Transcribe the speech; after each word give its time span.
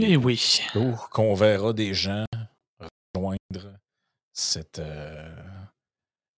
Eh 0.00 0.16
oui. 0.16 0.60
Qu'on 1.10 1.34
verra 1.34 1.72
des 1.72 1.92
gens 1.94 2.24
rejoindre 3.14 3.78
cette, 4.32 4.78
euh, 4.78 5.34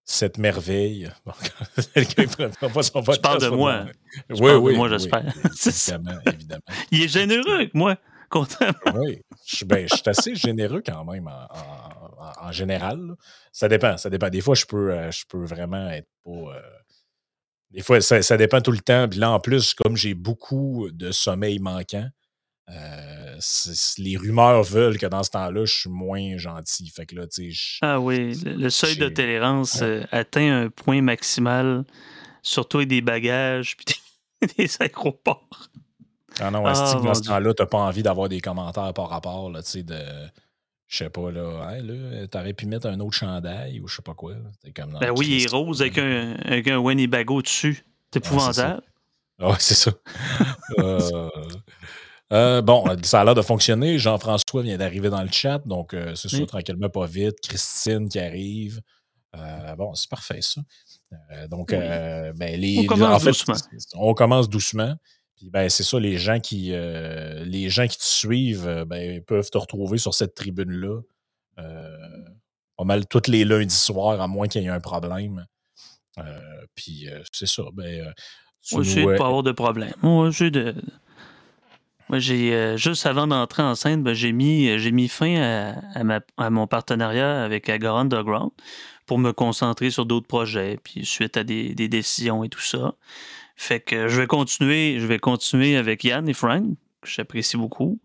cette 0.03 0.37
merveille. 0.37 1.09
tu 1.95 2.27
parles 3.21 3.41
de 3.41 3.49
moi. 3.49 3.85
oui, 4.29 4.51
oui. 4.51 4.75
moi, 4.77 4.89
j'espère. 4.89 5.23
évidemment, 5.25 6.19
évidemment. 6.25 6.61
Il 6.91 7.03
est 7.03 7.07
généreux 7.07 7.69
moi. 7.73 7.97
oui, 8.95 9.21
je, 9.45 9.63
ben, 9.63 9.87
je, 9.87 9.95
suis 9.95 10.09
assez 10.09 10.35
généreux 10.35 10.81
quand 10.85 11.05
même 11.05 11.29
en, 11.29 12.51
général. 12.51 13.15
Ça 13.53 13.69
dépend, 13.69 13.97
ça 13.97 14.09
dépend. 14.09 14.29
Des 14.29 14.41
fois, 14.41 14.55
je 14.55 14.65
peux, 14.65 14.91
euh, 14.91 15.11
je 15.11 15.23
peux 15.29 15.45
vraiment 15.45 15.89
être 15.91 16.09
pas. 16.25 16.31
Euh, 16.31 16.61
des 17.69 17.81
fois, 17.81 18.01
ça, 18.01 18.21
ça, 18.21 18.35
dépend 18.35 18.59
tout 18.59 18.71
le 18.71 18.79
temps. 18.79 19.07
Puis 19.07 19.19
là, 19.19 19.31
en 19.31 19.39
plus, 19.39 19.73
comme 19.73 19.95
j'ai 19.95 20.15
beaucoup 20.15 20.89
de 20.91 21.11
sommeil 21.11 21.59
manquant, 21.59 22.09
euh, 22.71 23.39
les 23.99 24.17
rumeurs 24.17 24.63
veulent 24.63 24.97
que 24.97 25.05
dans 25.05 25.21
ce 25.23 25.29
temps-là, 25.31 25.65
je 25.65 25.73
suis 25.73 25.89
moins 25.89 26.37
gentil. 26.37 26.89
Fait 26.89 27.05
que 27.05 27.15
là, 27.15 27.25
ah 27.81 27.99
oui, 27.99 28.33
le, 28.43 28.69
seuil 28.69 28.97
de 28.97 29.07
tolérance 29.07 29.81
euh, 29.81 30.03
atteint 30.11 30.63
un 30.63 30.69
point 30.69 31.01
maximal, 31.01 31.85
surtout 32.41 32.77
avec 32.77 32.89
des 32.89 33.01
bagages 33.01 33.77
puis 33.77 33.95
des, 34.57 34.69
aéroports. 34.79 35.69
Ah 36.39 36.49
non, 36.49 36.65
ah, 36.65 36.99
dans 37.03 37.13
ce 37.13 37.21
temps-là, 37.21 37.53
t'as 37.53 37.67
pas 37.67 37.77
envie 37.77 38.03
d'avoir 38.03 38.29
des 38.29 38.41
commentaires 38.41 38.93
par 38.93 39.09
rapport, 39.09 39.49
là, 39.51 39.61
tu 39.61 39.69
sais, 39.69 39.83
de. 39.83 39.99
Je 40.87 40.97
sais 40.97 41.09
pas, 41.09 41.31
là, 41.31 41.71
hey, 41.71 41.81
là 41.81 42.27
t'aurais 42.27 42.53
pu 42.53 42.67
mettre 42.67 42.87
un 42.87 42.99
autre 42.99 43.17
chandail 43.17 43.79
ou 43.79 43.87
je 43.87 43.95
sais 43.95 44.01
pas 44.03 44.13
quoi. 44.13 44.33
Comme 44.75 44.97
ben 44.99 45.11
oui, 45.17 45.27
il 45.27 45.43
est 45.43 45.51
rose 45.51 45.81
avec 45.81 45.97
un, 45.97 46.35
avec 46.45 46.67
un 46.67 46.77
Winnebago 46.77 47.41
dessus. 47.41 47.83
C'est 48.13 48.23
épouvantable. 48.25 48.83
Ah, 49.39 49.49
ouais, 49.49 49.55
c'est 49.59 49.75
ça. 49.75 49.91
euh, 50.79 51.29
euh, 52.33 52.61
bon, 52.61 52.85
ça 53.03 53.21
a 53.21 53.23
l'air 53.23 53.35
de 53.35 53.41
fonctionner. 53.41 53.99
Jean-François 53.99 54.63
vient 54.63 54.77
d'arriver 54.77 55.09
dans 55.09 55.21
le 55.21 55.31
chat, 55.31 55.59
donc 55.65 55.93
euh, 55.93 56.15
c'est 56.15 56.27
sûr, 56.27 56.47
tranquillement, 56.47 56.89
pas 56.89 57.05
vite. 57.05 57.39
Christine 57.41 58.09
qui 58.09 58.19
arrive. 58.19 58.81
Euh, 59.35 59.75
bon, 59.75 59.93
c'est 59.93 60.09
parfait, 60.09 60.41
ça. 60.41 60.61
donc, 61.49 61.71
ben, 61.71 62.33
les, 62.59 62.79
on 62.79 62.85
commence 62.85 63.23
doucement. 63.23 63.55
On 63.95 64.13
commence 64.13 64.49
doucement. 64.49 64.95
Puis, 65.35 65.49
ben, 65.49 65.69
c'est 65.69 65.83
ça, 65.83 65.99
les 65.99 66.17
gens 66.17 66.39
qui, 66.39 66.71
les 66.71 67.69
gens 67.69 67.87
qui 67.87 67.97
te 67.97 68.03
suivent 68.03 68.85
ben, 68.87 69.21
peuvent 69.23 69.49
te 69.49 69.57
retrouver 69.57 69.97
sur 69.97 70.13
cette 70.13 70.33
tribune-là 70.35 71.01
pas 72.77 72.83
mal 72.83 73.07
tous 73.07 73.29
les 73.29 73.45
lundis 73.45 73.73
soirs, 73.73 74.19
à 74.19 74.27
moins 74.27 74.49
qu'il 74.49 74.61
y 74.61 74.65
ait 74.65 74.69
un 74.69 74.81
problème. 74.81 75.45
puis, 76.73 77.07
c'est 77.31 77.45
ça. 77.45 77.63
Ben, 77.73 78.11
tu 78.61 78.75
Moi, 78.75 78.83
nous, 78.83 79.17
pas 79.17 79.27
avoir 79.27 79.43
de 79.43 79.51
problème. 79.51 79.93
J'ai 80.31 80.49
de 80.49 80.73
moi, 82.09 82.19
j'ai 82.19 82.53
euh, 82.53 82.77
juste 82.77 83.07
avant 83.07 83.25
d'entrer 83.25 83.63
en 83.63 83.73
scène, 83.73 84.03
ben, 84.03 84.13
j'ai 84.13 84.31
mis, 84.31 84.69
euh, 84.69 84.77
j'ai 84.77 84.91
mis 84.91 85.07
fin 85.07 85.73
à, 85.95 86.49
mon 86.51 86.67
partenariat 86.67 87.43
avec 87.43 87.67
Agora 87.67 88.01
Underground 88.01 88.51
pour 89.07 89.17
me 89.17 89.31
concentrer 89.31 89.89
sur 89.89 90.05
d'autres 90.05 90.27
projets, 90.27 90.79
puis 90.83 91.05
suite 91.05 91.35
à 91.37 91.43
des, 91.43 91.73
décisions 91.73 92.43
et 92.43 92.49
tout 92.49 92.61
ça. 92.61 92.93
Fait 93.55 93.79
que 93.79 94.07
je 94.07 94.21
vais 94.21 94.27
continuer, 94.27 94.99
je 94.99 95.07
vais 95.07 95.17
continuer 95.19 95.77
avec 95.77 96.03
Yann 96.03 96.27
et 96.29 96.33
Frank, 96.33 96.65
que 97.01 97.09
j'apprécie 97.09 97.57
beaucoup. 97.57 97.99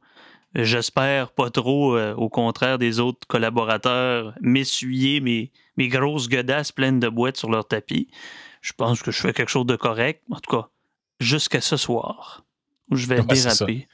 J'espère 0.54 1.32
pas 1.32 1.50
trop, 1.50 1.96
euh, 1.96 2.14
au 2.14 2.28
contraire 2.28 2.78
des 2.78 3.00
autres 3.00 3.26
collaborateurs, 3.28 4.34
m'essuyer 4.40 5.20
mes, 5.20 5.52
mes 5.76 5.88
grosses 5.88 6.28
godasses 6.28 6.72
pleines 6.72 7.00
de 7.00 7.08
boîtes 7.08 7.36
sur 7.36 7.50
leur 7.50 7.68
tapis. 7.68 8.08
Je 8.62 8.72
pense 8.72 9.02
que 9.02 9.10
je 9.10 9.20
fais 9.20 9.32
quelque 9.32 9.50
chose 9.50 9.66
de 9.66 9.76
correct, 9.76 10.22
en 10.30 10.40
tout 10.40 10.56
cas, 10.56 10.68
jusqu'à 11.20 11.60
ce 11.60 11.76
soir 11.76 12.44
je 12.90 13.06
vais 13.06 13.22
déraper. 13.22 13.88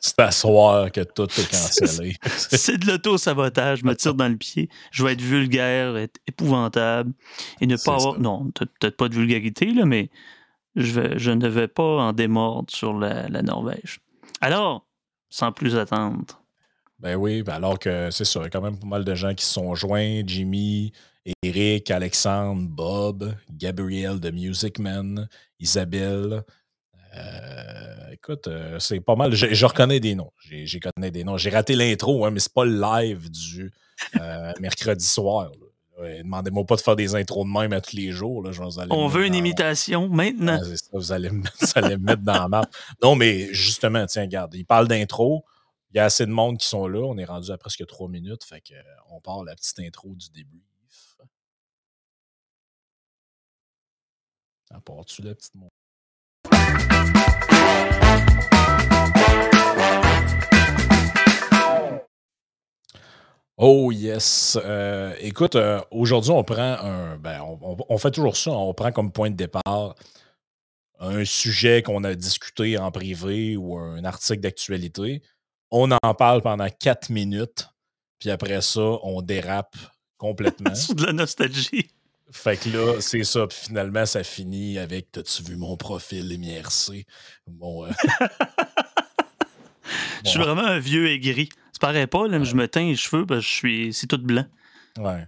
C'est 0.00 0.18
à 0.18 0.30
soir 0.30 0.90
que 0.90 1.00
tout 1.00 1.24
est 1.24 1.50
cancellé. 1.50 2.16
C'est 2.26 2.78
de 2.78 2.86
l'auto-sabotage. 2.86 3.80
Je 3.80 3.84
me 3.84 3.94
tire 3.94 4.14
dans 4.14 4.28
le 4.28 4.36
pied. 4.36 4.68
Je 4.90 5.04
vais 5.04 5.12
être 5.12 5.20
vulgaire, 5.20 5.96
être 5.96 6.20
épouvantable 6.26 7.12
et 7.60 7.66
ne 7.66 7.76
pas 7.76 7.94
avoir. 7.94 8.18
Non, 8.18 8.50
peut-être 8.50 8.96
pas 8.96 9.08
de 9.08 9.14
vulgarité, 9.14 9.72
là, 9.72 9.84
mais 9.84 10.10
je, 10.76 11.00
vais, 11.00 11.18
je 11.18 11.30
ne 11.30 11.48
vais 11.48 11.68
pas 11.68 11.82
en 11.82 12.12
démordre 12.12 12.72
sur 12.72 12.94
la, 12.94 13.28
Norvège. 13.42 14.00
Alors, 14.40 14.86
sans 15.28 15.52
plus 15.52 15.76
attendre. 15.76 16.42
Ben 16.98 17.16
oui, 17.16 17.42
ben 17.42 17.54
alors 17.54 17.78
que 17.78 18.10
c'est 18.10 18.24
ça, 18.24 18.40
il 18.40 18.44
y 18.44 18.46
a 18.46 18.50
quand 18.50 18.60
même 18.60 18.78
pas 18.78 18.86
mal 18.86 19.04
de 19.04 19.14
gens 19.14 19.34
qui 19.34 19.44
se 19.44 19.54
sont 19.54 19.74
joints. 19.74 20.22
Jimmy, 20.24 20.92
Eric, 21.42 21.90
Alexandre, 21.90 22.68
Bob, 22.68 23.34
Gabriel 23.50 24.20
de 24.20 24.30
Music 24.30 24.78
Man, 24.78 25.28
Isabelle. 25.58 26.44
Euh, 27.14 28.10
écoute, 28.12 28.48
euh, 28.48 28.78
c'est 28.78 29.00
pas 29.00 29.16
mal. 29.16 29.34
Je, 29.34 29.66
reconnais 29.66 30.00
des 30.00 30.14
noms. 30.14 30.32
J'ai 30.40 30.80
connais 30.80 31.10
des 31.10 31.24
noms. 31.24 31.36
J'ai 31.36 31.50
raté 31.50 31.74
l'intro, 31.74 32.24
hein, 32.24 32.30
mais 32.30 32.40
c'est 32.40 32.52
pas 32.52 32.64
le 32.64 32.80
live 32.80 33.30
du 33.30 33.72
euh, 34.20 34.52
mercredi 34.60 35.04
soir. 35.04 35.50
Demandez-moi 35.98 36.64
pas 36.64 36.76
de 36.76 36.80
faire 36.80 36.96
des 36.96 37.14
intros 37.14 37.46
de 37.46 37.50
même 37.50 37.72
à 37.72 37.80
tous 37.80 37.94
les 37.94 38.10
jours. 38.10 38.42
Là, 38.42 38.50
On 38.90 39.06
veut 39.06 39.26
une 39.26 39.34
imitation 39.34 40.08
maintenant. 40.08 40.58
vous, 40.92 41.12
allez 41.12 41.30
me, 41.30 41.96
mettre 41.98 42.22
dans 42.22 42.32
la 42.32 42.48
map. 42.48 42.64
Non, 43.02 43.14
mais 43.14 43.52
justement, 43.52 44.04
tiens, 44.06 44.22
regarde, 44.22 44.54
il 44.54 44.64
parle 44.64 44.88
d'intro. 44.88 45.44
Il 45.92 45.98
y 45.98 46.00
a 46.00 46.06
assez 46.06 46.24
de 46.24 46.32
monde 46.32 46.58
qui 46.58 46.66
sont 46.66 46.88
là. 46.88 47.00
On 47.00 47.18
est 47.18 47.24
rendu 47.24 47.50
à 47.50 47.58
presque 47.58 47.86
trois 47.86 48.08
minutes. 48.08 48.42
Fait 48.42 48.62
qu'on 48.62 49.20
part 49.20 49.44
la 49.44 49.54
petite 49.54 49.78
intro 49.80 50.08
du 50.14 50.30
débrief. 50.30 50.62
À 54.70 54.80
part-tu 54.80 55.22
la 55.22 55.34
petite 55.34 55.54
Oh 63.64 63.92
yes. 63.92 64.58
Euh, 64.64 65.14
écoute, 65.20 65.54
euh, 65.54 65.80
aujourd'hui, 65.92 66.32
on 66.32 66.42
prend 66.42 66.78
un. 66.80 67.16
Ben, 67.16 67.40
on, 67.42 67.96
fait 67.96 68.10
toujours 68.10 68.36
ça. 68.36 68.50
On 68.50 68.74
prend 68.74 68.90
comme 68.90 69.12
point 69.12 69.30
de 69.30 69.36
départ 69.36 69.94
un 70.98 71.24
sujet 71.24 71.80
qu'on 71.80 72.02
a 72.02 72.16
discuté 72.16 72.76
en 72.76 72.90
privé 72.90 73.56
ou 73.56 73.78
un 73.78 74.02
article 74.02 74.40
d'actualité. 74.40 75.22
On 75.70 75.92
en 75.92 76.14
parle 76.14 76.42
pendant 76.42 76.66
quatre 76.70 77.10
minutes. 77.10 77.68
Puis 78.18 78.30
après 78.30 78.60
ça, 78.62 78.80
on 78.80 79.22
dérape 79.22 79.76
complètement. 80.18 80.74
C'est 80.74 80.96
de 80.96 81.06
la 81.06 81.12
nostalgie. 81.12 81.88
Fait 82.32 82.56
que 82.56 82.68
là, 82.68 83.00
c'est 83.00 83.24
ça. 83.24 83.46
Puis 83.46 83.58
finalement, 83.66 84.06
ça 84.06 84.24
finit 84.24 84.78
avec 84.78 85.12
T'as-tu 85.12 85.42
vu 85.44 85.56
mon 85.56 85.76
profil 85.76 86.36
MIRC? 86.36 87.06
Bon, 87.46 87.84
euh, 87.84 87.90
Je 90.24 90.30
suis 90.30 90.38
vraiment 90.38 90.64
un 90.64 90.78
vieux 90.78 91.08
aigri. 91.08 91.48
Ça 91.72 91.78
paraît 91.80 92.06
pas, 92.06 92.28
là, 92.28 92.42
je 92.42 92.54
me 92.54 92.68
teins 92.68 92.86
les 92.86 92.96
cheveux 92.96 93.26
parce 93.26 93.40
que 93.40 93.46
je 93.46 93.54
suis. 93.54 93.92
C'est 93.92 94.06
tout 94.06 94.18
blanc. 94.18 94.46
Ouais. 94.98 95.26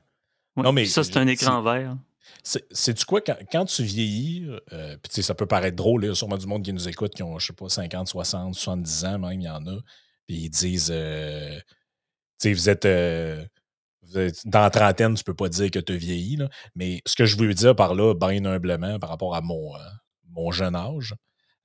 Non, 0.57 0.73
mais 0.73 0.85
ça, 0.87 1.03
c'est 1.03 1.17
un 1.17 1.27
écran 1.27 1.63
vert. 1.63 1.97
C'est-tu 2.43 3.05
quoi, 3.07 3.21
quand, 3.23 3.65
tu 3.65 3.83
vieillis, 3.83 4.47
euh, 4.73 4.97
puis 5.03 5.23
ça 5.23 5.35
peut 5.35 5.47
paraître 5.47 5.77
drôle, 5.77 6.05
il 6.05 6.09
y 6.09 6.11
a 6.11 6.15
sûrement 6.15 6.37
du 6.37 6.47
monde 6.47 6.63
qui 6.63 6.73
nous 6.73 6.89
écoute 6.89 7.15
qui 7.15 7.23
ont, 7.23 7.39
je 7.39 7.47
sais 7.47 7.53
pas, 7.55 7.69
50, 7.69 8.07
60, 8.07 8.55
70 8.55 9.05
ans 9.07 9.19
même, 9.19 9.41
il 9.41 9.45
y 9.45 9.49
en 9.49 9.67
a, 9.67 9.79
puis 10.27 10.37
ils 10.37 10.51
disent, 10.51 10.91
euh, 10.93 11.59
tu 12.39 12.49
sais, 12.49 12.53
vous 12.53 12.69
êtes, 12.69 12.87
dans 14.45 14.61
la 14.61 14.71
trentaine, 14.71 15.15
tu 15.15 15.25
peux 15.25 15.35
pas 15.35 15.49
dire 15.49 15.71
que 15.71 15.79
tu 15.79 15.93
as 15.93 15.97
vieilli, 15.97 16.39
mais 16.75 17.01
ce 17.07 17.17
que 17.17 17.25
je 17.25 17.37
veux 17.37 17.53
dire 17.55 17.75
par 17.75 17.95
là, 17.95 18.15
bien 18.15 18.45
humblement, 18.45 18.99
par 18.99 19.11
rapport 19.11 19.35
à 19.35 19.41
mon, 19.41 19.75
euh, 19.77 19.79
mon 20.31 20.51
jeune 20.53 20.75
âge, 20.75 21.15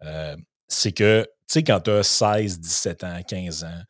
euh, 0.03 0.35
c'est 0.69 0.91
que, 0.91 1.23
tu 1.23 1.53
sais, 1.53 1.63
quand 1.63 1.81
tu 1.81 1.89
as 1.91 2.03
16, 2.03 2.59
17 2.59 3.03
ans, 3.03 3.21
15 3.27 3.63
ans, 3.65 3.81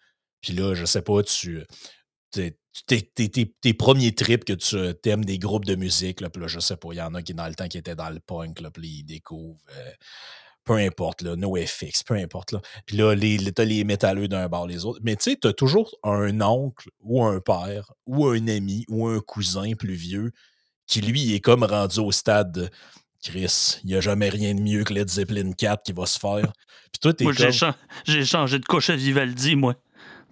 puis 0.41 0.53
là, 0.53 0.73
je 0.73 0.85
sais 0.85 1.01
pas, 1.01 1.21
tu. 1.23 1.63
Tes, 2.31 3.73
premiers 3.73 4.15
trips 4.15 4.45
que 4.45 4.53
tu 4.53 5.09
aimes 5.09 5.25
des 5.25 5.37
groupes 5.39 5.65
de 5.65 5.75
musique, 5.75 6.21
là, 6.21 6.29
là, 6.33 6.47
je 6.47 6.59
sais 6.59 6.77
pas, 6.77 6.89
il 6.91 6.97
y 6.97 7.01
en 7.01 7.13
a 7.13 7.21
qui, 7.21 7.33
dans 7.33 7.47
le 7.47 7.55
temps, 7.55 7.67
qui 7.67 7.77
étaient 7.77 7.95
dans 7.95 8.09
le 8.09 8.19
punk, 8.19 8.61
là, 8.61 8.71
puis 8.71 8.87
ils 8.87 9.03
découvrent. 9.03 9.59
Euh, 9.75 9.91
peu 10.63 10.75
importe, 10.75 11.23
là, 11.23 11.35
NoFX, 11.35 12.03
peu 12.03 12.13
importe. 12.13 12.51
Là. 12.51 12.61
Puis 12.85 12.95
là, 12.95 13.15
les, 13.15 13.39
t'as 13.51 13.65
les 13.65 13.83
métalleux 13.83 14.27
d'un 14.27 14.47
bord, 14.47 14.67
les 14.67 14.85
autres. 14.85 14.99
Mais 15.01 15.15
tu 15.15 15.31
sais, 15.31 15.35
t'as 15.35 15.51
toujours 15.51 15.97
un 16.03 16.41
oncle 16.41 16.89
ou 16.99 17.23
un 17.23 17.39
père 17.39 17.91
ou 18.05 18.27
un 18.27 18.47
ami 18.47 18.85
ou 18.87 19.07
un 19.07 19.19
cousin 19.19 19.73
plus 19.73 19.95
vieux 19.95 20.31
qui, 20.85 21.01
lui, 21.01 21.33
est 21.33 21.39
comme 21.39 21.63
rendu 21.63 21.99
au 21.99 22.11
stade 22.11 22.51
de 22.51 22.69
Chris, 23.23 23.79
il 23.83 23.87
n'y 23.87 23.95
a 23.95 24.01
jamais 24.01 24.29
rien 24.29 24.53
de 24.55 24.61
mieux 24.61 24.83
que 24.83 24.93
Led 24.93 25.09
Zeppelin 25.09 25.51
4 25.51 25.83
qui 25.83 25.91
va 25.91 26.05
se 26.05 26.19
faire. 26.19 26.51
Puis 26.91 26.99
toi, 27.01 27.13
t'es 27.13 27.25
moi, 27.25 27.33
j'ai, 28.05 28.25
changé 28.25 28.59
de 28.59 28.65
couche 28.65 28.89
à 28.89 28.95
Vivaldi, 28.95 29.55
moi. 29.55 29.75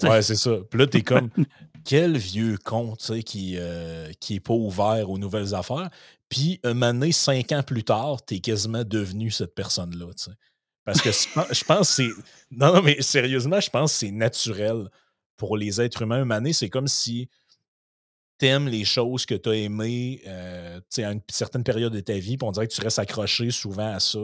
Ouais, 0.03 0.21
c'est 0.21 0.35
ça. 0.35 0.51
Puis 0.69 0.79
là, 0.79 0.87
t'es 0.87 1.01
comme, 1.03 1.29
quel 1.83 2.17
vieux 2.17 2.57
con, 2.63 2.95
tu 2.95 3.05
sais, 3.05 3.23
qui, 3.23 3.55
euh, 3.57 4.11
qui 4.19 4.35
est 4.35 4.39
pas 4.39 4.53
ouvert 4.53 5.09
aux 5.09 5.17
nouvelles 5.17 5.53
affaires. 5.53 5.89
Puis, 6.29 6.59
un 6.63 6.73
moment 6.73 7.11
cinq 7.11 7.51
ans 7.51 7.63
plus 7.63 7.83
tard, 7.83 8.25
tu 8.25 8.35
es 8.35 8.39
quasiment 8.39 8.83
devenu 8.83 9.31
cette 9.31 9.55
personne-là. 9.55 10.07
Parce 10.85 11.01
que 11.01 11.11
je 11.11 11.63
pense 11.65 11.89
que 11.89 12.03
c'est. 12.03 12.09
Non, 12.51 12.73
non, 12.73 12.81
mais 12.81 13.01
sérieusement, 13.01 13.59
je 13.59 13.69
pense 13.69 13.93
que 13.93 13.99
c'est 13.99 14.11
naturel 14.11 14.89
pour 15.37 15.57
les 15.57 15.79
êtres 15.79 16.01
humains. 16.01 16.23
Un 16.23 16.31
année, 16.31 16.53
c'est 16.53 16.69
comme 16.69 16.87
si 16.87 17.29
tu 18.39 18.45
aimes 18.45 18.67
les 18.67 18.85
choses 18.85 19.25
que 19.25 19.35
tu 19.35 19.49
as 19.49 19.55
aimées 19.55 20.21
euh, 20.27 20.79
à 20.97 21.11
une 21.11 21.21
certaine 21.29 21.63
période 21.63 21.93
de 21.93 21.99
ta 21.99 22.13
vie, 22.13 22.37
puis 22.37 22.47
on 22.47 22.51
dirait 22.51 22.67
que 22.67 22.73
tu 22.73 22.81
restes 22.81 22.99
accroché 22.99 23.51
souvent 23.51 23.93
à 23.93 23.99
ça. 23.99 24.19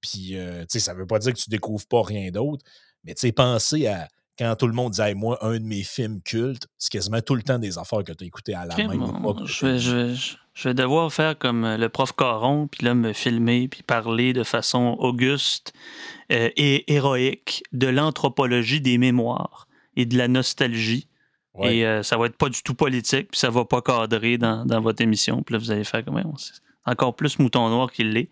Puis, 0.00 0.36
euh, 0.36 0.64
ça 0.68 0.94
ne 0.94 0.98
veut 0.98 1.06
pas 1.06 1.18
dire 1.18 1.32
que 1.32 1.38
tu 1.38 1.50
découvres 1.50 1.86
pas 1.86 2.02
rien 2.02 2.30
d'autre, 2.30 2.64
mais 3.04 3.14
tu 3.14 3.20
sais, 3.20 3.32
penser 3.32 3.86
à 3.86 4.08
quand 4.40 4.56
tout 4.56 4.66
le 4.66 4.72
monde 4.72 4.92
disait 4.92 5.14
Moi, 5.14 5.38
un 5.42 5.58
de 5.58 5.64
mes 5.64 5.82
films 5.82 6.22
cultes, 6.22 6.66
c'est 6.78 6.90
quasiment 6.90 7.20
tout 7.20 7.34
le 7.34 7.42
temps 7.42 7.58
des 7.58 7.76
affaires 7.76 8.02
que 8.02 8.12
tu 8.12 8.24
as 8.24 8.26
écoutées 8.26 8.54
à 8.54 8.64
la 8.64 8.74
main. 8.74 9.44
je, 9.44 9.66
vais, 9.66 9.78
je, 9.78 10.68
vais, 10.68 10.74
devoir 10.74 11.12
faire 11.12 11.36
comme 11.38 11.64
euh, 11.64 11.76
le 11.76 11.90
prof 11.90 12.12
Caron, 12.16 12.66
puis 12.66 12.86
là, 12.86 12.94
me 12.94 13.12
filmer, 13.12 13.68
puis 13.68 13.82
parler 13.82 14.32
de 14.32 14.42
façon 14.42 14.96
auguste 14.98 15.74
euh, 16.32 16.48
et 16.56 16.90
héroïque 16.92 17.62
de 17.72 17.88
l'anthropologie 17.88 18.80
des 18.80 18.96
mémoires 18.96 19.68
et 19.96 20.06
de 20.06 20.16
la 20.16 20.26
nostalgie. 20.26 21.06
Et 21.62 21.84
euh, 21.84 22.02
ça 22.02 22.16
va 22.16 22.26
être 22.26 22.36
pas 22.36 22.48
du 22.48 22.62
tout 22.62 22.74
politique, 22.74 23.32
puis 23.32 23.38
ça 23.38 23.50
va 23.50 23.64
pas 23.64 23.82
cadrer 23.82 24.38
dans, 24.38 24.64
dans 24.64 24.80
votre 24.80 25.02
émission. 25.02 25.42
Puis 25.42 25.54
là, 25.54 25.58
vous 25.58 25.70
allez 25.70 25.84
faire 25.84 26.04
comme 26.04 26.22
encore 26.86 27.16
plus 27.16 27.38
mouton 27.38 27.68
noir 27.68 27.90
qu'il 27.90 28.12
l'est. 28.12 28.30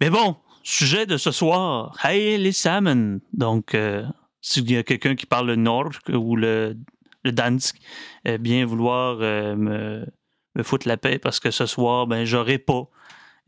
Mais 0.00 0.10
bon, 0.10 0.36
sujet 0.62 1.06
de 1.06 1.16
ce 1.16 1.30
soir, 1.30 1.96
Hey 2.04 2.36
les 2.36 2.52
salmon. 2.52 3.20
Donc, 3.32 3.76
s'il 4.44 4.70
y 4.70 4.76
a 4.76 4.82
quelqu'un 4.82 5.16
qui 5.16 5.26
parle 5.26 5.46
le 5.46 5.56
nord 5.56 5.90
ou 6.12 6.36
le, 6.36 6.76
le 7.24 7.32
Dansk, 7.32 7.76
eh 8.24 8.38
bien 8.38 8.66
vouloir 8.66 9.18
euh, 9.20 9.56
me, 9.56 10.06
me, 10.54 10.62
foutre 10.62 10.86
la 10.86 10.98
paix 10.98 11.18
parce 11.18 11.40
que 11.40 11.50
ce 11.50 11.64
soir, 11.66 12.06
ben, 12.06 12.24
j'aurai 12.24 12.58
pas 12.58 12.86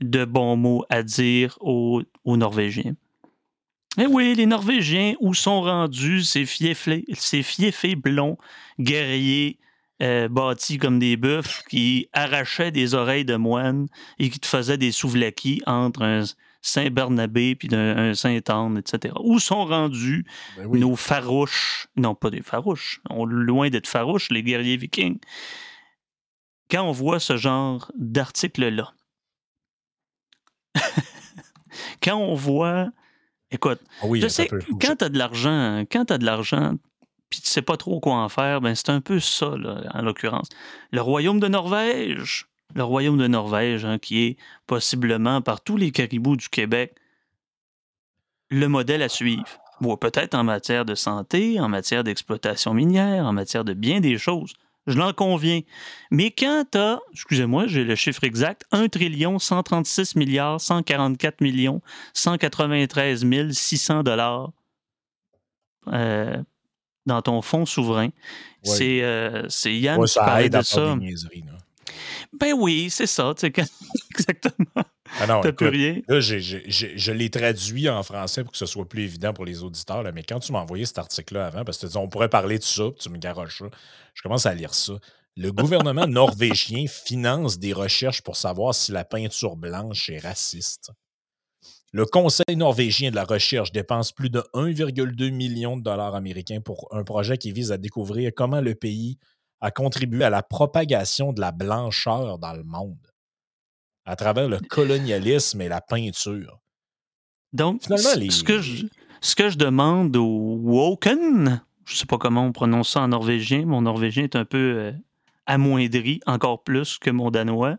de 0.00 0.25
bons 0.25 0.56
mots 0.56 0.85
à 0.88 1.03
dire 1.03 1.59
aux, 1.61 2.03
Norvégiens. 2.25 2.94
Eh 3.98 4.06
oui, 4.06 4.34
les 4.34 4.46
Norvégiens, 4.46 5.14
où 5.20 5.34
sont 5.34 5.62
rendus 5.62 6.22
ces 6.22 6.44
fiefés, 6.44 7.04
ces 7.14 7.96
blonds, 7.96 8.37
guerriers, 8.78 9.58
euh, 10.02 10.28
bâtis 10.28 10.78
comme 10.78 10.98
des 10.98 11.16
bœufs, 11.16 11.62
qui 11.69 12.08
arrachaient 12.12 12.70
des 12.70 12.94
oreilles 12.94 13.25
de 13.25 13.37
moine 13.37 13.87
et 14.19 14.28
qui 14.28 14.38
te 14.38 14.46
faisaient 14.46 14.76
des 14.76 14.93
souvlakis 14.93 15.62
entre 15.66 16.02
un, 16.02 16.25
Saint-Bernabé, 16.66 17.54
puis 17.54 17.69
d'un 17.69 18.12
Saint-Anne, 18.14 18.78
etc. 18.78 19.14
Où 19.20 19.38
sont 19.38 19.64
rendus 19.64 20.26
ben 20.56 20.69
nos 20.72 20.96
farouches, 20.96 21.87
non 21.94 22.16
pas 22.16 22.28
des 22.28 22.42
farouches, 22.42 23.00
loin 23.08 23.70
d'être 23.70 23.87
farouches, 23.87 24.31
les 24.31 24.42
guerriers 24.42 24.76
vikings, 24.76 25.20
quand 26.69 26.82
on 26.82 26.90
voit 26.90 27.20
ce 27.20 27.37
genre 27.37 27.92
d'article-là. 27.96 28.92
quand 32.02 32.16
on 32.16 32.34
voit, 32.34 32.88
écoute, 33.50 33.81
ah 34.02 34.06
je 34.14 34.28
sais, 34.28 34.48
quand 34.81 34.96
tu 34.96 35.04
as 35.04 35.08
de 35.08 35.19
l'argent, 35.19 35.84
quand 35.90 36.06
tu 36.06 36.12
as 36.12 36.19
de 36.19 36.25
l'argent, 36.25 36.75
puis 37.31 37.40
tu 37.40 37.48
sais 37.48 37.62
pas 37.62 37.76
trop 37.76 38.00
quoi 38.00 38.14
en 38.14 38.28
faire, 38.28 38.60
ben 38.60 38.75
c'est 38.75 38.90
un 38.90 39.00
peu 39.00 39.20
ça, 39.20 39.54
en 39.94 40.02
l'occurrence. 40.02 40.48
Le 40.93 41.00
royaume 41.00 41.40
de 41.40 41.48
Norvège, 41.48 42.46
le 42.75 42.84
royaume 42.84 43.19
de 43.19 43.26
Norvège, 43.26 43.84
hein, 43.84 43.98
qui 43.98 44.25
est 44.25 44.37
possiblement 44.66 45.40
par 45.43 45.60
tous 45.60 45.76
les 45.76 45.90
caribous 45.90 46.37
du 46.37 46.48
Québec 46.48 46.94
le 48.50 48.69
modèle 48.69 49.02
à 49.02 49.08
suivre. 49.08 49.58
Bon, 49.81 49.96
peut-être 49.96 50.34
en 50.34 50.44
matière 50.44 50.84
de 50.84 50.94
santé, 50.94 51.60
en 51.60 51.69
matière 51.69 52.04
d'exploitation 52.04 52.75
minière, 52.75 53.26
en 53.26 53.32
matière 53.32 53.64
de 53.64 53.75
bien 53.75 54.00
des 54.00 54.19
choses. 54.19 54.54
Je 54.87 54.97
l'en 54.97 55.12
conviens. 55.12 55.61
Mais 56.11 56.31
quand 56.31 56.65
tu 56.71 56.79
as, 56.79 57.00
excusez-moi, 57.12 57.67
j'ai 57.67 57.85
le 57.85 57.94
chiffre 57.97 58.23
exact, 58.25 58.65
1 58.71 58.88
trillion 58.88 59.38
136 59.38 60.15
milliards 60.17 60.61
144 60.61 61.41
millions 61.41 61.81
193 62.15 63.25
600 63.53 64.03
dollars 64.05 64.53
euh, 65.88 66.37
dans 67.06 67.23
ton 67.23 67.43
fonds 67.43 67.67
souverain, 67.67 68.09
c'est 68.62 69.03
euh, 69.03 69.49
Yann 69.65 70.05
qui 70.05 70.15
parlait 70.15 70.49
de 70.50 70.62
ça. 70.62 70.97
Ben 72.32 72.52
oui, 72.52 72.88
c'est 72.90 73.06
ça. 73.06 73.32
Exactement. 73.43 74.84
Ah 75.20 75.26
non, 75.26 75.40
plus 75.40 75.69
rien. 75.69 76.00
Là, 76.08 76.20
je 76.20 77.12
l'ai 77.12 77.31
traduit 77.31 77.88
en 77.88 78.02
français 78.02 78.43
pour 78.43 78.52
que 78.52 78.58
ce 78.58 78.66
soit 78.66 78.88
plus 78.88 79.02
évident 79.02 79.32
pour 79.32 79.44
les 79.44 79.62
auditeurs. 79.62 80.02
Là, 80.02 80.12
mais 80.12 80.22
quand 80.22 80.40
tu 80.40 80.52
m'as 80.52 80.60
envoyé 80.60 80.84
cet 80.84 80.98
article-là 80.98 81.46
avant, 81.46 81.64
parce 81.64 81.78
que 81.78 81.87
tu 81.87 81.93
dis, 81.93 81.98
on 81.98 82.08
pourrait 82.08 82.28
parler 82.28 82.58
de 82.58 82.64
ça, 82.64 82.84
puis 82.90 82.98
tu 83.00 83.10
me 83.10 83.19
garoches 83.19 83.58
ça, 83.58 83.66
je 84.14 84.22
commence 84.22 84.46
à 84.46 84.54
lire 84.54 84.75
ça. 84.75 84.94
Le 85.37 85.52
gouvernement 85.52 86.06
norvégien 86.08 86.87
finance 86.88 87.58
des 87.58 87.72
recherches 87.72 88.22
pour 88.22 88.37
savoir 88.37 88.75
si 88.75 88.92
la 88.92 89.04
peinture 89.04 89.56
blanche 89.56 90.08
est 90.08 90.19
raciste. 90.19 90.90
Le 91.92 92.04
Conseil 92.04 92.56
norvégien 92.56 93.10
de 93.10 93.16
la 93.16 93.25
recherche 93.25 93.72
dépense 93.72 94.12
plus 94.12 94.28
de 94.28 94.40
1,2 94.54 95.31
million 95.31 95.76
de 95.76 95.82
dollars 95.82 96.14
américains 96.14 96.60
pour 96.60 96.88
un 96.90 97.04
projet 97.04 97.38
qui 97.38 97.52
vise 97.52 97.72
à 97.72 97.78
découvrir 97.78 98.32
comment 98.34 98.60
le 98.60 98.75
pays 98.75 99.19
a 99.66 99.70
contribué 99.70 100.24
à 100.24 100.30
la 100.30 100.42
propagation 100.42 101.32
de 101.32 101.40
la 101.40 101.52
blancheur 101.52 102.38
dans 102.38 102.52
le 102.52 102.62
monde 102.62 102.96
à 104.06 104.14
travers 104.14 104.48
le 104.48 104.58
colonialisme 104.60 105.60
et 105.60 105.68
la 105.68 105.80
peinture. 105.80 106.60
Donc, 107.52 107.82
ce, 107.82 108.44
que 108.44 108.60
je, 108.60 108.86
ce 109.20 109.34
que 109.34 109.50
je 109.50 109.58
demande 109.58 110.16
au 110.16 110.58
Woken, 110.62 111.60
je 111.84 111.94
ne 111.94 111.96
sais 111.96 112.06
pas 112.06 112.18
comment 112.18 112.44
on 112.44 112.52
prononce 112.52 112.90
ça 112.90 113.00
en 113.00 113.08
norvégien, 113.08 113.66
mon 113.66 113.82
norvégien 113.82 114.24
est 114.24 114.36
un 114.36 114.44
peu 114.44 114.74
euh, 114.76 114.92
amoindri, 115.46 116.20
encore 116.26 116.62
plus 116.62 116.98
que 116.98 117.10
mon 117.10 117.30
danois. 117.30 117.76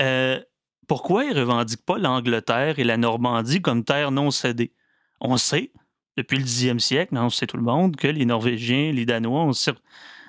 Euh, 0.00 0.40
pourquoi 0.86 1.24
ils 1.24 1.34
ne 1.34 1.40
revendiquent 1.40 1.84
pas 1.84 1.98
l'Angleterre 1.98 2.78
et 2.78 2.84
la 2.84 2.96
Normandie 2.96 3.60
comme 3.60 3.84
terre 3.84 4.10
non 4.10 4.30
cédée? 4.30 4.72
On 5.20 5.36
sait, 5.36 5.72
depuis 6.16 6.38
le 6.38 6.44
10e 6.44 6.78
siècle, 6.78 7.16
on 7.16 7.30
sait 7.30 7.46
tout 7.46 7.56
le 7.56 7.62
monde, 7.64 7.96
que 7.96 8.08
les 8.08 8.24
Norvégiens, 8.24 8.92
les 8.92 9.06
Danois 9.06 9.42
ont, 9.42 9.52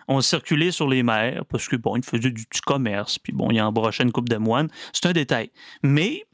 on 0.10 0.22
circulait 0.22 0.72
sur 0.72 0.90
les 0.90 1.04
mers 1.04 1.46
parce 1.46 1.68
que, 1.68 1.76
bon, 1.76 1.96
ils 1.96 2.04
faisaient 2.04 2.32
du 2.32 2.46
commerce, 2.66 3.20
puis 3.20 3.32
bon, 3.32 3.52
ils 3.52 3.62
embrochaient 3.62 4.04
une 4.04 4.12
coupe 4.12 4.28
de 4.28 4.38
moine. 4.38 4.68
C'est 4.92 5.06
un 5.06 5.14
détail. 5.14 5.52
Mais 5.84 6.26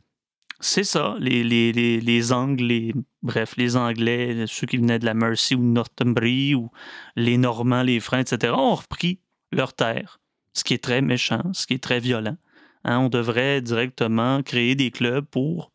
c'est 0.61 0.85
ça, 0.85 1.17
les, 1.19 2.31
Anglais, 2.31 2.93
bref, 3.21 3.55
les 3.57 3.75
Anglais, 3.75 4.45
ceux 4.47 4.65
qui 4.65 4.77
venaient 4.77 4.97
de 4.97 5.05
la 5.05 5.13
Mercy 5.13 5.55
ou 5.55 5.59
de 5.59 5.65
Northumbrie, 5.65 6.55
ou 6.55 6.71
les 7.17 7.37
Normands, 7.37 7.83
les 7.83 7.99
Francs, 7.99 8.31
etc., 8.31 8.53
ont 8.55 8.75
repris 8.75 9.19
leur 9.51 9.73
terre, 9.73 10.21
ce 10.53 10.63
qui 10.63 10.73
est 10.73 10.83
très 10.83 11.01
méchant, 11.01 11.43
ce 11.53 11.67
qui 11.67 11.73
est 11.73 11.83
très 11.83 11.99
violent. 11.99 12.37
Hein. 12.85 12.99
on 12.99 13.09
devrait 13.09 13.61
directement 13.61 14.41
créer 14.41 14.75
des 14.75 14.91
clubs 14.91 15.25
pour 15.25 15.73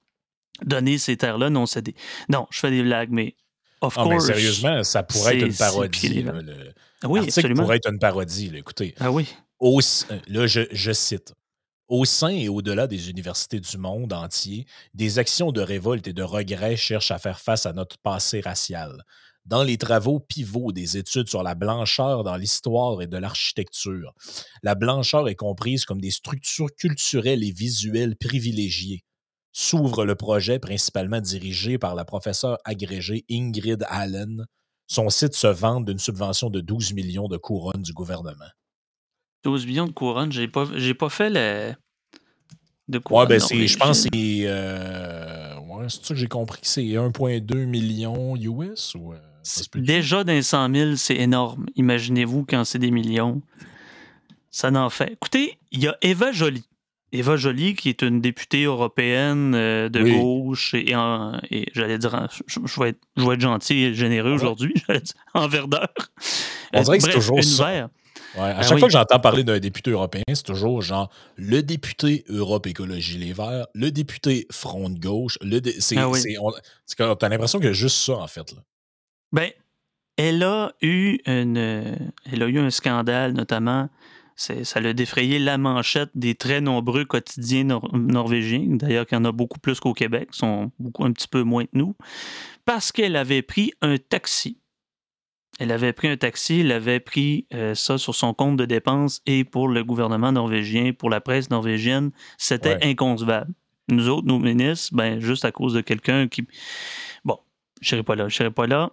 donner 0.63 0.97
ces 0.97 1.19
terres-là 1.19 1.51
non 1.51 1.67
cédées. 1.67 1.97
Non, 2.31 2.47
je 2.51 2.61
fais 2.61 2.71
des 2.71 2.83
blagues, 2.83 3.11
mais 3.11 3.37
of 3.81 3.95
course. 3.95 4.09
Mais 4.09 4.21
sérieusement, 4.21 4.85
ça 4.85 5.03
pourrait 5.03 5.39
être 5.39 5.47
une 5.47 5.55
parodie. 5.55 6.25
Ah 7.03 7.09
oui, 7.09 7.21
absolument. 7.21 7.63
pourrait 7.63 7.77
être 7.77 7.91
une 7.91 7.99
parodie. 7.99 8.51
Là, 8.51 8.59
écoutez. 8.59 8.95
Ah 9.01 9.11
oui. 9.11 9.27
Au, 9.59 9.81
là, 10.29 10.47
je, 10.47 10.63
je 10.71 10.93
cite. 10.93 11.35
Au 11.89 12.05
sein 12.05 12.29
et 12.29 12.49
au-delà 12.49 12.87
des 12.87 13.11
universités 13.11 13.59
du 13.59 13.77
monde 13.77 14.13
entier, 14.13 14.65
des 14.95 15.19
actions 15.19 15.51
de 15.51 15.61
révolte 15.61 16.07
et 16.07 16.13
de 16.13 16.23
regret 16.23 16.77
cherchent 16.77 17.11
à 17.11 17.19
faire 17.19 17.41
face 17.41 17.67
à 17.67 17.73
notre 17.73 17.99
passé 17.99 18.41
racial. 18.41 19.05
Dans 19.45 19.65
les 19.65 19.79
travaux 19.79 20.21
pivots 20.21 20.71
des 20.71 20.97
études 20.97 21.29
sur 21.29 21.43
la 21.43 21.55
blancheur 21.55 22.23
dans 22.23 22.37
l'histoire 22.37 23.03
et 23.03 23.07
de 23.07 23.17
l'architecture, 23.17 24.15
la 24.63 24.77
blancheur 24.77 25.29
est 25.29 25.35
comprise 25.35 25.85
comme 25.85 26.01
des 26.01 26.13
structures 26.13 26.73
culturelles 26.77 27.43
et 27.43 27.51
visuelles 27.51 28.17
privilégiées. 28.17 29.03
S'ouvre 29.53 30.05
le 30.05 30.15
projet 30.15 30.59
principalement 30.59 31.21
dirigé 31.21 31.79
par 31.79 31.95
la 31.95 32.05
professeure 32.05 32.59
agrégée 32.65 33.25
Ingrid 33.31 33.85
Allen, 33.89 34.47
son 34.87 35.09
site 35.09 35.35
se 35.35 35.47
vante 35.47 35.85
d'une 35.85 35.99
subvention 35.99 36.51
de 36.51 36.61
12 36.61 36.95
millions 36.95 37.29
de 37.29 37.37
couronnes 37.37 37.83
du 37.83 37.93
gouvernement. 37.93 38.51
12 39.45 39.67
millions 39.67 39.87
de 39.87 39.93
couronnes, 39.93 40.33
j'ai 40.33 40.49
pas, 40.49 40.67
j'ai 40.75 40.95
pas 40.95 41.09
fait 41.09 41.31
le. 41.31 41.75
De 42.89 42.99
couronnes. 42.99 43.29
Ouais, 43.29 43.39
ben 43.39 43.41
je 43.41 43.77
pense 43.77 44.05
que 44.05 44.09
c'est. 44.13 44.43
Euh, 44.47 45.59
ouais, 45.61 45.87
c'est 45.89 46.05
ça 46.05 46.15
que 46.15 46.21
j'ai 46.21 46.27
compris 46.27 46.61
que 46.61 46.67
c'est 46.67 46.83
1,2 46.83 47.65
million 47.67 48.37
US 48.37 48.95
ou. 48.97 49.13
Euh, 49.13 49.19
déjà 49.77 50.25
d'un 50.25 50.43
100 50.43 50.75
000, 50.75 50.97
c'est 50.97 51.17
énorme. 51.17 51.67
Imaginez-vous 51.77 52.45
quand 52.45 52.65
c'est 52.65 52.79
des 52.79 52.91
millions. 52.91 53.43
Ça 54.51 54.71
n'en 54.71 54.91
fait. 54.91 55.13
Écoutez, 55.13 55.59
il 55.71 55.81
y 55.81 55.89
a 55.89 55.97
Eva 56.03 56.33
Jolie. 56.33 56.65
Eva 57.13 57.37
Joly, 57.37 57.75
qui 57.75 57.89
est 57.89 58.03
une 58.03 58.21
députée 58.21 58.65
européenne 58.65 59.55
euh, 59.55 59.89
de 59.89 60.03
gauche, 60.03 60.75
et, 60.75 60.95
et 61.51 61.67
j'allais 61.75 61.99
dire, 61.99 62.29
je, 62.47 62.59
vais 62.81 62.91
être, 62.91 62.99
je, 63.17 63.27
vais 63.27 63.35
être, 63.35 63.41
gentil 63.41 63.85
et 63.85 63.95
généreux 63.95 64.33
aujourd'hui, 64.33 64.75
en 65.35 65.49
verdeur. 65.49 65.89
On 66.73 66.83
dirait 66.83 66.99
que 66.99 67.05
c'est 67.05 67.13
toujours 67.13 67.43
ça. 67.43 67.89
Ouais, 68.37 68.43
à 68.43 68.55
ben 68.55 68.63
chaque 68.63 68.79
fois 68.79 68.87
que 68.87 68.93
j'entends 68.93 69.19
parler 69.19 69.43
d'un 69.43 69.59
député 69.59 69.91
européen, 69.91 70.23
c'est 70.33 70.45
toujours 70.45 70.83
genre 70.83 71.11
le 71.37 71.63
député 71.63 72.25
Europe 72.29 72.69
Écologie 72.69 73.19
Les 73.19 73.33
Verts, 73.33 73.67
le 73.75 73.91
député 73.91 74.47
Front 74.53 74.89
de 74.89 75.01
gauche. 75.01 75.37
Le 75.43 75.61
c'est, 75.81 75.97
ah 75.97 77.17
t'as 77.19 77.29
l'impression 77.29 77.59
qu'il 77.59 77.67
y 77.67 77.71
a 77.71 77.75
juste 77.75 77.97
ça, 77.97 78.15
en 78.15 78.29
fait. 78.29 78.53
Là. 78.53 78.59
Ben, 79.33 79.51
elle 80.17 80.45
a 80.45 80.73
eu 80.81 81.19
une, 81.27 81.57
elle 81.57 82.43
a 82.43 82.47
eu 82.47 82.59
un 82.61 82.71
scandale, 82.71 83.33
notamment 83.33 83.89
ça 84.41 84.81
a 84.81 84.93
défrayé 84.93 85.39
la 85.39 85.59
manchette 85.59 86.11
des 86.15 86.35
très 86.35 86.61
nombreux 86.61 87.05
quotidiens 87.05 87.65
norvégiens, 87.93 88.65
d'ailleurs 88.67 89.07
qu'il 89.07 89.19
y 89.19 89.21
en 89.21 89.25
a 89.27 89.33
beaucoup 89.33 89.61
plus 89.61 89.81
qu'au 89.81 89.93
Québec, 89.93 90.31
sont 90.33 90.73
beaucoup 90.79 91.05
un 91.05 91.13
petit 91.13 91.29
peu 91.29 91.43
moins 91.43 91.65
que 91.65 91.73
nous, 91.75 91.95
parce 92.65 92.91
qu'elle 92.91 93.17
avait 93.17 93.43
pris 93.43 93.73
un 93.83 93.97
taxi. 93.99 94.59
Elle 95.59 95.73
avait 95.73 95.93
pris 95.93 96.09
un 96.09 96.17
taxi, 96.17 96.61
elle 96.61 96.73
avait 96.73 97.01
pris 97.01 97.47
euh, 97.53 97.75
ça 97.75 97.99
sur 97.99 98.15
son 98.15 98.33
compte 98.33 98.57
de 98.57 98.65
dépenses 98.65 99.21
et 99.27 99.45
pour 99.45 99.69
le 99.69 99.85
gouvernement 99.85 100.33
norvégien, 100.33 100.93
pour 100.95 101.11
la 101.11 101.21
presse 101.21 101.51
norvégienne, 101.51 102.11
c'était 102.39 102.79
inconcevable. 102.83 103.53
Nous 103.91 104.09
autres, 104.09 104.27
nos 104.27 104.39
ministres, 104.39 104.95
ben, 104.95 105.21
juste 105.21 105.45
à 105.45 105.53
cause 105.53 105.75
de 105.75 105.83
quelqu'un 105.83 106.29
qui. 106.29 106.47
Bon, 107.27 107.39
je 107.83 107.91
serai 107.91 108.03
pas 108.03 108.15
là, 108.15 108.29
je 108.29 108.37
serai 108.37 108.51
pas 108.51 108.67
là. 108.67 108.93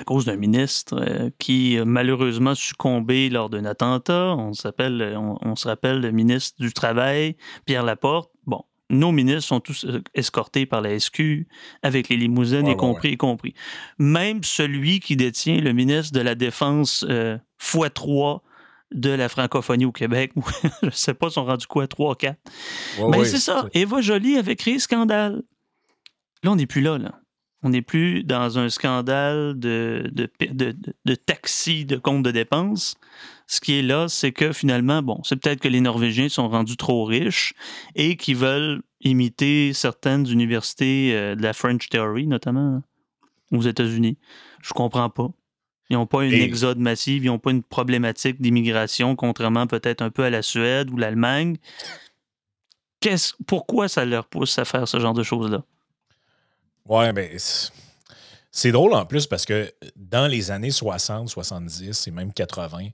À 0.00 0.04
cause 0.04 0.24
d'un 0.24 0.36
ministre 0.36 0.96
euh, 0.98 1.30
qui 1.38 1.78
a 1.78 1.84
malheureusement 1.84 2.54
succombé 2.54 3.28
lors 3.28 3.50
d'un 3.50 3.64
attentat. 3.64 4.34
On, 4.36 4.52
s'appelle, 4.52 5.16
on, 5.16 5.56
se 5.56 5.68
rappelle 5.68 6.00
le 6.00 6.10
ministre 6.10 6.60
du 6.60 6.72
Travail, 6.72 7.36
Pierre 7.66 7.82
Laporte. 7.82 8.30
Bon, 8.46 8.64
nos 8.88 9.12
ministres 9.12 9.48
sont 9.48 9.60
tous 9.60 9.84
euh, 9.84 10.02
escortés 10.14 10.64
par 10.64 10.80
la 10.80 10.98
SQ 10.98 11.46
avec 11.82 12.08
les 12.08 12.16
limousines, 12.16 12.66
y 12.66 12.76
compris, 12.76 13.10
y 13.10 13.16
compris. 13.16 13.54
Même 13.98 14.42
celui 14.42 15.00
qui 15.00 15.16
détient 15.16 15.60
le 15.60 15.72
ministre 15.72 16.12
de 16.12 16.20
la 16.20 16.34
Défense 16.34 17.04
euh, 17.08 17.36
x3 17.60 18.40
de 18.92 19.10
la 19.10 19.28
francophonie 19.28 19.84
au 19.84 19.92
Québec. 19.92 20.32
je 20.82 20.86
ne 20.86 20.90
sais 20.90 21.14
pas, 21.14 21.28
ils 21.28 21.32
sont 21.32 21.44
rendus 21.44 21.66
quoi, 21.66 21.86
3 21.86 22.16
4. 22.16 22.38
Mais 23.10 23.24
c'est 23.24 23.38
ça. 23.38 23.68
Eva 23.74 24.00
Jolie 24.00 24.36
avait 24.36 24.56
créé 24.56 24.78
scandale. 24.78 25.42
Là, 26.42 26.52
on 26.52 26.56
n'est 26.56 26.66
plus 26.66 26.80
là, 26.80 26.96
là. 26.96 27.19
On 27.62 27.70
n'est 27.70 27.82
plus 27.82 28.24
dans 28.24 28.58
un 28.58 28.70
scandale 28.70 29.58
de, 29.58 30.10
de, 30.12 30.30
de, 30.50 30.74
de, 31.04 31.14
taxi 31.14 31.84
de 31.84 31.96
compte 31.96 32.22
de 32.22 32.30
dépenses. 32.30 32.96
Ce 33.46 33.60
qui 33.60 33.78
est 33.78 33.82
là, 33.82 34.08
c'est 34.08 34.32
que 34.32 34.52
finalement, 34.52 35.02
bon, 35.02 35.20
c'est 35.24 35.36
peut-être 35.36 35.60
que 35.60 35.68
les 35.68 35.80
Norvégiens 35.80 36.28
sont 36.28 36.48
rendus 36.48 36.78
trop 36.78 37.04
riches 37.04 37.52
et 37.96 38.16
qu'ils 38.16 38.36
veulent 38.36 38.82
imiter 39.02 39.72
certaines 39.74 40.26
universités 40.30 41.10
euh, 41.14 41.34
de 41.34 41.42
la 41.42 41.52
French 41.52 41.88
Theory, 41.90 42.26
notamment 42.26 42.82
aux 43.52 43.62
États-Unis. 43.62 44.16
Je 44.62 44.72
comprends 44.72 45.10
pas. 45.10 45.28
Ils 45.90 45.94
n'ont 45.94 46.06
pas 46.06 46.24
une 46.24 46.32
exode 46.32 46.78
massive, 46.78 47.24
ils 47.24 47.26
n'ont 47.26 47.40
pas 47.40 47.50
une 47.50 47.64
problématique 47.64 48.40
d'immigration, 48.40 49.16
contrairement 49.16 49.66
peut-être 49.66 50.02
un 50.02 50.10
peu 50.10 50.22
à 50.22 50.30
la 50.30 50.40
Suède 50.40 50.88
ou 50.90 50.96
l'Allemagne. 50.96 51.56
Pourquoi 53.46 53.88
ça 53.88 54.04
leur 54.04 54.26
pousse 54.26 54.56
à 54.58 54.64
faire 54.64 54.86
ce 54.86 55.00
genre 55.00 55.14
de 55.14 55.24
choses-là? 55.24 55.64
Ouais, 56.90 57.12
mais 57.12 57.36
c'est 58.50 58.72
drôle 58.72 58.92
en 58.94 59.06
plus 59.06 59.28
parce 59.28 59.44
que 59.44 59.72
dans 59.94 60.26
les 60.26 60.50
années 60.50 60.72
60, 60.72 61.28
70 61.28 62.08
et 62.08 62.10
même 62.10 62.32
80, 62.32 62.88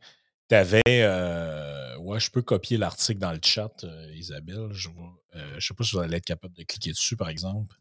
tu 0.50 0.54
avais. 0.54 0.82
Euh, 0.86 1.96
ouais, 1.96 2.20
je 2.20 2.30
peux 2.30 2.42
copier 2.42 2.76
l'article 2.76 3.18
dans 3.18 3.32
le 3.32 3.40
chat, 3.42 3.72
euh, 3.84 4.12
Isabelle. 4.14 4.68
Je 4.72 4.90
ne 4.90 5.40
euh, 5.40 5.60
sais 5.60 5.72
pas 5.72 5.82
si 5.82 5.96
vous 5.96 6.02
allez 6.02 6.18
être 6.18 6.26
capable 6.26 6.54
de 6.54 6.62
cliquer 6.62 6.90
dessus, 6.90 7.16
par 7.16 7.30
exemple. 7.30 7.74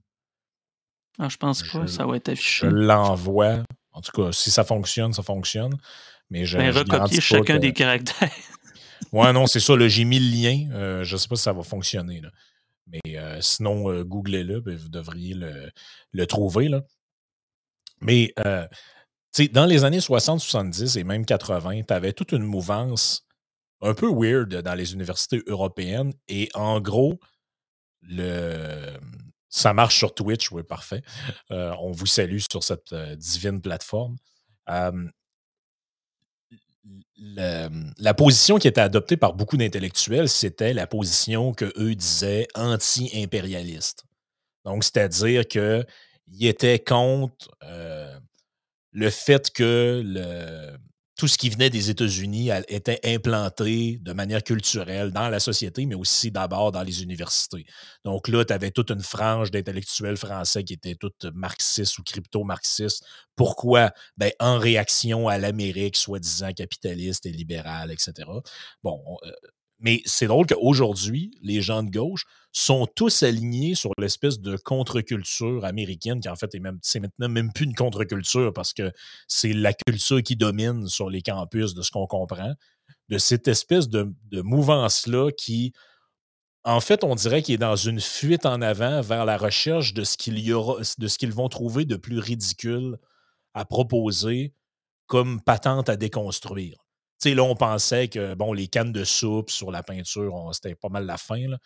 Ah, 1.19 1.27
je 1.27 1.35
pense 1.35 1.63
pas, 1.63 1.85
ça 1.85 2.05
va 2.05 2.15
être 2.15 2.29
affiché. 2.29 2.65
Je 2.65 2.71
l'envoie. 2.71 3.63
En 3.91 3.99
tout 3.99 4.11
cas, 4.13 4.31
si 4.31 4.51
ça 4.51 4.63
fonctionne, 4.63 5.11
ça 5.11 5.21
fonctionne. 5.21 5.77
Mais 6.29 6.45
je. 6.45 6.57
Mais 6.57 6.71
ben, 6.71 6.79
recopier 6.79 7.19
chacun 7.19 7.59
des 7.59 7.73
caractères. 7.73 8.31
ouais, 9.11 9.33
non, 9.33 9.47
c'est 9.47 9.59
ça. 9.59 9.73
J'ai 9.85 10.05
mis 10.05 10.19
le 10.19 10.31
lien. 10.31 11.03
je 11.03 11.13
ne 11.13 11.17
sais 11.17 11.27
pas 11.27 11.35
si 11.35 11.43
ça 11.43 11.51
va 11.51 11.63
fonctionner. 11.63 12.21
Là. 12.21 12.29
Mais 12.87 13.17
euh, 13.17 13.41
sinon, 13.41 13.91
euh, 13.91 14.03
googlez-le, 14.03 14.59
vous 14.59 14.89
devriez 14.89 15.33
le, 15.33 16.27
trouver. 16.27 16.69
Là. 16.69 16.81
Mais 18.01 18.33
euh, 18.45 18.67
dans 19.51 19.65
les 19.65 19.83
années 19.83 20.01
60, 20.01 20.39
70 20.39 20.97
et 20.97 21.03
même 21.03 21.25
80, 21.25 21.83
tu 21.83 21.93
avais 21.93 22.13
toute 22.13 22.31
une 22.31 22.43
mouvance 22.43 23.25
un 23.81 23.93
peu 23.93 24.09
weird 24.09 24.49
dans 24.49 24.75
les 24.75 24.93
universités 24.93 25.41
européennes. 25.47 26.13
Et 26.27 26.49
en 26.53 26.79
gros, 26.79 27.19
le, 28.01 28.97
ça 29.49 29.73
marche 29.73 29.97
sur 29.97 30.13
Twitch, 30.13 30.51
oui, 30.51 30.63
parfait. 30.63 31.01
on 31.49 31.91
vous 31.91 32.05
salue 32.05 32.39
sur 32.51 32.63
cette 32.63 32.93
divine 32.93 33.61
plateforme 33.61 34.17
la 37.17 38.13
position 38.13 38.57
qui 38.57 38.67
était 38.67 38.81
adoptée 38.81 39.17
par 39.17 39.33
beaucoup 39.33 39.57
d'intellectuels, 39.57 40.29
c'était 40.29 40.73
la 40.73 40.87
position 40.87 41.53
que 41.53 41.71
eux 41.77 41.95
disaient 41.95 42.47
anti-impérialiste. 42.55 44.05
Donc, 44.65 44.83
c'est-à-dire 44.83 45.47
qu'ils 45.47 45.85
étaient 46.41 46.79
contre 46.79 47.49
euh, 47.63 48.19
le 48.91 49.09
fait 49.09 49.51
que 49.51 50.01
le, 50.03 50.77
tout 51.15 51.27
ce 51.27 51.37
qui 51.37 51.49
venait 51.49 51.69
des 51.69 51.89
États-Unis 51.89 52.49
était 52.67 52.99
implanté 53.05 53.99
de 54.01 54.11
manière 54.11 54.43
culturelle 54.43 55.11
dans 55.11 55.29
la 55.29 55.39
société, 55.39 55.85
mais 55.85 55.95
aussi 55.95 56.29
d'abord 56.29 56.71
dans 56.73 56.83
les 56.83 57.03
universités. 57.03 57.65
Donc 58.03 58.27
là, 58.27 58.43
tu 58.43 58.51
avais 58.51 58.71
toute 58.71 58.91
une 58.91 59.01
frange 59.01 59.49
d'intellectuels 59.49 60.17
français 60.17 60.63
qui 60.63 60.73
étaient 60.73 60.95
toutes 60.95 61.25
marxistes 61.33 61.97
ou 61.99 62.03
crypto-marxistes. 62.03 63.05
Pourquoi? 63.35 63.91
Ben, 64.17 64.31
en 64.39 64.57
réaction 64.59 65.29
à 65.29 65.37
l'Amérique, 65.37 65.95
soi-disant 65.95 66.51
capitaliste 66.51 67.25
et 67.25 67.31
libérale, 67.31 67.91
etc. 67.91 68.29
Bon, 68.83 69.01
euh, 69.23 69.31
mais 69.79 70.01
c'est 70.05 70.27
drôle 70.27 70.47
qu'aujourd'hui, 70.47 71.37
les 71.41 71.61
gens 71.61 71.83
de 71.83 71.91
gauche 71.91 72.25
sont 72.57 72.87
tous 72.87 73.23
alignés 73.23 73.75
sur 73.75 73.91
l'espèce 73.97 74.39
de 74.39 74.55
contre-culture 74.55 75.65
américaine, 75.65 76.21
qui 76.21 76.29
en 76.29 76.37
fait 76.37 76.55
c'est 76.81 76.99
maintenant 77.01 77.27
même 77.27 77.51
plus 77.51 77.65
une 77.65 77.75
contre-culture 77.75 78.53
parce 78.53 78.71
que 78.71 78.93
c'est 79.27 79.51
la 79.51 79.73
culture 79.73 80.23
qui 80.23 80.37
domine 80.37 80.87
sur 80.87 81.09
les 81.09 81.21
campus 81.21 81.73
de 81.73 81.81
ce 81.81 81.91
qu'on 81.91 82.07
comprend, 82.07 82.53
de 83.09 83.17
cette 83.17 83.49
espèce 83.49 83.89
de, 83.89 84.15
mouvance-là 84.31 85.31
qui, 85.31 85.73
en 86.63 86.79
fait, 86.79 87.03
on 87.03 87.15
dirait 87.15 87.41
qu'il 87.41 87.55
est 87.55 87.57
dans 87.57 87.75
une 87.75 87.99
fuite 87.99 88.45
en 88.45 88.61
avant 88.61 89.01
vers 89.01 89.25
la 89.25 89.37
recherche 89.37 89.93
de 89.93 90.05
ce 90.05 90.17
qu'ils 90.17 91.33
vont 91.33 91.49
trouver 91.49 91.83
de 91.83 91.97
plus 91.97 92.19
ridicule 92.19 92.97
à 93.53 93.65
proposer 93.65 94.53
comme 95.07 95.41
patente 95.41 95.89
à 95.89 95.97
déconstruire. 95.97 96.77
Tu 97.21 97.29
sais, 97.29 97.35
là, 97.35 97.43
on 97.43 97.55
pensait 97.55 98.07
que, 98.07 98.33
bon, 98.33 98.53
les 98.53 98.69
cannes 98.69 98.93
de 98.93 99.03
soupe 99.03 99.49
sur 99.49 99.71
la 99.71 99.83
peinture, 99.83 100.49
c'était 100.53 100.75
pas 100.75 100.89
mal 100.89 101.05
la 101.05 101.17
fin, 101.17 101.49
là. 101.49 101.57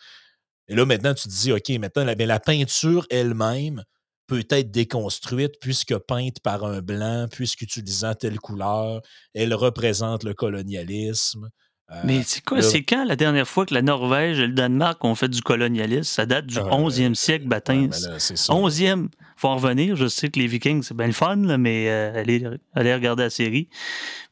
Et 0.70 0.76
là, 0.76 0.86
maintenant, 0.86 1.12
tu 1.12 1.24
te 1.24 1.34
dis, 1.34 1.52
OK, 1.52 1.68
maintenant, 1.80 2.04
la, 2.04 2.14
la 2.14 2.40
peinture 2.40 3.04
elle-même 3.10 3.82
peut 4.28 4.46
être 4.50 4.70
déconstruite 4.70 5.54
puisque 5.60 5.98
peinte 5.98 6.38
par 6.40 6.64
un 6.64 6.80
blanc, 6.80 7.26
puisqu'utilisant 7.30 8.14
telle 8.14 8.38
couleur, 8.38 9.02
elle 9.34 9.52
représente 9.52 10.22
le 10.22 10.32
colonialisme. 10.32 11.50
Euh, 11.90 12.00
Mais 12.04 12.22
c'est 12.22 12.44
quoi, 12.44 12.62
c'est 12.62 12.84
quand 12.84 13.04
la 13.04 13.16
dernière 13.16 13.48
fois 13.48 13.66
que 13.66 13.74
la 13.74 13.82
Norvège 13.82 14.38
et 14.38 14.46
le 14.46 14.52
Danemark 14.52 15.04
ont 15.04 15.16
fait 15.16 15.28
du 15.28 15.42
colonialisme? 15.42 16.04
Ça 16.04 16.24
date 16.26 16.46
du 16.46 16.58
11e 16.58 17.10
euh, 17.10 17.14
siècle, 17.14 17.48
baptême. 17.48 17.88
11e. 17.88 19.08
Faut 19.36 19.48
en 19.48 19.56
revenir. 19.56 19.96
Je 19.96 20.06
sais 20.06 20.28
que 20.28 20.38
les 20.38 20.46
Vikings, 20.46 20.84
c'est 20.84 20.96
bien 20.96 21.08
le 21.08 21.12
fun, 21.12 21.58
mais 21.58 21.90
euh, 21.90 22.20
allez, 22.20 22.44
allez, 22.74 22.94
regarder 22.94 23.24
la 23.24 23.30
série. 23.30 23.68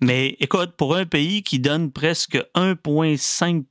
Mais 0.00 0.36
écoute, 0.38 0.76
pour 0.76 0.94
un 0.94 1.06
pays 1.06 1.42
qui 1.42 1.58
donne 1.58 1.90
presque 1.90 2.36
1,5 2.54 3.64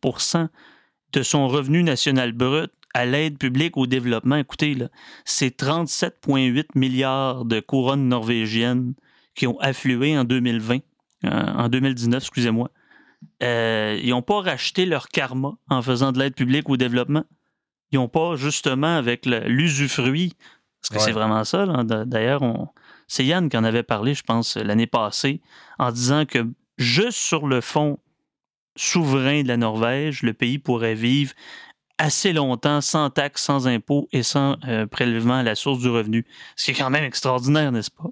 de 1.14 1.24
son 1.24 1.48
revenu 1.48 1.84
national 1.84 2.32
brut 2.32 2.72
à 2.94 3.06
l'aide 3.06 3.38
publique 3.38 3.78
au 3.78 3.86
développement, 3.86 4.38
écoutez, 4.38 4.76
c'est 5.24 5.62
37,8 5.62 6.66
milliards 6.76 7.46
de 7.46 7.60
couronnes 7.60 8.08
norvégiennes 8.08 8.94
qui 9.36 9.46
ont 9.46 9.60
afflué 9.60 10.18
en 10.18 10.24
2020, 10.24 10.80
euh, 11.26 11.30
en 11.30 11.70
2019, 11.70 12.24
excusez-moi. 12.24 12.72
Euh, 13.44 14.00
ils 14.02 14.10
n'ont 14.10 14.22
pas 14.24 14.42
racheté 14.42 14.86
leur 14.86 15.10
karma 15.10 15.58
en 15.70 15.82
faisant 15.82 16.12
de 16.12 16.20
l'aide 16.20 16.34
publique 16.34 16.70
au 16.70 16.78
développement. 16.78 17.24
Ils 17.92 18.00
n'ont 18.00 18.10
pas, 18.10 18.36
justement, 18.36 18.98
avec 18.98 19.26
l'usufruit, 19.26 20.34
parce 20.82 20.90
que 20.90 21.00
c'est 21.00 21.14
vraiment 21.14 21.44
ça. 21.44 21.66
D'ailleurs, 22.06 22.42
c'est 23.08 23.26
Yann 23.26 23.50
qui 23.50 23.58
en 23.58 23.64
avait 23.64 23.84
parlé, 23.84 24.14
je 24.14 24.24
pense, 24.24 24.58
l'année 24.58 24.88
passée, 24.88 25.42
en 25.78 25.92
disant 25.92 26.26
que 26.26 26.40
juste 26.78 27.18
sur 27.18 27.48
le 27.48 27.62
fond 27.62 28.00
souverain 28.78 29.44
de 29.44 29.48
la 29.48 29.58
Norvège, 29.58 30.24
le 30.24 30.34
pays 30.34 30.60
pourrait 30.60 30.96
vivre 30.96 31.34
assez 31.98 32.32
longtemps 32.32 32.82
sans 32.82 33.10
taxes, 33.10 33.44
sans 33.44 33.68
impôts 33.68 34.08
et 34.12 34.24
sans 34.24 34.58
euh, 34.68 34.86
prélèvement 34.86 35.36
à 35.36 35.44
la 35.44 35.56
source 35.56 35.80
du 35.80 35.90
revenu. 35.90 36.26
Ce 36.56 36.66
qui 36.66 36.72
est 36.72 36.74
quand 36.76 36.90
même 36.90 37.04
extraordinaire, 37.04 37.72
n'est-ce 37.72 37.92
pas? 37.92 38.10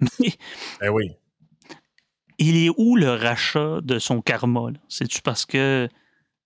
Mais 0.20 0.32
ben 0.80 0.90
oui. 0.90 1.10
Il 2.38 2.56
est 2.56 2.70
où 2.76 2.96
le 2.96 3.12
rachat 3.12 3.80
de 3.82 3.98
son 3.98 4.20
karma? 4.20 4.68
C'est-tu 4.88 5.22
parce 5.22 5.46
que, 5.46 5.88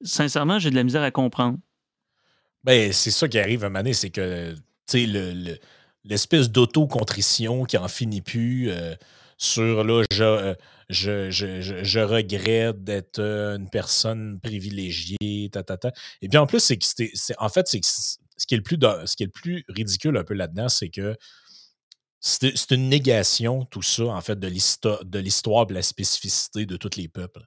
sincèrement, 0.02 0.58
j'ai 0.58 0.70
de 0.70 0.74
la 0.74 0.84
misère 0.84 1.02
à 1.02 1.10
comprendre? 1.10 1.58
Ben, 2.64 2.92
c'est 2.92 3.10
ça 3.10 3.28
qui 3.28 3.38
arrive 3.38 3.64
à 3.64 3.68
un 3.68 3.70
moment 3.70 3.92
c'est 3.92 4.10
que, 4.10 4.52
tu 4.86 5.06
sais, 5.06 5.56
l'espèce 6.04 6.50
d'auto-contrition 6.50 7.64
qui 7.64 7.78
en 7.78 7.88
finit 7.88 8.20
plus 8.20 8.70
euh, 8.70 8.94
sur, 9.38 9.84
là, 9.84 10.04
je, 10.10 10.54
je, 10.88 11.30
je, 11.30 12.00
regrette 12.00 12.82
d'être 12.82 13.20
une 13.20 13.68
personne 13.68 14.40
privilégiée, 14.40 15.50
ta, 15.52 15.62
ta, 15.62 15.76
ta. 15.76 15.92
Et 16.22 16.28
puis 16.28 16.38
en 16.38 16.46
plus, 16.46 16.60
c'est 16.60 16.78
que 16.78 16.84
c'est, 16.84 17.34
en 17.38 17.48
fait, 17.48 17.68
c'est 17.68 17.80
ce 17.82 18.46
qui 18.46 18.54
est 18.54 18.58
le 18.58 18.62
plus, 18.62 18.78
ce 19.04 19.16
qui 19.16 19.24
est 19.24 19.26
le 19.26 19.32
plus 19.32 19.64
ridicule 19.68 20.16
un 20.16 20.24
peu 20.24 20.34
là-dedans, 20.34 20.68
c'est 20.68 20.88
que 20.88 21.16
c'est 22.20 22.72
une 22.72 22.88
négation, 22.88 23.64
tout 23.64 23.82
ça, 23.82 24.04
en 24.04 24.20
fait, 24.20 24.38
de 24.38 24.48
l'histoire, 24.48 25.04
de 25.66 25.74
la 25.74 25.82
spécificité 25.82 26.66
de 26.66 26.76
tous 26.76 26.96
les 26.96 27.08
peuples. 27.08 27.44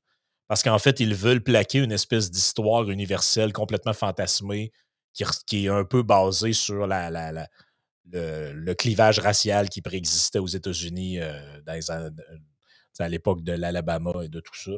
Parce 0.48 0.64
qu'en 0.64 0.80
fait, 0.80 1.00
ils 1.00 1.16
veulent 1.16 1.44
plaquer 1.44 1.80
une 1.80 1.92
espèce 1.92 2.30
d'histoire 2.32 2.90
universelle 2.90 3.54
complètement 3.54 3.94
fantasmée 3.94 4.72
qui, 5.14 5.66
est 5.66 5.70
un 5.70 5.84
peu 5.84 6.04
basée 6.04 6.54
sur 6.54 6.88
la, 6.88 7.10
le, 8.06 8.74
clivage 8.74 9.20
racial 9.20 9.70
qui 9.70 9.82
préexistait 9.82 10.40
aux 10.40 10.48
États-Unis 10.48 11.20
euh, 11.20 11.62
dans 11.66 11.74
à 13.00 13.10
l'époque 13.10 13.44
de 13.44 13.54
l'Alabama 13.54 14.12
et 14.24 14.30
de 14.30 14.40
tout 14.40 14.56
ça. 14.56 14.72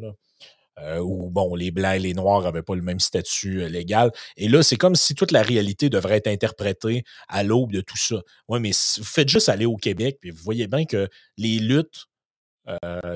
Euh, 0.79 0.99
où 0.99 1.29
bon, 1.29 1.53
les 1.53 1.69
Blancs 1.69 1.95
et 1.95 1.99
les 1.99 2.13
Noirs 2.15 2.41
n'avaient 2.41 2.63
pas 2.63 2.75
le 2.75 2.81
même 2.81 2.99
statut 2.99 3.61
euh, 3.61 3.69
légal. 3.69 4.11
Et 4.37 4.49
là, 4.49 4.63
c'est 4.63 4.75
comme 4.75 4.95
si 4.95 5.13
toute 5.13 5.31
la 5.31 5.43
réalité 5.43 5.87
devrait 5.89 6.17
être 6.17 6.27
interprétée 6.27 7.03
à 7.27 7.43
l'aube 7.43 7.71
de 7.71 7.81
tout 7.81 7.97
ça. 7.97 8.21
Oui, 8.47 8.59
mais 8.59 8.71
vous 8.97 9.03
faites 9.03 9.29
juste 9.29 9.49
aller 9.49 9.67
au 9.67 9.77
Québec, 9.77 10.17
puis 10.19 10.31
vous 10.31 10.41
voyez 10.43 10.67
bien 10.67 10.85
que 10.85 11.07
les 11.37 11.59
luttes 11.59 12.07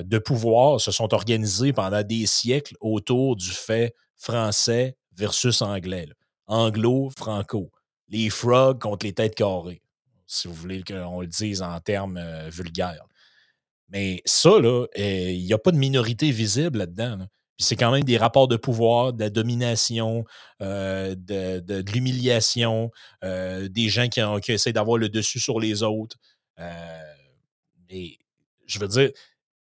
de 0.04 0.18
pouvoir 0.18 0.78
se 0.78 0.90
sont 0.90 1.14
organisés 1.14 1.72
pendant 1.72 2.02
des 2.02 2.26
siècles 2.26 2.74
autour 2.82 3.34
du 3.34 3.48
fait 3.48 3.94
français 4.14 4.94
versus 5.16 5.62
anglais. 5.62 6.06
Anglo-franco. 6.48 7.70
Les 8.08 8.28
frogs 8.28 8.78
contre 8.78 9.06
les 9.06 9.14
têtes 9.14 9.34
carrées, 9.34 9.80
si 10.26 10.48
vous 10.48 10.54
voulez 10.54 10.82
qu'on 10.82 11.22
le 11.22 11.26
dise 11.26 11.62
en 11.62 11.80
termes 11.80 12.20
vulgaires. 12.50 13.06
Mais 13.88 14.22
ça, 14.24 14.58
là, 14.60 14.86
il 14.96 15.44
n'y 15.44 15.52
a 15.52 15.58
pas 15.58 15.72
de 15.72 15.78
minorité 15.78 16.30
visible 16.30 16.78
là-dedans. 16.78 17.26
C'est 17.60 17.74
quand 17.74 17.90
même 17.90 18.04
des 18.04 18.18
rapports 18.18 18.46
de 18.46 18.56
pouvoir, 18.56 19.12
de 19.12 19.20
la 19.20 19.30
domination, 19.30 20.24
euh, 20.62 21.16
de, 21.16 21.84
l'humiliation, 21.92 22.92
euh, 23.24 23.68
des 23.68 23.88
gens 23.88 24.08
qui, 24.08 24.22
ont, 24.22 24.38
essaient 24.38 24.72
d'avoir 24.72 24.96
le 24.98 25.08
dessus 25.08 25.40
sur 25.40 25.58
les 25.58 25.82
autres. 25.82 26.16
Euh, 26.60 27.02
je 28.66 28.78
veux 28.78 28.88
dire, 28.88 29.10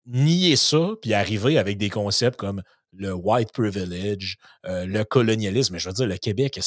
nier 0.04 0.56
ça, 0.56 0.90
puis 1.00 1.14
arriver 1.14 1.59
avec 1.59 1.78
des 1.78 1.88
concepts 1.88 2.37
comme 2.37 2.62
le 2.92 3.14
white 3.14 3.52
privilege, 3.52 4.37
le 4.64 5.02
colonialisme. 5.04 5.78
Je 5.78 5.88
veux 5.88 5.95
dire, 5.95 6.06
le 6.06 6.16
Québec, 6.16 6.61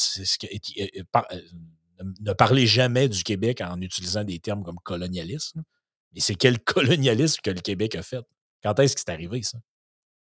ne 2.20 2.32
parlez 2.32 2.66
jamais 2.66 3.08
du 3.08 3.22
Québec 3.22 3.60
en 3.60 3.80
utilisant 3.80 4.24
des 4.24 4.38
termes 4.38 4.62
comme 4.64 4.78
colonialisme. 4.82 5.62
Mais 6.14 6.20
c'est 6.20 6.34
quel 6.34 6.58
colonialisme 6.64 7.40
que 7.42 7.50
le 7.50 7.60
Québec 7.60 7.94
a 7.94 8.02
fait? 8.02 8.24
Quand 8.62 8.78
est-ce 8.78 8.94
que 8.94 9.00
c'est 9.00 9.12
arrivé, 9.12 9.42
ça? 9.42 9.58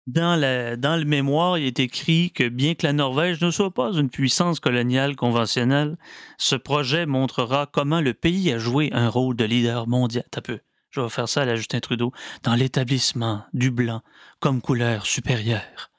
Dans, 0.08 0.40
le 0.40 1.04
mémoire, 1.04 1.58
il 1.58 1.66
est 1.66 1.80
écrit 1.80 2.30
que 2.30 2.48
bien 2.48 2.74
que 2.74 2.86
la 2.86 2.94
Norvège 2.94 3.42
ne 3.42 3.50
soit 3.50 3.74
pas 3.74 3.92
une 3.92 4.08
puissance 4.08 4.58
coloniale 4.58 5.16
conventionnelle, 5.16 5.98
ce 6.38 6.56
projet 6.56 7.04
montrera 7.04 7.68
comment 7.70 8.00
le 8.00 8.14
pays 8.14 8.50
a 8.50 8.58
joué 8.58 8.88
un 8.94 9.10
rôle 9.10 9.36
de 9.36 9.44
leader 9.44 9.86
mondial. 9.86 10.24
T'as 10.30 10.40
peu. 10.40 10.60
Je 10.88 11.02
vais 11.02 11.10
faire 11.10 11.28
ça 11.28 11.42
à 11.42 11.54
Justin 11.56 11.80
Trudeau. 11.80 12.12
Dans 12.42 12.54
l'établissement 12.54 13.44
du 13.52 13.70
blanc 13.70 14.00
comme 14.40 14.62
couleur 14.62 15.04
supérieure. 15.04 15.90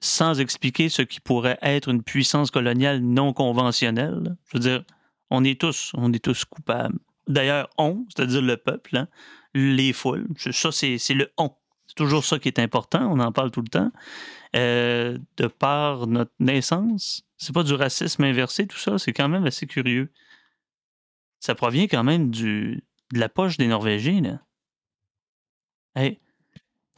Sans 0.00 0.40
expliquer 0.40 0.88
ce 0.88 1.02
qui 1.02 1.20
pourrait 1.20 1.58
être 1.62 1.90
une 1.90 2.02
puissance 2.02 2.50
coloniale 2.50 2.98
non 3.00 3.32
conventionnelle. 3.32 4.36
Je 4.46 4.58
veux 4.58 4.62
dire, 4.62 4.82
on 5.30 5.44
est 5.44 5.60
tous, 5.60 5.92
coupables. 6.44 6.98
D'ailleurs, 7.28 7.68
on, 7.78 8.06
c'est-à-dire 8.08 8.42
le 8.42 8.56
peuple, 8.56 8.96
hein, 8.96 9.08
les 9.54 9.92
foules, 9.92 10.26
ça 10.36 10.72
c'est 10.72 11.14
le 11.14 11.32
on. 11.36 11.54
C'est 11.86 11.96
toujours 11.96 12.24
ça 12.24 12.38
qui 12.38 12.48
est 12.48 12.60
important, 12.60 13.10
on 13.10 13.18
en 13.18 13.32
parle 13.32 13.50
tout 13.50 13.62
le 13.62 13.68
temps. 13.68 13.90
Euh, 14.56 15.18
de 15.36 15.46
par 15.46 16.06
notre 16.06 16.32
naissance, 16.38 17.24
c'est 17.36 17.52
pas 17.52 17.62
du 17.62 17.74
racisme 17.74 18.24
inversé, 18.24 18.66
tout 18.66 18.78
ça, 18.78 18.98
c'est 18.98 19.12
quand 19.12 19.28
même 19.28 19.44
assez 19.44 19.66
curieux. 19.66 20.12
Ça 21.40 21.54
provient 21.54 21.86
quand 21.86 22.04
même 22.04 22.30
du, 22.30 22.84
de 23.12 23.18
la 23.18 23.28
poche 23.28 23.56
des 23.56 23.66
Norvégiens. 23.66 24.20
Là. 25.96 26.10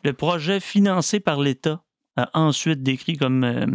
le 0.04 0.12
projet 0.12 0.60
financé 0.60 1.20
par 1.20 1.40
l'État 1.40 1.84
ensuite 2.34 2.82
décrit 2.82 3.16
comme 3.16 3.44
euh, 3.44 3.66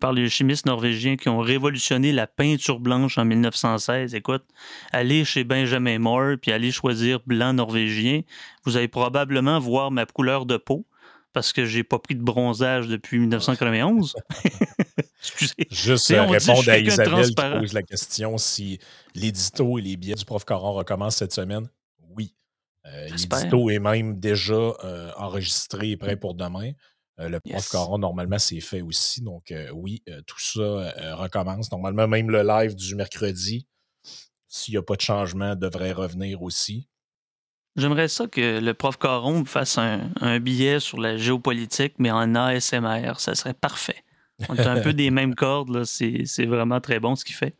par 0.00 0.12
les 0.12 0.28
chimistes 0.28 0.66
norvégiens 0.66 1.16
qui 1.16 1.28
ont 1.28 1.38
révolutionné 1.38 2.12
la 2.12 2.26
peinture 2.26 2.80
blanche 2.80 3.18
en 3.18 3.24
1916. 3.24 4.14
Écoute, 4.14 4.44
allez 4.92 5.24
chez 5.24 5.44
Benjamin 5.44 5.98
Moore 5.98 6.36
puis 6.40 6.52
allez 6.52 6.72
choisir 6.72 7.20
blanc 7.26 7.52
norvégien. 7.52 8.22
Vous 8.64 8.76
allez 8.76 8.88
probablement 8.88 9.60
voir 9.60 9.90
ma 9.90 10.06
couleur 10.06 10.46
de 10.46 10.56
peau 10.56 10.86
parce 11.32 11.52
que 11.52 11.64
j'ai 11.66 11.84
pas 11.84 11.98
pris 11.98 12.14
de 12.14 12.22
bronzage 12.22 12.88
depuis 12.88 13.18
1991. 13.18 14.14
Excusez. 15.20 15.54
Juste 15.70 16.10
euh, 16.10 16.22
répondre 16.22 16.68
à 16.68 16.78
Isabelle 16.78 17.26
qui 17.26 17.34
pose 17.34 17.72
la 17.72 17.82
question 17.82 18.38
si 18.38 18.78
l'édito 19.14 19.78
et 19.78 19.82
les 19.82 19.96
billets 19.96 20.14
du 20.14 20.24
prof 20.24 20.44
Coran 20.44 20.72
recommencent 20.74 21.16
cette 21.16 21.32
semaine. 21.32 21.68
Oui. 22.10 22.34
Euh, 22.86 23.08
l'édito 23.08 23.70
est 23.70 23.78
même 23.78 24.18
déjà 24.18 24.74
enregistré 25.16 25.90
et 25.90 25.96
prêt 25.96 26.16
pour 26.16 26.34
demain. 26.34 26.72
Euh, 27.20 27.28
le 27.28 27.40
prof 27.40 27.68
Caron, 27.70 27.98
normalement, 27.98 28.38
c'est 28.38 28.60
fait 28.60 28.80
aussi. 28.80 29.22
Donc, 29.22 29.50
euh, 29.50 29.70
oui, 29.72 30.02
euh, 30.08 30.20
tout 30.22 30.40
ça 30.40 30.92
recommence. 31.14 31.70
Normalement, 31.70 32.08
même 32.08 32.30
le 32.30 32.42
live 32.42 32.74
du 32.74 32.94
mercredi, 32.94 33.66
s'il 34.48 34.72
n'y 34.72 34.78
a 34.78 34.82
pas 34.82 34.96
de 34.96 35.00
changement, 35.00 35.54
devrait 35.54 35.92
revenir 35.92 36.42
aussi. 36.42 36.88
J'aimerais 37.76 38.08
ça 38.08 38.28
que 38.28 38.60
le 38.60 38.74
prof 38.74 38.96
Caron 38.98 39.44
fasse 39.44 39.78
un, 39.78 40.38
billet 40.38 40.78
sur 40.78 40.98
la 40.98 41.16
géopolitique, 41.16 41.94
mais 41.98 42.10
en 42.10 42.34
ASMR. 42.34 43.18
Ça 43.18 43.34
serait 43.34 43.54
parfait. 43.54 44.04
On 44.48 44.54
est 44.56 44.66
un 44.66 44.80
peu 44.80 44.92
des 44.92 45.10
mêmes 45.10 45.34
cordes. 45.36 45.84
C'est 45.84 46.46
vraiment 46.46 46.80
très 46.80 47.00
bon 47.00 47.16
ce 47.16 47.24
qu'il 47.24 47.34
fait. 47.34 47.56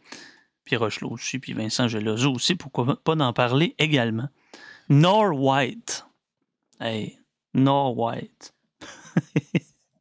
Puis 0.64 0.76
Rochelot 0.76 1.10
aussi, 1.10 1.38
puis 1.38 1.52
Vincent 1.52 1.88
Gelozo 1.88 2.32
aussi. 2.32 2.54
Pourquoi 2.54 2.96
pas 3.02 3.16
d'en 3.16 3.32
parler 3.32 3.74
également? 3.78 4.28
Nor 4.88 5.38
White. 5.38 6.06
Hey, 6.80 7.18
Nor 7.52 7.98
White. 7.98 8.54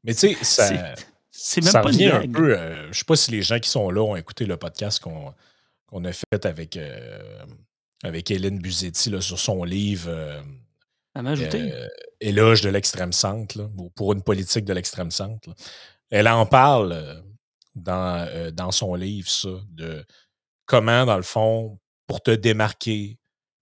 Mais 0.04 0.14
tu 0.14 0.36
sais, 0.36 0.38
ça, 0.44 0.96
c'est 1.32 1.64
même 1.64 1.74
pas 1.74 1.82
revient 1.82 2.12
un 2.12 2.32
peu. 2.32 2.58
Euh, 2.58 2.92
je 2.92 3.00
sais 3.00 3.06
pas 3.06 3.16
si 3.16 3.32
les 3.32 3.42
gens 3.42 3.60
qui 3.60 3.70
sont 3.70 3.90
là 3.90 4.02
ont 4.02 4.16
écouté 4.16 4.46
le 4.46 4.56
podcast 4.56 5.02
qu'on 5.02 6.06
a 6.06 6.14
fait 6.14 6.46
avec, 6.46 6.78
euh, 6.78 7.44
avec 8.04 8.30
Hélène 8.30 8.60
Buzetti 8.60 9.10
là, 9.10 9.20
sur 9.20 9.40
son 9.40 9.64
livre. 9.64 10.10
Euh, 10.10 10.42
euh 11.18 11.88
Éloge 12.20 12.62
de 12.62 12.70
l'extrême 12.70 13.12
centre, 13.12 13.70
ou 13.78 13.90
pour 13.90 14.14
une 14.14 14.24
politique 14.24 14.64
de 14.64 14.74
l'extrême 14.74 15.12
centre. 15.12 15.50
Elle 16.10 16.28
en 16.28 16.46
parle 16.46 17.24
dans, 17.76 18.52
dans 18.54 18.72
son 18.72 18.96
livre, 18.96 19.30
ça, 19.30 19.50
de 19.70 20.06
comment, 20.66 21.06
dans 21.06 21.18
le 21.18 21.24
fond, 21.24 21.80
pour 22.08 22.22
te 22.22 22.32
démarquer. 22.32 23.20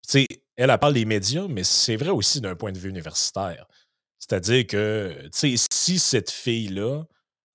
Tu 0.07 0.11
sais, 0.11 0.27
elle, 0.55 0.69
elle 0.69 0.77
parle 0.77 0.93
des 0.93 1.05
médias, 1.05 1.47
mais 1.49 1.63
c'est 1.63 1.95
vrai 1.95 2.09
aussi 2.09 2.41
d'un 2.41 2.55
point 2.55 2.71
de 2.71 2.77
vue 2.77 2.89
universitaire. 2.89 3.67
C'est-à-dire 4.21 4.67
que, 4.67 5.23
tu 5.33 5.57
sais, 5.57 5.67
si 5.71 5.99
cette 5.99 6.29
fille-là, 6.29 7.03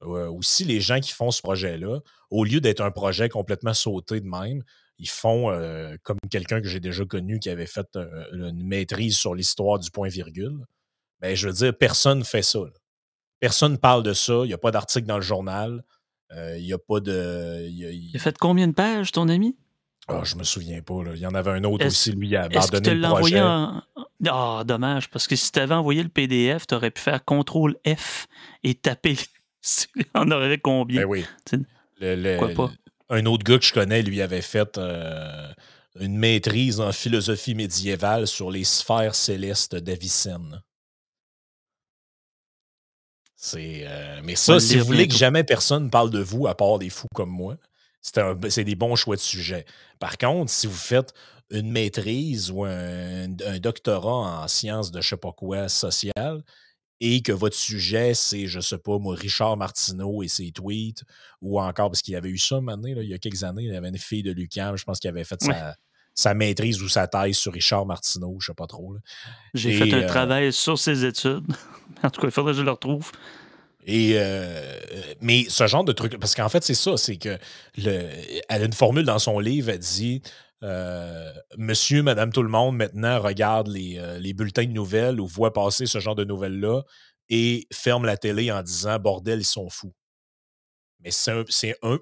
ou 0.03 0.43
si 0.43 0.65
les 0.65 0.81
gens 0.81 1.01
qui 1.01 1.13
font 1.13 1.31
ce 1.31 1.41
projet-là, 1.41 2.01
au 2.31 2.45
lieu 2.45 2.61
d'être 2.61 2.81
un 2.81 2.91
projet 2.91 3.29
complètement 3.29 3.73
sauté 3.73 4.21
de 4.21 4.27
même, 4.27 4.63
ils 4.99 5.09
font 5.09 5.49
comme 6.03 6.19
quelqu'un 6.29 6.61
que 6.61 6.69
j'ai 6.69 6.81
déjà 6.81 7.05
connu 7.05 7.39
qui 7.39 7.49
avait 7.51 7.67
fait 7.67 7.87
une 8.33 8.67
maîtrise 8.67 9.17
sur 9.17 9.35
l'histoire 9.35 9.79
du 9.79 9.91
point-virgule. 9.91 10.67
Ben, 11.21 11.35
je 11.35 11.49
veux 11.49 11.55
dire, 11.55 11.79
personne 11.79 12.19
ne 12.19 12.25
fait 12.25 12.43
ça. 12.43 12.61
Personne 13.41 13.73
ne 13.73 13.77
parle 13.77 14.03
de 14.03 14.13
ça. 14.13 14.41
Il 14.43 14.49
n'y 14.49 14.55
a 14.55 14.59
pas 14.59 14.71
d'article 14.71 15.07
dans 15.07 15.17
le 15.17 15.23
journal. 15.23 15.85
il 16.33 16.65
n'y 16.65 16.73
a 16.73 16.79
pas 16.79 17.01
de. 17.01 17.65
Il, 17.71 18.15
a 18.17 18.19
fait 18.19 18.37
combien 18.39 18.67
de 18.67 18.75
pages, 18.75 19.13
ton 19.13 19.29
ami? 19.29 19.57
Ah, 20.09 20.23
je 20.25 20.35
me 20.37 20.45
souviens 20.45 20.83
pas. 20.83 21.01
Il 21.15 21.21
y 21.21 21.27
en 21.27 21.35
avait 21.35 21.53
un 21.53 21.65
autre 21.65 21.87
aussi, 21.87 22.13
lui, 22.13 22.35
a 22.37 22.43
abandonné 22.43 22.95
le 22.95 23.09
projet. 23.09 23.41
En... 23.41 23.83
Ah, 24.27 24.63
dommage, 24.65 25.11
parce 25.11 25.27
que 25.27 25.37
si 25.37 25.53
tu 25.53 25.59
avais 25.59 25.75
envoyé 25.75 26.03
le 26.03 26.09
PDF, 26.09 26.67
tu 26.67 26.75
aurais 26.75 26.91
pu 26.91 27.03
faire 27.03 27.21
CTRL 27.25 27.75
F 27.87 28.27
et 28.63 28.75
taper. 28.75 29.17
On 30.15 30.31
aurait 30.31 30.59
combien? 30.59 31.03
Ben 31.03 31.09
oui. 31.09 31.25
Pourquoi 32.39 32.69
pas? 32.69 32.73
Un 33.09 33.27
autre 33.27 33.45
gars 33.45 33.59
que 33.59 33.65
je 33.65 33.73
connais, 33.73 34.03
lui, 34.03 34.21
avait 34.23 34.43
fait 34.43 34.79
euh, 34.79 35.53
une 36.01 36.17
maîtrise 36.17 36.81
en 36.81 36.93
philosophie 36.93 37.55
médiévale 37.55 38.27
sur 38.27 38.51
les 38.51 38.65
sphères 38.65 39.15
célestes 39.15 39.77
d'Avicenne. 39.77 40.63
C'est, 43.37 43.85
euh, 43.87 44.21
mais 44.25 44.35
ça, 44.35 44.59
si 44.59 44.79
vous 44.79 44.87
voulez 44.87 45.07
que 45.07 45.15
jamais 45.15 45.45
personne 45.45 45.91
parle 45.91 46.11
de 46.11 46.21
vous 46.21 46.47
à 46.47 46.57
part 46.57 46.79
des 46.79 46.91
fous 46.91 47.07
comme 47.15 47.31
moi, 47.31 47.57
c'est 48.01 48.65
des 48.65 48.75
bons 48.75 48.97
choix 48.97 49.17
de 49.17 49.21
sujet. 49.21 49.67
Par 49.99 50.17
contre, 50.19 50.51
si 50.51 50.67
vous 50.67 50.75
faites 50.75 51.13
une 51.51 51.71
maîtrise 51.71 52.51
ou 52.51 52.65
un, 52.65 53.29
doctorat 53.61 54.43
en 54.43 54.49
sciences 54.49 54.91
de 54.91 55.01
je 55.01 55.09
sais 55.11 55.17
pas 55.17 55.33
quoi 55.33 55.69
social 55.69 56.43
et 57.01 57.21
que 57.21 57.33
votre 57.33 57.57
sujet, 57.57 58.15
c'est, 58.15 58.47
je 58.47 58.61
sais 58.61 58.79
pas, 58.79 58.99
moi, 58.99 59.15
Richard 59.15 59.57
Martineau 59.57 60.23
et 60.23 60.29
ses 60.29 60.51
tweets, 60.51 61.05
ou 61.43 61.61
encore, 61.61 61.91
parce 61.91 62.01
qu'il 62.01 62.15
y 62.15 62.17
avait 62.17 62.31
eu 62.31 62.39
ça 62.39 62.61
maintenant, 62.61 62.89
il 62.89 63.09
y 63.09 63.15
a 63.15 63.19
quelques 63.19 63.45
années, 63.45 63.65
il 63.65 63.73
y 63.73 63.77
avait 63.77 63.89
une 63.89 63.99
fille 63.99 64.23
de 64.23 64.33
Lucam, 64.33 64.77
je 64.77 64.85
pense 64.85 64.99
qu'il 64.99 65.11
avait 65.11 65.25
fait 65.25 65.45
sa, 66.15 66.35
maîtrise 66.35 66.83
ou 66.83 66.89
sa 66.89 67.07
thèse 67.07 67.37
sur 67.37 67.53
Richard 67.53 67.85
Martineau, 67.85 68.39
je 68.41 68.47
sais 68.47 68.55
pas 68.55 68.67
trop. 68.67 68.97
J'ai 69.53 69.73
fait 69.73 69.93
un 69.93 70.03
euh, 70.03 70.07
travail 70.07 70.53
sur 70.55 70.79
ses 70.79 71.05
études. 71.05 71.45
en 72.03 72.09
tout 72.09 72.23
cas, 72.23 72.29
il 72.29 72.31
faudrait 72.31 72.53
que 72.53 72.59
je 72.59 72.63
le 72.63 72.71
retrouve. 72.71 73.13
Et 73.85 74.15
euh, 74.17 74.81
mais 75.21 75.45
ce 75.49 75.67
genre 75.67 75.85
de 75.85 75.93
truc, 75.93 76.19
parce 76.19 76.35
qu'en 76.35 76.49
fait, 76.49 76.65
c'est 76.65 76.75
ça, 76.75 76.97
c'est 76.97 77.19
que 77.19 77.39
le, 77.77 78.09
elle 78.49 78.63
a 78.63 78.65
une 78.65 78.73
formule 78.73 79.05
dans 79.05 79.21
son 79.21 79.39
livre, 79.39 79.69
elle 79.69 79.79
dit 79.79 80.23
euh, 80.63 81.33
Monsieur, 81.59 82.03
Madame, 82.03 82.33
tout 82.33 82.43
le 82.43 82.49
monde 82.49 82.77
maintenant 82.77 83.21
regarde 83.21 83.69
les, 83.69 83.99
euh, 83.99 84.19
les, 84.19 84.33
bulletins 84.33 84.65
de 84.65 84.73
nouvelles 84.73 85.21
ou 85.21 85.27
voit 85.27 85.53
passer 85.53 85.87
ce 85.87 86.01
genre 86.01 86.15
de 86.15 86.25
nouvelles-là 86.25 86.83
et 87.29 87.67
ferme 87.73 88.07
la 88.07 88.17
télé 88.17 88.51
en 88.51 88.63
disant 88.63 88.99
Bordel, 88.99 89.41
ils 89.41 89.45
sont 89.45 89.69
fous. 89.69 89.93
Mais 91.01 91.11
c'est 91.11 91.33
un, 91.83 91.99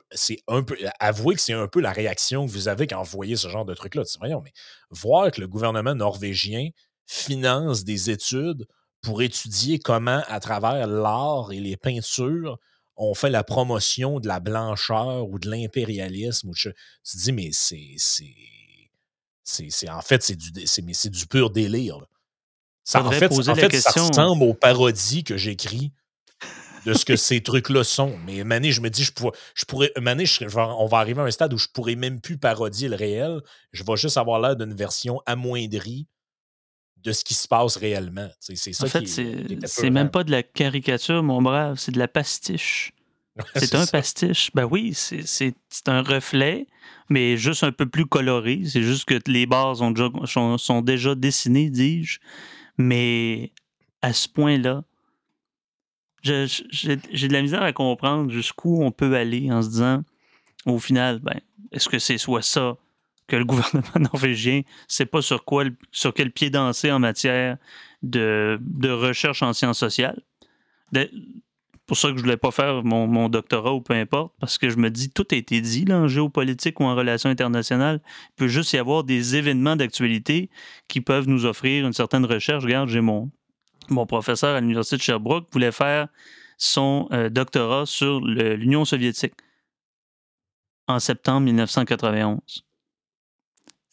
un, 0.49 0.63
peu. 0.63 0.77
Avouez 1.01 1.35
que 1.35 1.41
c'est 1.41 1.53
un 1.53 1.67
peu 1.67 1.81
la 1.81 1.93
réaction 1.93 2.47
que 2.47 2.53
vous 2.53 2.69
avez 2.69 2.87
quand 2.87 3.03
vous 3.03 3.11
voyez 3.11 3.37
ce 3.37 3.49
genre 3.49 3.65
de 3.65 3.75
truc-là. 3.75 4.03
Voyons, 4.21 4.41
mais 4.41 4.53
voir 4.91 5.31
que 5.33 5.41
le 5.41 5.49
gouvernement 5.49 5.95
norvégien 5.95 6.69
finance 7.07 7.85
des 7.85 8.11
études 8.11 8.67
pour 9.03 9.21
étudier 9.21 9.79
comment, 9.79 10.23
à 10.29 10.41
travers 10.41 10.87
l'art 10.87 11.53
et 11.53 11.61
les 11.61 11.77
peintures, 11.77 12.59
on 12.97 13.15
fait 13.15 13.31
la 13.31 13.45
promotion 13.45 14.21
de 14.21 14.29
la 14.29 14.41
blancheur 14.41 15.29
ou 15.29 15.39
de 15.39 15.51
l'impérialisme. 15.51 16.51
Tu 16.55 16.73
te 16.73 17.17
dis, 17.17 17.33
mais 17.33 17.51
c'est. 17.53 17.95
c'est, 19.43 19.91
en 19.91 20.03
fait, 20.03 20.23
c'est 20.23 20.37
du, 20.37 20.67
c'est, 20.67 21.11
du 21.11 21.27
pur 21.27 21.51
délire. 21.51 21.99
Ça, 22.85 23.03
en 23.03 23.11
fait, 23.11 23.33
en 23.33 23.55
fait 23.55 23.81
ça 23.81 23.91
ressemble 23.91 24.43
aux 24.43 24.55
parodies 24.55 25.25
que 25.25 25.37
j'écris 25.37 25.93
de 26.85 26.93
ce 26.93 27.05
que 27.05 27.17
ces 27.17 27.43
trucs-là 27.43 27.83
sont. 27.83 28.19
Mais 28.27 28.45
Mané, 28.45 28.73
je 28.73 28.83
me 28.83 28.91
dis, 28.91 29.05
je 29.05 29.13
pourrais, 29.13 29.37
je 29.55 29.65
pourrais 29.65 29.91
Mané, 30.01 30.25
on 30.55 30.87
va 30.87 30.99
arriver 30.99 31.21
à 31.21 31.25
un 31.25 31.31
stade 31.31 31.55
où 31.55 31.59
je 31.59 31.69
pourrais 31.73 31.97
même 31.97 32.21
plus 32.21 32.37
parodier 32.37 32.89
le 32.89 32.97
réel. 32.97 33.41
Je 33.73 33.83
vais 33.83 33.97
juste 33.97 34.19
avoir 34.19 34.39
l'air 34.39 34.55
d'une 34.55 34.75
version 34.75 35.21
amoindrie 35.27 36.07
de 37.05 37.13
ce 37.13 37.23
qui 37.23 37.35
se 37.35 37.47
passe 37.47 37.77
réellement. 37.77 38.29
C'est 38.41 38.57
ça 38.73 38.85
en 38.85 38.89
fait, 38.89 39.07
c'est 39.07 39.91
même 39.91 40.11
pas 40.11 40.25
de 40.25 40.31
la 40.31 40.43
caricature, 40.43 41.23
mon 41.23 41.43
brave, 41.43 41.77
c'est 41.79 41.93
de 41.93 41.99
la 41.99 42.09
pastiche. 42.09 42.93
c'est 43.57 43.75
un 43.75 43.87
pastiche. 43.87 44.51
Ben 44.55 44.67
oui, 44.71 44.95
c'est 44.95 45.55
un 45.87 46.03
reflet, 46.03 46.67
mais 47.11 47.37
juste 47.37 47.63
un 47.63 47.73
peu 47.73 47.87
plus 47.87 48.07
coloré. 48.07 48.63
C'est 48.65 48.83
juste 48.83 49.05
que 49.05 49.19
les 49.27 49.45
barres 49.45 49.77
sont 49.77 49.91
déjà, 49.91 50.11
sont 50.57 50.81
déjà 50.81 51.15
dessinées, 51.15 51.69
dis-je. 51.69 52.21
Mais 52.79 53.53
à 54.01 54.13
ce 54.13 54.29
point-là, 54.29 54.85
j'ai 56.23 56.97
de 56.97 57.33
la 57.33 57.43
misère 57.43 57.63
à 57.63 57.73
comprendre 57.73 58.31
jusqu'où 58.31 58.83
on 58.83 58.93
peut 58.93 59.15
aller 59.15 59.53
en 59.53 59.63
se 59.63 59.69
disant, 59.69 60.03
au 60.65 60.79
final, 60.79 61.19
ben, 61.19 61.39
est-ce 61.71 61.89
que 61.89 61.99
c'est 61.99 62.19
soit 62.19 62.43
ça 62.43 62.77
que 63.27 63.37
le 63.37 63.45
gouvernement 63.47 64.11
norvégien 64.13 64.63
sait 64.89 65.07
pas 65.07 65.23
sur 65.23 65.45
quoi, 65.45 65.65
sur 65.93 66.15
quel 66.15 66.31
pied 66.31 66.51
danser 66.51 66.91
en 66.91 66.99
matière 66.99 67.57
de, 68.03 68.59
de 68.61 68.91
recherche 68.91 69.43
en 69.43 69.53
sciences 69.53 69.79
sociales? 69.79 70.23
pour 71.87 71.97
ça 71.97 72.11
que 72.11 72.17
je 72.17 72.23
voulais 72.23 72.37
pas 72.37 72.51
faire 72.51 72.83
mon, 72.83 73.29
doctorat 73.29 73.75
ou 73.75 73.81
peu 73.81 73.95
importe, 73.95 74.33
parce 74.41 74.59
que 74.59 74.71
je 74.71 74.77
me 74.77 74.91
dis, 74.91 75.11
tout 75.11 75.27
a 75.31 75.35
été 75.35 75.61
dit 75.61 75.85
là, 75.85 75.99
en 75.99 76.09
géopolitique 76.09 76.81
ou 76.81 76.85
en 76.85 76.95
relations 76.95 77.29
internationales. 77.29 78.01
Il 78.31 78.35
peut 78.37 78.49
juste 78.49 78.73
y 78.73 78.79
avoir 78.79 79.05
des 79.05 79.37
événements 79.37 79.77
d'actualité 79.77 80.51
qui 80.89 81.01
peuvent 81.01 81.29
nous 81.29 81.45
offrir 81.45 81.87
une 81.87 81.93
certaine 81.93 82.25
recherche. 82.25 82.65
Regarde, 82.65 82.89
j'ai 82.89 83.01
mon, 83.01 83.31
mon 83.91 84.07
professeur 84.07 84.57
à 84.57 84.61
l'Université 84.61 84.97
de 84.97 85.03
Sherbrooke 85.03 85.49
voulait 85.53 85.73
faire 85.73 86.09
son 86.57 87.09
euh, 87.13 87.29
doctorat 87.29 87.85
sur 87.87 88.21
l'Union 88.21 88.85
soviétique 88.85 89.35
en 90.87 91.01
septembre 91.01 91.43
1991. 91.43 92.65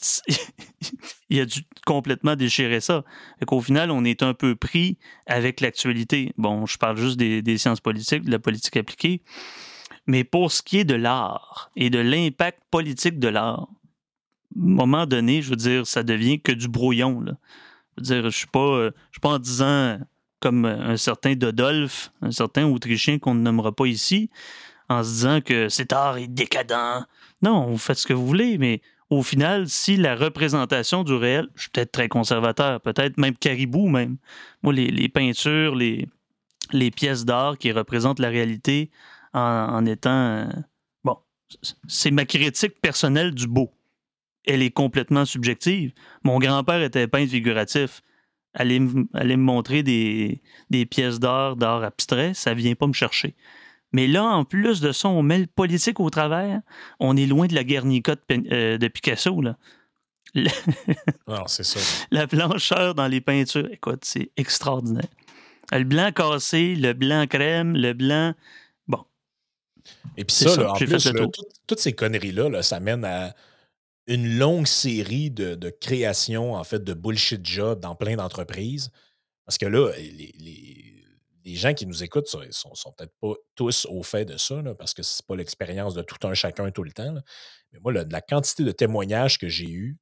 il 1.30 1.40
a 1.40 1.46
dû 1.46 1.62
complètement 1.86 2.36
déchirer 2.36 2.82
ça. 2.82 3.04
Et 3.42 3.46
qu'au 3.46 3.62
final, 3.62 3.92
on 3.92 4.04
est 4.04 4.24
un 4.24 4.34
peu 4.34 4.56
pris 4.56 4.98
avec 5.28 5.62
l'actualité. 5.62 6.34
Bon, 6.38 6.66
je 6.66 6.78
parle 6.78 6.98
juste 6.98 7.18
des, 7.18 7.58
sciences 7.58 7.82
politiques, 7.82 8.24
de 8.24 8.32
la 8.32 8.40
politique 8.40 8.78
appliquée. 8.78 9.22
Mais 10.08 10.24
pour 10.24 10.52
ce 10.52 10.62
qui 10.62 10.80
est 10.80 10.84
de 10.84 10.96
l'art 10.96 11.72
et 11.76 11.90
de 11.90 12.00
l'impact 12.00 12.62
politique 12.72 13.20
de 13.20 13.28
l'art, 13.28 13.68
à 14.56 14.60
un 14.60 14.68
moment 14.68 15.06
donné, 15.06 15.42
je 15.42 15.52
veux 15.52 15.56
dire, 15.56 15.88
ça 15.88 16.04
devient 16.04 16.42
que 16.42 16.52
du 16.52 16.68
brouillon. 16.68 17.22
Là 17.22 17.34
dire, 18.02 18.24
je 18.24 18.30
suis 18.30 18.48
euh, 18.56 18.92
je 19.10 19.16
suis 19.16 19.22
pas 19.22 19.30
en 19.30 19.40
disant 19.40 20.00
comme 20.40 20.66
un 20.66 20.98
certain 20.98 21.36
Dodolphe, 21.36 22.12
un 22.22 22.32
certain 22.32 22.66
Autrichien 22.66 23.20
qu'on 23.20 23.36
ne 23.36 23.42
nommera 23.42 23.72
pas 23.72 23.86
ici, 23.86 24.30
en 24.90 25.04
se 25.04 25.10
disant 25.10 25.42
que 25.42 25.70
cet 25.70 25.94
art 25.94 26.18
est 26.18 26.28
décadent. 26.28 27.06
Non, 27.44 27.68
vous 27.68 27.78
faites 27.78 27.98
ce 27.98 28.08
que 28.08 28.14
vous 28.14 28.26
voulez, 28.26 28.58
mais 28.58 28.82
au 29.12 29.22
final, 29.22 29.70
si 29.70 29.96
la 29.96 30.16
représentation 30.16 31.04
du 31.04 31.14
réel, 31.14 31.48
je 31.54 31.64
suis 31.64 31.70
peut-être 31.70 31.92
très 31.92 32.08
conservateur, 32.08 32.82
peut-être 32.82 33.18
même 33.20 33.36
caribou 33.36 33.88
même. 33.88 34.18
Moi, 34.64 34.74
les, 34.74 35.10
peintures, 35.10 35.76
les, 35.76 36.08
pièces 36.92 37.26
d'art 37.26 37.60
qui 37.60 37.72
représentent 37.72 38.20
la 38.20 38.30
réalité 38.30 38.90
en 39.34 39.86
étant... 39.86 40.10
Euh, 40.10 40.46
bon, 41.04 41.18
c'est 41.88 42.12
ma 42.12 42.26
critique 42.26 42.82
personnelle 42.82 43.36
du 43.36 43.46
beau 43.46 43.72
elle 44.46 44.62
est 44.62 44.72
complètement 44.72 45.26
subjective. 45.26 45.94
Mon 46.24 46.40
grand-père 46.40 46.82
était 46.82 47.08
peintre 47.08 47.32
figuratif. 47.32 48.02
Aller, 48.54 48.80
me 48.80 49.36
montrer 49.38 49.82
des, 49.82 50.42
pièces 50.90 51.20
d'art, 51.20 51.56
d'art 51.56 51.84
abstrait, 51.84 52.34
ça 52.34 52.54
vient 52.54 52.76
pas 52.76 52.88
me 52.88 52.94
chercher. 52.94 53.36
Mais 53.94 54.08
là, 54.08 54.24
en 54.24 54.46
plus 54.46 54.82
de 54.82 54.92
ça, 54.92 55.10
on 55.10 55.22
met 55.22 55.40
le 55.40 55.48
politique 55.48 56.00
au 56.00 56.10
travers. 56.10 56.62
On 57.00 57.18
est 57.18 57.26
loin 57.26 57.48
de 57.48 57.56
la 57.56 57.64
Guernica 57.64 58.16
de, 58.16 58.22
euh, 58.52 58.90
Picasso. 58.90 59.42
Là. 59.42 59.58
non, 60.36 61.46
c'est 61.48 61.64
ça. 61.64 61.80
La 62.10 62.26
blancheur 62.26 62.96
dans 62.96 63.08
les 63.08 63.22
peintures, 63.22 63.70
écoute, 63.72 64.06
c'est 64.06 64.32
extraordinaire. 64.38 65.10
Le 65.72 65.84
blanc 65.84 66.12
cassé, 66.12 66.76
le 66.76 66.94
blanc 66.94 67.28
crème, 67.28 67.76
le 67.76 67.94
blanc. 67.94 68.34
Bon. 68.88 69.04
Et 70.18 70.26
puis 70.26 70.36
ça, 70.36 70.72
en 70.72 70.74
plus, 70.74 71.12
toutes 71.68 71.80
ces 71.80 71.94
conneries-là, 71.94 72.50
là, 72.50 72.64
ça 72.64 72.80
mène 72.80 73.06
à 73.06 73.34
une 74.08 74.38
longue 74.38 74.68
série 74.68 75.32
de, 75.32 75.56
de 75.56 75.70
créations, 75.70 76.56
en 76.56 76.64
fait, 76.64 76.84
de 76.84 76.94
bullshit 76.94 77.46
jobs 77.46 77.80
dans 77.80 77.96
plein 77.96 78.16
d'entreprises. 78.16 78.92
Parce 79.46 79.58
que 79.58 79.66
là, 79.66 79.92
les, 79.98 80.91
gens 81.46 81.74
qui 81.74 81.86
nous 81.86 82.04
écoutent 82.04 82.34
ne 82.36 82.52
sont, 82.52 82.92
peut-être 82.98 83.14
pas 83.20 83.34
tous 83.56 83.86
au 83.90 84.04
fait 84.04 84.26
de 84.26 84.38
ça, 84.38 84.62
parce 84.78 84.94
que 84.94 85.04
c'est 85.04 85.26
pas 85.26 85.36
l'expérience 85.36 85.94
de 85.94 86.02
tout 86.02 86.28
un 86.28 86.34
chacun 86.34 86.72
tout 86.72 86.84
le 86.84 86.92
temps. 86.92 87.16
Mais 87.72 87.80
moi, 87.80 87.92
la 87.94 88.22
quantité 88.22 88.64
de 88.64 88.72
témoignages 88.72 89.38
que 89.38 89.48
j'ai 89.48 89.70
eus, 89.70 89.98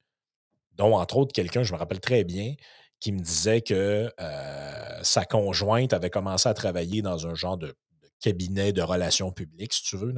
dont 0.73 0.95
entre 0.95 1.17
autres 1.17 1.33
quelqu'un, 1.33 1.63
je 1.63 1.73
me 1.73 1.77
rappelle 1.77 1.99
très 1.99 2.23
bien, 2.23 2.55
qui 2.99 3.11
me 3.11 3.19
disait 3.19 3.61
que 3.61 4.11
euh, 4.19 5.03
sa 5.03 5.23
conjointe 5.23 5.93
avait 5.93 6.09
commencé 6.09 6.49
à 6.49 6.53
travailler 6.53 7.01
dans 7.01 7.27
un 7.27 7.35
genre 7.35 7.57
de, 7.57 7.73
cabinet 8.19 8.73
de 8.73 8.81
relations 8.81 9.31
publiques, 9.31 9.73
si 9.73 9.83
tu 9.83 9.97
veux. 9.97 10.13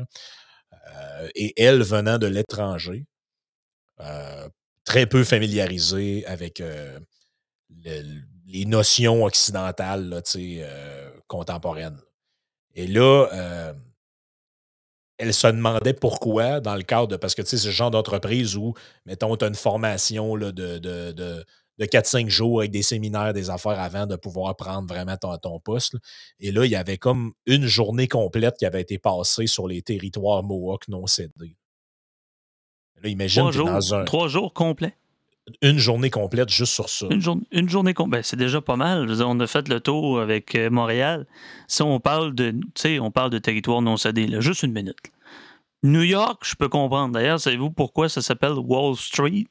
Euh, 0.87 1.29
et 1.35 1.61
elle 1.61 1.83
venant 1.83 2.17
de 2.17 2.27
l'étranger, 2.27 3.05
euh, 3.99 4.49
très 4.83 5.05
peu 5.05 5.23
familiarisé 5.23 6.25
avec 6.25 6.61
les 8.51 8.65
notions 8.65 9.23
occidentales 9.23 10.09
là, 10.09 10.21
euh, 10.35 11.10
contemporaines. 11.31 11.99
Et 12.75 12.87
là, 12.87 13.73
elle 15.17 15.33
se 15.33 15.47
demandait 15.47 15.93
pourquoi, 15.93 16.59
dans 16.59 16.75
le 16.75 16.83
cadre 16.83 17.07
de. 17.07 17.15
Parce 17.15 17.35
que 17.35 17.45
c'est 17.45 17.57
ce 17.57 17.69
genre 17.69 17.91
d'entreprise 17.91 18.55
où, 18.55 18.73
mettons, 19.05 19.35
tu 19.37 19.45
as 19.45 19.47
une 19.47 19.55
formation 19.55 20.35
là, 20.35 20.51
de, 20.51 20.77
de, 20.79 21.11
de, 21.11 21.45
4-5 21.79 22.29
jours 22.29 22.59
avec 22.59 22.71
des 22.71 22.83
séminaires, 22.83 23.33
des 23.33 23.49
affaires 23.49 23.79
avant 23.79 24.05
de 24.05 24.15
pouvoir 24.15 24.55
prendre 24.55 24.87
vraiment 24.87 25.17
ton, 25.17 25.35
ton 25.37 25.59
poste. 25.59 25.95
Et 26.39 26.51
là, 26.51 26.65
il 26.65 26.71
y 26.71 26.75
avait 26.75 26.97
comme 26.97 27.33
une 27.45 27.65
journée 27.65 28.07
complète 28.07 28.55
qui 28.57 28.65
avait 28.65 28.81
été 28.81 28.99
passée 28.99 29.47
sur 29.47 29.67
les 29.67 29.81
territoires 29.81 30.43
Mohawk 30.43 30.87
non 30.87 31.07
cédés 31.07 31.57
imagine 33.09 33.43
trois, 33.43 33.51
jours, 33.51 33.67
dans 33.67 33.93
un... 33.93 34.03
trois 34.03 34.27
jours 34.27 34.53
complets? 34.53 34.95
Une 35.61 35.79
journée 35.79 36.09
complète 36.09 36.49
juste 36.49 36.73
sur 36.73 36.89
ça. 36.89 37.07
Une, 37.09 37.21
une 37.51 37.69
journée 37.69 37.93
complète. 37.93 38.19
Ben, 38.19 38.23
c'est 38.23 38.37
déjà 38.37 38.61
pas 38.61 38.75
mal. 38.75 39.09
on 39.21 39.39
a 39.39 39.47
fait 39.47 39.67
le 39.67 39.79
tour 39.79 40.19
avec 40.19 40.55
euh, 40.55 40.69
Montréal. 40.69 41.25
Si 41.67 41.81
on 41.81 41.99
parle 41.99 42.35
de, 42.35 42.53
on 42.99 43.11
parle 43.11 43.31
de 43.31 43.39
territoire 43.39 43.81
non 43.81 43.97
cédé, 43.97 44.27
juste 44.39 44.63
une 44.63 44.71
minute. 44.71 44.97
New 45.83 46.03
York, 46.03 46.43
je 46.45 46.55
peux 46.55 46.69
comprendre. 46.69 47.13
D'ailleurs, 47.13 47.39
savez-vous 47.39 47.71
pourquoi 47.71 48.07
ça 48.07 48.21
s'appelle 48.21 48.53
Wall 48.53 48.95
Street? 48.95 49.47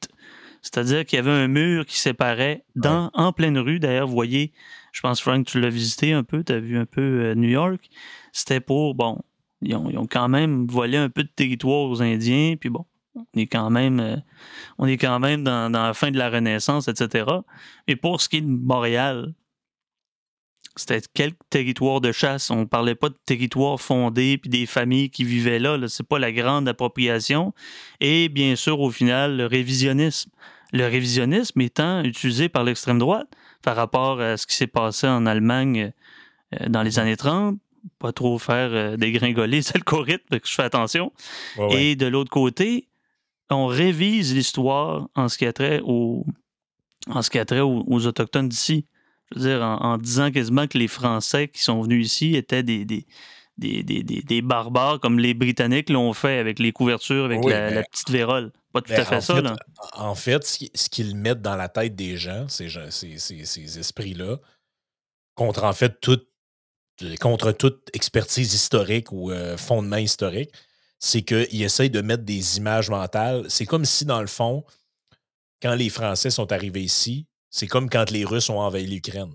C'est-à-dire 0.61 1.05
qu'il 1.05 1.17
y 1.17 1.19
avait 1.19 1.31
un 1.31 1.47
mur 1.47 1.85
qui 1.85 1.99
séparait 1.99 2.63
dans, 2.75 3.09
en 3.13 3.33
pleine 3.33 3.57
rue. 3.57 3.79
D'ailleurs, 3.79 4.07
vous 4.07 4.13
voyez, 4.13 4.53
je 4.93 5.01
pense, 5.01 5.19
Frank, 5.19 5.45
tu 5.45 5.59
l'as 5.59 5.69
visité 5.69 6.13
un 6.13 6.23
peu, 6.23 6.43
tu 6.43 6.53
as 6.53 6.59
vu 6.59 6.77
un 6.77 6.85
peu 6.85 7.01
euh, 7.01 7.35
New 7.35 7.49
York. 7.49 7.89
C'était 8.31 8.59
pour, 8.59 8.95
bon, 8.95 9.19
ils 9.61 9.75
ont, 9.75 9.89
ils 9.89 9.97
ont, 9.97 10.07
quand 10.07 10.29
même 10.29 10.67
volé 10.67 10.97
un 10.97 11.09
peu 11.09 11.23
de 11.23 11.29
territoire 11.35 11.89
aux 11.89 12.01
Indiens, 12.01 12.55
puis 12.59 12.69
bon, 12.69 12.85
on 13.15 13.25
est 13.35 13.47
quand 13.47 13.69
même, 13.69 13.99
euh, 13.99 14.17
on 14.77 14.87
est 14.87 14.97
quand 14.97 15.19
même 15.19 15.43
dans, 15.43 15.71
la 15.71 15.93
fin 15.93 16.11
de 16.11 16.17
la 16.17 16.29
Renaissance, 16.29 16.87
etc. 16.87 17.25
Mais 17.87 17.95
pour 17.95 18.21
ce 18.21 18.29
qui 18.29 18.37
est 18.37 18.41
de 18.41 18.47
Montréal, 18.47 19.33
c'était 20.77 21.01
quel 21.13 21.33
territoire 21.49 21.99
de 21.99 22.11
chasse? 22.11 22.49
On 22.49 22.61
ne 22.61 22.65
parlait 22.65 22.95
pas 22.95 23.09
de 23.09 23.17
territoire 23.25 23.79
fondé 23.81 24.37
puis 24.37 24.49
des 24.49 24.65
familles 24.65 25.09
qui 25.09 25.25
vivaient 25.25 25.59
là. 25.59 25.77
Ce 25.81 25.87
C'est 25.87 26.07
pas 26.07 26.19
la 26.19 26.31
grande 26.31 26.67
appropriation. 26.67 27.53
Et 27.99 28.29
bien 28.29 28.55
sûr, 28.55 28.79
au 28.79 28.89
final, 28.89 29.35
le 29.35 29.45
révisionnisme. 29.45 30.31
Le 30.71 30.85
révisionnisme 30.85 31.59
étant 31.59 32.01
utilisé 32.03 32.47
par 32.47 32.63
l'extrême 32.63 32.99
droite 32.99 33.27
par 33.61 33.75
rapport 33.75 34.21
à 34.21 34.37
ce 34.37 34.47
qui 34.47 34.55
s'est 34.55 34.67
passé 34.67 35.05
en 35.07 35.25
Allemagne 35.25 35.91
euh, 36.59 36.69
dans 36.69 36.81
les 36.81 36.97
années 36.97 37.17
30, 37.17 37.57
pas 37.99 38.13
trop 38.13 38.37
faire 38.39 38.69
euh, 38.71 38.97
dégringoler 38.97 39.61
c'est 39.61 39.75
l'algorithme, 39.75 40.39
que 40.39 40.47
je 40.47 40.53
fais 40.53 40.63
attention. 40.63 41.11
Et 41.71 41.95
de 41.95 42.07
l'autre 42.07 42.31
côté, 42.31 42.87
on 43.51 43.67
révise 43.67 44.33
l'histoire 44.33 45.07
en 45.15 45.29
ce 45.29 45.37
qui 45.37 45.45
a 45.45 45.53
trait, 45.53 45.81
en 45.83 47.21
ce 47.21 47.29
qui 47.29 47.39
a 47.39 47.45
trait 47.45 47.61
aux, 47.61 48.05
Autochtones 48.05 48.49
d'ici. 48.49 48.85
Je 49.33 49.39
veux 49.39 49.49
dire, 49.49 49.61
en, 49.63 49.97
disant 49.97 50.31
quasiment 50.31 50.67
que 50.67 50.77
les 50.77 50.87
Français 50.87 51.47
qui 51.47 51.61
sont 51.61 51.81
venus 51.81 52.05
ici 52.05 52.35
étaient 52.35 52.63
des, 52.63 52.85
des, 52.85 53.05
des, 53.57 54.41
barbares 54.41 54.99
comme 54.99 55.19
les 55.19 55.33
Britanniques 55.33 55.89
l'ont 55.89 56.13
fait 56.13 56.37
avec 56.37 56.59
les 56.59 56.71
couvertures, 56.71 57.25
avec 57.25 57.43
la, 57.45 57.83
petite 57.83 58.09
vérole. 58.09 58.51
Pas 58.73 58.81
tout 58.81 58.93
à 58.93 59.05
fait 59.05 59.21
ça. 59.21 59.41
là. 59.41 59.55
En 59.93 60.15
fait, 60.15 60.45
ce 60.45 60.89
qu'ils 60.89 61.15
mettent 61.15 61.41
dans 61.41 61.55
la 61.55 61.69
tête 61.69 61.95
des 61.95 62.17
gens, 62.17 62.47
ces, 62.47 62.69
ces, 62.89 63.17
ces, 63.17 63.79
esprits-là, 63.79 64.37
contre 65.35 65.63
en 65.63 65.73
fait 65.73 65.99
toute, 66.01 66.27
contre 67.19 67.51
toute 67.51 67.89
expertise 67.93 68.53
historique 68.53 69.11
ou 69.11 69.31
euh, 69.31 69.57
fondement 69.57 69.97
historique, 69.97 70.51
c'est 71.01 71.23
qu'ils 71.23 71.63
essayent 71.63 71.89
de 71.89 72.01
mettre 72.01 72.23
des 72.23 72.57
images 72.57 72.89
mentales. 72.89 73.45
C'est 73.49 73.65
comme 73.65 73.85
si, 73.85 74.05
dans 74.05 74.21
le 74.21 74.27
fond, 74.27 74.63
quand 75.61 75.73
les 75.73 75.89
Français 75.89 76.29
sont 76.29 76.51
arrivés 76.51 76.83
ici, 76.83 77.25
c'est 77.49 77.67
comme 77.67 77.89
quand 77.89 78.11
les 78.11 78.23
Russes 78.23 78.49
ont 78.49 78.59
envahi 78.59 78.85
l'Ukraine. 78.85 79.33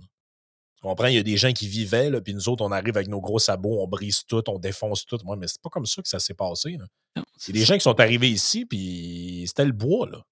Tu 0.77 0.83
comprends? 0.83 1.09
Il 1.09 1.17
y 1.17 1.19
a 1.19 1.25
des 1.25 1.37
gens 1.37 1.53
qui 1.53 1.67
vivaient, 1.67 2.09
là, 2.09 2.21
puis 2.21 2.35
nous 2.35 2.49
autres, 2.49 2.65
on 2.65 2.71
arrive 2.71 2.97
avec 2.97 3.09
nos 3.09 3.21
gros 3.21 3.41
sabots, 3.41 3.83
on 3.83 3.89
brise 3.89 4.25
tout, 4.25 4.49
on 4.49 4.61
défonce 4.61 5.05
tout. 5.07 5.19
Moi, 5.25 5.37
mais 5.37 5.49
c'est 5.49 5.61
pas 5.61 5.69
comme 5.69 5.87
ça 5.87 6.01
que 6.03 6.09
ça 6.09 6.21
s'est 6.21 6.35
passé. 6.35 6.79
C'est 7.37 7.53
des 7.53 7.65
gens 7.65 7.75
qui 7.75 7.81
sont 7.81 7.99
arrivés 7.99 8.31
ici, 8.31 8.65
puis 8.65 9.45
c'était 9.49 9.65
le 9.65 9.73
bois, 9.73 10.09
là. 10.09 10.23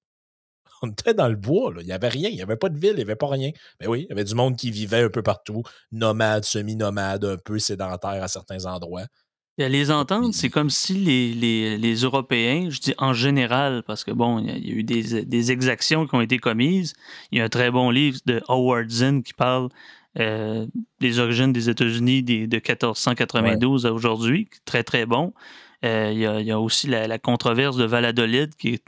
On 0.82 0.90
était 0.90 1.14
dans 1.14 1.28
le 1.28 1.36
bois, 1.36 1.72
là. 1.72 1.80
Il 1.80 1.86
n'y 1.86 1.92
avait 1.92 2.08
rien, 2.08 2.28
il 2.28 2.34
n'y 2.36 2.42
avait 2.42 2.56
pas 2.56 2.68
de 2.68 2.78
ville, 2.78 2.92
il 2.92 2.96
n'y 2.96 3.02
avait 3.02 3.16
pas 3.16 3.28
rien. 3.28 3.50
Mais 3.80 3.86
oui, 3.86 4.02
il 4.02 4.08
y 4.08 4.12
avait 4.12 4.24
du 4.24 4.34
monde 4.34 4.56
qui 4.56 4.70
vivait 4.70 5.02
un 5.02 5.08
peu 5.08 5.22
partout, 5.22 5.62
nomade, 5.90 6.44
semi-nomade, 6.44 7.24
un 7.24 7.36
peu 7.38 7.58
sédentaire 7.58 8.22
à 8.22 8.28
certains 8.28 8.66
endroits. 8.66 9.06
Et 9.56 9.64
à 9.64 9.68
les 9.68 9.92
entendre, 9.92 10.30
c'est 10.32 10.50
comme 10.50 10.68
si 10.68 10.94
les, 10.94 11.76
les, 11.76 11.94
Européens, 11.94 12.70
je 12.70 12.80
dis 12.80 12.94
en 12.98 13.12
général, 13.12 13.84
parce 13.86 14.02
que 14.02 14.10
bon, 14.10 14.40
il 14.40 14.66
y, 14.66 14.72
a 14.72 14.74
eu 14.74 14.82
des, 14.82 15.24
des, 15.24 15.52
exactions 15.52 16.08
qui 16.08 16.14
ont 16.16 16.20
été 16.20 16.38
commises. 16.38 16.94
Il 17.30 17.38
y 17.38 17.40
a 17.40 17.44
un 17.44 17.48
très 17.48 17.70
bon 17.70 17.90
livre 17.90 18.18
de 18.26 18.42
Howard 18.48 18.90
Zinn 18.90 19.22
qui 19.22 19.32
parle 19.32 19.68
euh, 20.18 20.66
des 21.00 21.20
origines 21.20 21.52
des 21.52 21.70
États-Unis 21.70 22.24
de 22.24 22.56
1492 22.56 23.86
à 23.86 23.92
aujourd'hui, 23.92 24.48
très 24.64 24.82
très 24.82 25.06
bon. 25.06 25.32
Euh, 25.84 26.10
il, 26.12 26.18
y 26.18 26.26
a, 26.26 26.40
il, 26.40 26.46
y 26.46 26.50
a, 26.50 26.58
aussi 26.58 26.88
la, 26.88 27.06
la, 27.06 27.18
controverse 27.20 27.76
de 27.76 27.84
Valladolid, 27.84 28.56
qui 28.56 28.74
est 28.74 28.84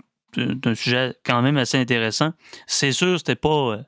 un 0.64 0.74
sujet 0.74 1.14
quand 1.24 1.42
même 1.42 1.58
assez 1.58 1.78
intéressant. 1.78 2.32
C'est 2.66 2.92
sûr, 2.92 3.18
c'était 3.18 3.36
pas, 3.36 3.72
euh, 3.72 3.82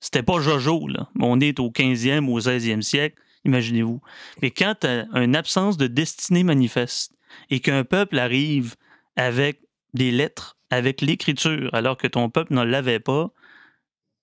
c'était 0.00 0.22
pas 0.22 0.38
Jojo, 0.40 0.86
là. 0.88 1.08
On 1.18 1.40
est 1.40 1.60
au 1.60 1.70
15e, 1.70 2.28
au 2.28 2.40
16e 2.40 2.82
siècle 2.82 3.16
imaginez-vous. 3.44 4.00
Mais 4.42 4.50
quand 4.50 4.84
une 4.84 5.36
absence 5.36 5.76
de 5.76 5.86
destinée 5.86 6.44
manifeste 6.44 7.12
et 7.48 7.60
qu'un 7.60 7.84
peuple 7.84 8.18
arrive 8.18 8.76
avec 9.16 9.60
des 9.94 10.10
lettres, 10.10 10.56
avec 10.70 11.00
l'écriture, 11.00 11.70
alors 11.74 11.96
que 11.96 12.06
ton 12.06 12.30
peuple 12.30 12.54
ne 12.54 12.62
l'avait 12.62 13.00
pas, 13.00 13.32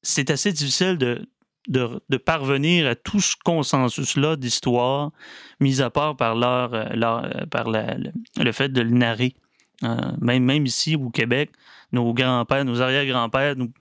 c'est 0.01 0.30
assez 0.30 0.51
difficile 0.51 0.97
de, 0.97 2.17
parvenir 2.25 2.88
à 2.88 2.95
tout 2.95 3.19
ce 3.19 3.36
consensus-là 3.43 4.38
d'histoire, 4.38 5.12
mis 5.60 5.82
à 5.82 5.89
part 5.89 6.15
par, 6.15 6.36
leur, 6.36 6.73
euh, 6.73 6.86
euh, 6.93 7.45
par 7.47 7.69
le, 7.69 8.51
fait 8.51 8.69
de 8.69 8.82
le 8.82 8.91
narrer. 8.91 9.36
Euh, 9.84 10.12
même, 10.21 10.43
même 10.43 10.65
ici 10.65 10.95
au 10.95 11.10
Québec, 11.10 11.51
nos 11.91 12.13
grands-pères, 12.13 12.65
nos 12.65 12.82
arrière-grands-pères 12.82 13.56
nous 13.58 13.71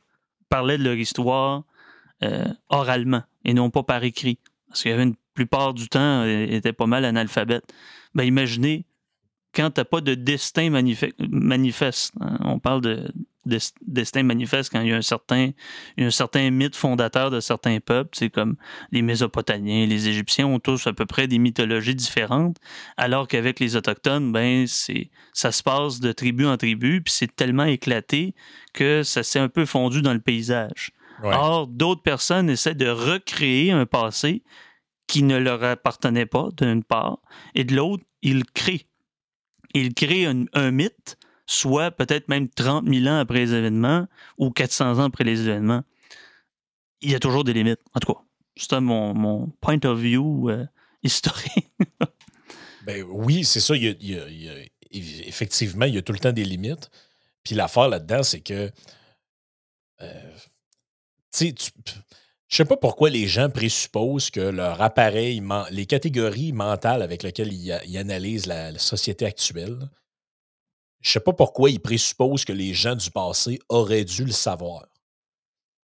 parlaient 0.49 0.79
de 0.79 0.85
leur 0.85 0.97
histoire 0.97 1.65
oralement 2.71 3.23
et 3.45 3.53
non 3.53 3.71
pas 3.71 3.83
par 3.83 4.03
écrit. 4.03 4.39
Parce 4.69 4.83
qu'il 4.83 4.91
y 4.91 4.95
avait 4.95 5.05
une 5.05 5.17
plupart 5.37 5.75
du 5.75 5.89
temps, 5.89 6.25
euh, 6.25 6.47
était 6.49 6.73
pas 6.73 6.87
mal 6.87 7.05
analphabète. 7.05 7.73
Ben, 8.15 8.25
imaginez, 8.25 8.87
quand 9.55 9.71
tu 9.71 9.81
n'as 9.81 9.85
pas 9.85 10.01
de 10.01 10.15
destin 10.15 10.71
manifeste, 10.71 12.13
hein, 12.21 12.39
on 12.41 12.59
parle 12.59 12.81
de, 12.81 13.09
destin 13.87 14.23
manifeste 14.23 14.73
quand 14.73 14.81
il 14.81 14.89
y 14.89 14.93
a 14.93 14.97
un 14.97 15.03
certain, 15.03 15.51
un 15.99 16.11
certain 16.11 16.51
mythe 16.51 16.77
fondateur 16.77 17.31
de 17.31 17.41
certains 17.41 17.79
peuples, 17.81 18.11
c'est 18.13 18.29
comme 18.29 18.57
les 18.91 19.03
Mésopotamiens, 19.03 19.87
les 19.87 20.09
Égyptiens 20.09 20.47
ont 20.47 20.59
tous 20.59 20.87
à 20.87 20.93
peu 20.93 21.07
près 21.07 21.27
des 21.29 21.39
mythologies 21.39 21.95
différentes, 21.95 22.57
alors 22.97 23.29
qu'avec 23.29 23.61
les 23.61 23.77
Autochtones, 23.77 24.33
ben, 24.33 24.67
c'est, 24.67 25.11
ça 25.33 25.53
se 25.53 25.63
passe 25.63 26.01
de 26.01 26.13
tribu 26.13 26.47
en 26.47 26.57
tribu, 26.57 27.01
puis 27.03 27.13
c'est 27.13 27.35
tellement 27.35 27.65
éclaté 27.65 28.35
que 28.75 29.03
ça 29.03 29.23
s'est 29.23 29.39
un 29.39 29.49
peu 29.49 29.65
fondu 29.65 30.03
dans 30.03 30.13
le 30.13 30.21
paysage. 30.21 30.91
Or, 31.23 31.67
d'autres 31.67 32.03
personnes 32.03 32.51
essaient 32.51 32.75
de 32.75 32.89
recréer 32.89 33.71
un 33.71 33.87
passé 33.87 34.43
qui 35.07 35.23
ne 35.23 35.37
leur 35.37 35.63
appartenait 35.63 36.27
pas, 36.27 36.49
d'une 36.57 36.83
part, 36.83 37.19
et 37.55 37.65
de 37.65 37.75
l'autre, 37.75 38.05
il 38.23 38.45
crée. 38.45 38.87
Il 39.75 39.95
crée 39.95 40.27
un, 40.27 40.71
mythe, 40.71 41.19
soit 41.47 41.91
peut-être 41.91 42.29
même 42.29 42.49
30 42.49 42.89
000 42.89 43.07
ans 43.07 43.19
après 43.19 43.41
les 43.41 43.55
événements 43.55 44.07
ou 44.39 44.51
400 44.51 44.99
ans 44.99 45.05
après 45.05 45.25
les 45.25 45.41
événements. 45.43 45.83
Il 47.03 47.11
y 47.11 47.15
a 47.15 47.21
toujours 47.21 47.45
des 47.45 47.53
limites. 47.53 47.81
En 47.95 48.01
tout 48.01 48.15
cas, 48.15 48.21
c'est 48.57 48.81
mon, 48.81 49.15
mon 49.15 49.49
point 49.61 49.79
of 49.85 49.99
view 49.99 50.51
euh, 50.51 50.67
historique. 51.03 51.71
ben 52.85 53.05
oui, 53.09 53.45
c'est 53.45 53.61
ça. 53.61 53.75
effectivement, 54.91 55.85
il 55.85 55.95
y 55.95 55.99
a 55.99 56.03
tout 56.03 56.13
le 56.13 56.19
temps 56.19 56.33
des 56.33 56.45
limites. 56.45 56.91
Puis 57.45 57.55
l'affaire 57.55 57.89
là-dedans, 57.89 58.23
c'est 58.23 58.41
que. 58.41 58.73
Euh, 60.01 60.37
tu 61.33 61.49
sais, 61.49 61.55
je 62.49 62.57
sais 62.57 62.65
pas 62.65 62.77
pourquoi 62.77 63.11
les 63.11 63.27
gens 63.27 63.51
présupposent 63.51 64.31
que 64.31 64.41
leur 64.41 64.81
appareil, 64.81 65.43
les 65.71 65.87
catégories 65.87 66.53
mentales 66.53 67.03
avec 67.03 67.23
lesquelles 67.23 67.53
ils, 67.53 67.99
analysent 67.99 68.47
la, 68.47 68.79
société 68.79 69.27
actuelle, 69.27 69.91
je 71.01 71.13
sais 71.13 71.21
pas 71.21 71.33
pourquoi 71.33 71.71
ils 71.71 71.81
présupposent 71.81 72.45
que 72.45 72.53
les 72.53 72.73
gens 72.73 72.95
du 72.95 73.11
passé 73.11 73.59
auraient 73.69 74.05
dû 74.05 74.25
le 74.25 74.33
savoir. 74.33 74.87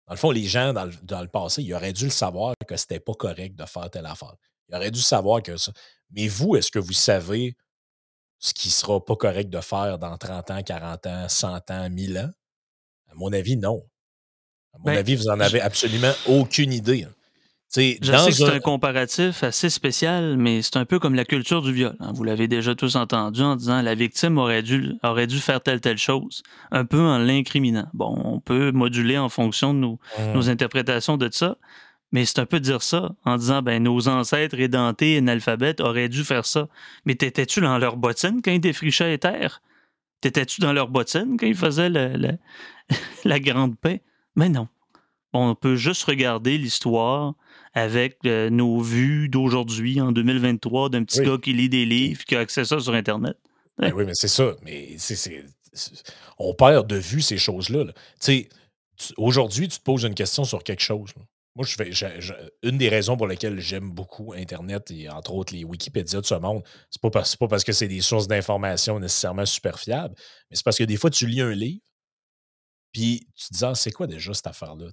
Dans 0.07 0.13
le 0.13 0.17
fond, 0.17 0.31
les 0.31 0.45
gens 0.45 0.73
dans 0.73 0.85
le, 1.21 1.27
passé, 1.27 1.61
ils 1.61 1.73
auraient 1.73 1.93
dû 1.93 2.05
le 2.05 2.11
savoir 2.11 2.55
que 2.67 2.77
c'était 2.77 2.99
pas 2.99 3.13
correct 3.13 3.55
de 3.55 3.65
faire 3.65 3.89
telle 3.89 4.05
affaire. 4.05 4.35
Ils 4.69 4.75
auraient 4.75 4.91
dû 4.91 5.01
savoir 5.01 5.43
que 5.43 5.57
ça. 5.57 5.71
Mais 6.11 6.27
vous, 6.27 6.55
est-ce 6.55 6.71
que 6.71 6.79
vous 6.79 6.93
savez 6.93 7.55
ce 8.39 8.53
qui 8.53 8.69
sera 8.69 9.03
pas 9.03 9.15
correct 9.15 9.49
de 9.49 9.59
faire 9.61 9.99
dans 9.99 10.17
30 10.17 10.51
ans, 10.51 10.63
40 10.63 11.05
ans, 11.07 11.29
100 11.29 11.71
ans, 11.71 11.89
1000 11.89 12.19
ans? 12.19 12.31
À 13.09 13.15
mon 13.15 13.31
avis, 13.33 13.57
non. 13.57 13.87
À 14.77 14.89
mon 14.89 14.93
ben, 14.93 14.97
avis, 14.97 15.15
vous 15.15 15.25
n'en 15.25 15.39
avez 15.39 15.61
absolument 15.61 16.11
aucune 16.27 16.71
idée. 16.71 17.03
Hein. 17.03 17.11
je 17.75 17.81
sais 17.81 18.29
que 18.29 18.31
c'est 18.31 18.49
un... 18.49 18.59
comparatif 18.59 19.43
assez 19.43 19.69
spécial, 19.69 20.37
mais 20.37 20.61
c'est 20.61 20.77
un 20.77 20.85
peu 20.85 20.99
comme 20.99 21.15
la 21.15 21.25
culture 21.25 21.61
du 21.61 21.73
viol. 21.73 21.95
Hein. 21.99 22.11
Vous 22.13 22.23
l'avez 22.23 22.47
déjà 22.47 22.75
tous 22.75 22.95
entendu 22.95 23.41
en 23.41 23.55
disant 23.55 23.81
la 23.81 23.95
victime 23.95 24.37
aurait 24.37 24.63
dû, 24.63 24.93
aurait 25.03 25.27
dû 25.27 25.39
faire 25.39 25.61
telle 25.61 25.81
telle 25.81 25.97
chose, 25.97 26.43
un 26.71 26.85
peu 26.85 26.99
en 26.99 27.17
l'incriminant. 27.17 27.87
Bon, 27.93 28.19
on 28.23 28.39
peut 28.39 28.71
moduler 28.71 29.17
en 29.17 29.29
fonction 29.29 29.73
de 29.73 29.79
nos, 29.79 29.99
mmh. 30.19 30.49
interprétations 30.49 31.17
de 31.17 31.29
ça, 31.31 31.57
mais 32.11 32.25
c'est 32.25 32.39
un 32.39 32.45
peu 32.45 32.59
dire 32.59 32.81
ça 32.83 33.11
en 33.25 33.37
disant 33.37 33.61
ben 33.61 33.83
nos 33.83 34.07
ancêtres 34.07 34.59
édentés, 34.59 35.17
analphabètes 35.17 35.81
auraient 35.81 36.09
dû 36.09 36.23
faire 36.23 36.45
ça. 36.45 36.69
Mais 37.05 37.15
t'étais-tu 37.15 37.61
dans 37.61 37.77
leur 37.77 37.97
bottine 37.97 38.41
quand 38.43 38.51
ils 38.51 38.61
défrichaient 38.61 39.09
les 39.09 39.17
terres? 39.17 39.61
T'étais-tu 40.21 40.61
dans 40.61 40.73
leur 40.73 40.87
bottine 40.87 41.37
quand 41.37 41.45
ils 41.45 41.55
faisaient 41.55 41.89
la 43.25 43.39
grande 43.39 43.77
paix? 43.77 44.01
Mais 44.37 44.47
non. 44.47 44.69
On 45.33 45.55
peut 45.55 45.75
juste 45.75 46.03
regarder 46.05 46.57
l'histoire 46.57 47.33
avec 47.73 48.19
euh, 48.25 48.49
nos 48.49 48.79
vues 48.79 49.27
d'aujourd'hui, 49.27 49.99
en 49.99 50.11
2023, 50.11 50.89
d'un 50.89 51.03
petit 51.03 51.21
gars 51.21 51.37
qui 51.37 51.53
lit 51.53 51.69
des 51.69 51.85
livres, 51.85 52.23
qui 52.23 52.35
a 52.35 52.39
accès 52.39 52.61
à 52.61 52.65
ça 52.65 52.79
sur 52.79 52.93
Internet. 52.93 53.35
Ben 53.77 53.91
oui, 53.93 54.05
mais 54.05 54.13
c'est 54.15 54.29
ça. 54.29 54.55
Mais 54.63 54.95
on 56.39 56.53
perd 56.53 56.87
de 56.87 56.95
vue 56.95 57.21
ces 57.21 57.37
choses-là. 57.37 57.85
Tu 57.85 57.93
sais, 58.19 58.49
aujourd'hui, 59.17 59.67
tu 59.67 59.77
te 59.77 59.83
poses 59.83 60.03
une 60.03 60.15
question 60.15 60.43
sur 60.43 60.63
quelque 60.63 60.81
chose. 60.81 61.13
Moi, 61.55 61.65
je 61.65 61.75
fais, 61.75 61.91
une 62.63 62.77
des 62.77 62.89
raisons 62.89 63.17
pour 63.17 63.27
lesquelles 63.27 63.59
j'aime 63.59 63.91
beaucoup 63.91 64.33
Internet 64.33 64.91
et 64.91 65.09
entre 65.09 65.33
autres 65.33 65.53
les 65.53 65.63
Wikipédia 65.63 66.21
de 66.21 66.25
ce 66.25 66.35
monde, 66.35 66.63
c'est 66.91 67.01
pas, 67.01 67.09
pas 67.09 67.47
parce 67.47 67.63
que 67.63 67.71
c'est 67.71 67.87
des 67.87 68.01
sources 68.01 68.27
d'informations 68.27 68.99
nécessairement 68.99 69.45
super 69.45 69.79
fiables, 69.79 70.13
mais 70.49 70.55
c'est 70.55 70.63
parce 70.63 70.77
que 70.77 70.83
des 70.83 70.97
fois, 70.97 71.09
tu 71.09 71.25
lis 71.25 71.41
un 71.41 71.51
livre, 71.51 71.81
puis 72.91 73.27
tu 73.35 73.47
te 73.49 73.53
dis, 73.53 73.65
ah, 73.65 73.75
c'est 73.75 73.91
quoi 73.91 74.07
déjà 74.07 74.33
cette 74.33 74.47
affaire-là? 74.47 74.87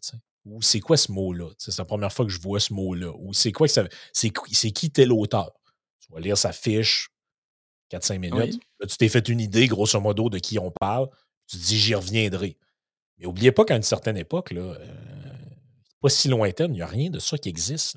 Ou 0.46 0.60
c'est 0.60 0.80
quoi 0.80 0.96
ce 0.96 1.10
mot-là? 1.10 1.50
C'est 1.58 1.76
la 1.78 1.84
première 1.84 2.12
fois 2.12 2.26
que 2.26 2.30
je 2.30 2.40
vois 2.40 2.60
ce 2.60 2.72
mot-là. 2.74 3.12
Ou 3.18 3.32
c'est 3.32 3.52
quoi 3.52 3.66
que 3.66 3.72
ça. 3.72 3.84
C'est 4.12 4.30
qui 4.30 4.90
tel 4.90 5.12
auteur? 5.12 5.52
Tu 6.00 6.12
vas 6.12 6.20
lire 6.20 6.36
sa 6.36 6.52
fiche, 6.52 7.08
4-5 7.90 8.18
minutes. 8.18 8.60
Là, 8.80 8.86
tu 8.86 8.96
t'es 8.96 9.08
fait 9.08 9.28
une 9.28 9.40
idée, 9.40 9.66
grosso 9.66 9.98
modo, 10.00 10.28
de 10.28 10.38
qui 10.38 10.58
on 10.58 10.70
parle. 10.70 11.08
Tu 11.46 11.56
te 11.56 11.62
dis, 11.62 11.78
j'y 11.78 11.94
reviendrai. 11.94 12.58
Mais 13.18 13.24
n'oubliez 13.24 13.52
pas 13.52 13.64
qu'à 13.64 13.76
une 13.76 13.82
certaine 13.82 14.16
époque, 14.16 14.50
là, 14.50 14.62
euh, 14.62 14.94
pas 16.00 16.08
si 16.08 16.28
lointaine, 16.28 16.72
il 16.72 16.76
n'y 16.76 16.82
a 16.82 16.86
rien 16.86 17.10
de 17.10 17.18
ça 17.18 17.38
qui 17.38 17.48
existe. 17.48 17.96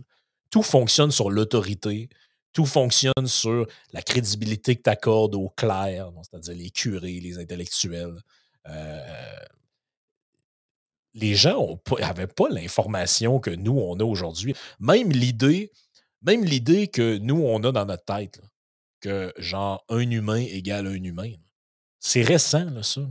Tout 0.50 0.64
fonctionne 0.64 1.12
sur 1.12 1.30
l'autorité. 1.30 2.10
Tout 2.54 2.66
fonctionne 2.66 3.28
sur 3.28 3.68
la 3.92 4.02
crédibilité 4.02 4.76
que 4.76 4.84
tu 4.84 4.90
accordes 4.90 5.36
aux 5.36 5.50
clercs, 5.50 6.12
c'est-à-dire 6.24 6.56
les 6.56 6.70
curés, 6.70 7.20
les 7.20 7.38
intellectuels. 7.38 8.16
Euh, 8.68 9.40
les 11.18 11.36
gens 11.36 11.80
n'avaient 12.00 12.28
pas 12.28 12.48
l'information 12.50 13.40
que 13.40 13.50
nous, 13.50 13.78
on 13.78 14.00
a 14.00 14.04
aujourd'hui. 14.04 14.54
Même 14.80 15.12
l'idée, 15.12 15.72
même 16.22 16.44
l'idée 16.44 16.88
que 16.88 17.18
nous, 17.18 17.42
on 17.44 17.64
a 17.64 17.72
dans 17.72 17.86
notre 17.86 18.06
tête, 18.06 18.40
que 19.02 19.34
genre 19.38 19.84
un 19.90 20.10
humain 20.10 20.44
égale 20.50 20.88
un 20.88 21.04
humain. 21.04 21.32
C'est 22.00 22.22
récent, 22.22 22.66
là, 22.66 22.84
ça. 22.84 23.02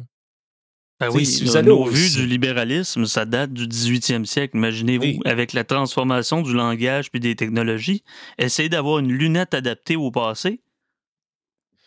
Ben 0.99 1.11
oui, 1.11 1.27
si 1.27 1.45
vous 1.45 1.57
allez 1.57 1.71
au 1.71 1.85
vu 1.85 2.09
du 2.09 2.27
libéralisme, 2.27 3.05
ça 3.05 3.27
date 3.27 3.53
du 3.53 3.67
18e 3.67 4.25
siècle. 4.25 4.57
Imaginez-vous, 4.57 5.21
avec 5.27 5.53
la 5.53 5.63
transformation 5.63 6.41
du 6.41 6.55
langage 6.55 7.11
puis 7.11 7.21
des 7.21 7.37
technologies, 7.37 8.03
essayez 8.39 8.71
d'avoir 8.71 9.01
une 9.01 9.13
lunette 9.13 9.53
adaptée 9.53 9.97
au 9.97 10.11
passé. 10.11 10.63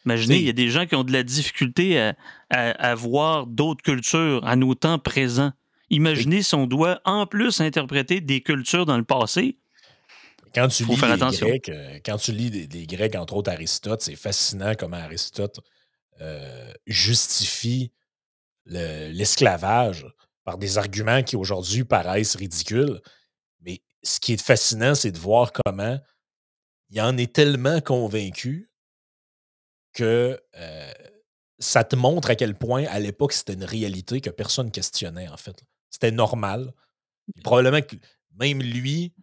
Imaginez, 0.05 0.37
il 0.37 0.45
y 0.45 0.49
a 0.49 0.53
des 0.53 0.69
gens 0.69 0.85
qui 0.85 0.95
ont 0.95 1.03
de 1.03 1.11
la 1.11 1.23
difficulté 1.23 1.99
à, 1.99 2.15
à 2.51 2.95
voir 2.95 3.47
d'autres 3.47 3.81
cultures 3.81 4.45
à 4.45 4.55
nos 4.55 4.75
temps 4.75 4.99
présents. 4.99 5.53
Imaginez 5.89 6.43
si 6.43 6.55
on 6.55 6.67
doit 6.67 7.01
en 7.05 7.25
plus 7.25 7.61
interpréter 7.61 8.21
des 8.21 8.41
cultures 8.41 8.85
dans 8.85 8.97
le 8.97 9.03
passé. 9.03 9.57
Quand 10.53 10.67
tu, 10.67 10.85
lis 10.85 10.95
les 10.95 11.37
Grecs, 11.37 11.69
euh, 11.69 11.99
quand 12.03 12.17
tu 12.17 12.31
lis 12.31 12.49
les, 12.49 12.87
Grecs, 12.87 13.15
entre 13.15 13.35
autres 13.35 13.51
Aristote, 13.51 14.01
c'est 14.01 14.15
fascinant 14.15 14.73
comment 14.77 14.97
Aristote 14.97 15.59
euh, 16.21 16.71
justifie 16.87 17.91
l'esclavage 18.65 20.07
par 20.43 20.57
des 20.57 20.77
arguments 20.77 21.21
qui 21.21 21.35
aujourd'hui 21.35 21.83
paraissent 21.83 22.35
ridicules. 22.35 22.99
Mais 23.61 23.81
ce 24.01 24.19
qui 24.19 24.33
est 24.33 24.41
fascinant, 24.41 24.95
c'est 24.95 25.11
de 25.11 25.19
voir 25.19 25.51
comment 25.53 25.99
il 26.89 27.01
en 27.01 27.15
est 27.17 27.31
tellement 27.33 27.81
convaincu 27.81 28.71
que 29.93 30.39
euh, 30.55 30.91
ça 31.59 31.83
te 31.83 31.95
montre 31.95 32.31
à 32.31 32.35
quel 32.35 32.55
point, 32.55 32.85
à 32.85 32.99
l'époque, 32.99 33.33
c'était 33.33 33.53
une 33.53 33.63
réalité 33.63 34.21
que 34.21 34.29
personne 34.29 34.71
questionnait, 34.71 35.27
en 35.27 35.37
fait. 35.37 35.63
C'était 35.91 36.11
normal. 36.11 36.73
probablement 37.43 37.81
que 37.81 37.95
même 38.39 38.61
lui 38.61 39.13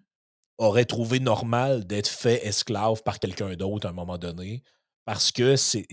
aurait 0.58 0.84
trouvé 0.86 1.20
normal 1.20 1.86
d'être 1.86 2.08
fait 2.08 2.46
esclave 2.46 3.02
par 3.02 3.18
quelqu'un 3.18 3.54
d'autre 3.56 3.86
à 3.86 3.90
un 3.90 3.94
moment 3.94 4.18
donné, 4.18 4.62
parce 5.04 5.32
que 5.32 5.56
c'est 5.56 5.86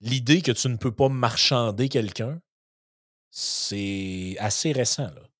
l'idée 0.00 0.42
que 0.42 0.52
tu 0.52 0.68
ne 0.68 0.76
peux 0.76 0.92
pas 0.92 1.08
marchander 1.08 1.88
quelqu'un, 1.88 2.40
c'est 3.30 4.36
assez 4.38 4.72
récent. 4.72 5.10
Là. 5.10 5.31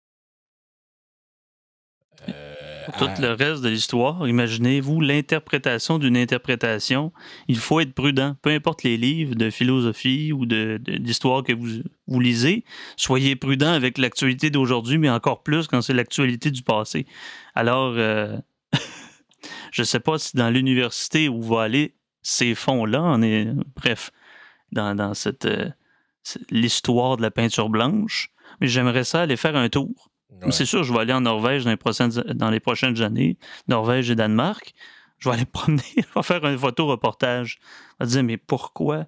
Pour 2.85 2.97
tout 2.97 3.09
le 3.21 3.33
reste 3.33 3.63
de 3.63 3.69
l'histoire, 3.69 4.27
imaginez-vous 4.27 5.01
l'interprétation 5.01 5.99
d'une 5.99 6.17
interprétation. 6.17 7.13
Il 7.49 7.59
faut 7.59 7.81
être 7.81 7.95
prudent. 7.95 8.37
Peu 8.43 8.51
importe 8.51 8.83
les 8.83 8.97
livres 8.97 9.35
de 9.35 9.51
philosophie 9.51 10.33
ou 10.33 10.47
d'histoire 10.47 11.43
que 11.43 11.53
vous, 11.53 12.21
lisez, 12.21 12.65
soyez 12.97 13.37
prudent 13.37 13.73
avec 13.73 13.99
l'actualité 13.99 14.51
d'aujourd'hui, 14.51 14.99
mais 14.99 15.11
encore 15.11 15.43
plus 15.43 15.67
quand 15.67 15.83
c'est 15.83 15.95
l'actualité 15.95 16.51
du 16.51 16.63
passé. 16.63 17.07
Alors, 17.55 17.95
euh, 17.97 18.37
je 19.73 19.83
ne 19.83 19.87
sais 19.87 20.01
pas 20.01 20.19
si 20.19 20.37
dans 20.37 20.51
l'université 20.51 21.29
où 21.29 21.43
va 21.43 21.63
aller 21.63 21.95
ces 22.23 22.55
fonds-là, 22.55 23.03
on 23.03 23.23
est, 23.23 23.49
bref, 23.77 24.11
dans, 24.73 25.15
cette, 25.15 25.45
euh, 25.45 25.69
l'histoire 26.51 27.17
de 27.17 27.23
la 27.23 27.31
peinture 27.31 27.69
blanche, 27.69 28.31
mais 28.61 28.69
j'aimerais 28.69 29.05
ça 29.05 29.23
aller 29.23 29.37
faire 29.37 29.57
un 29.57 29.69
tour 29.69 30.12
c'est 30.51 30.67
sûr, 30.67 30.83
je 30.83 30.93
vais 30.93 31.01
aller 31.01 31.13
en 31.13 31.23
Norvège 31.23 31.65
dans 31.65 31.71
les, 32.51 32.61
prochaines, 32.61 33.03
années, 33.03 33.39
Norvège 33.69 34.11
et 34.11 34.15
Danemark. 34.15 34.73
Je 35.19 35.29
vais 35.29 35.37
aller 35.37 35.45
promener, 35.45 35.83
je 35.97 36.15
vais 36.15 36.23
faire 36.23 36.45
un 36.45 36.57
photo-reportage. 36.57 37.59
Je 38.01 38.05
vais 38.05 38.11
dire, 38.11 38.25
mais 38.25 38.37
pourquoi? 38.37 39.07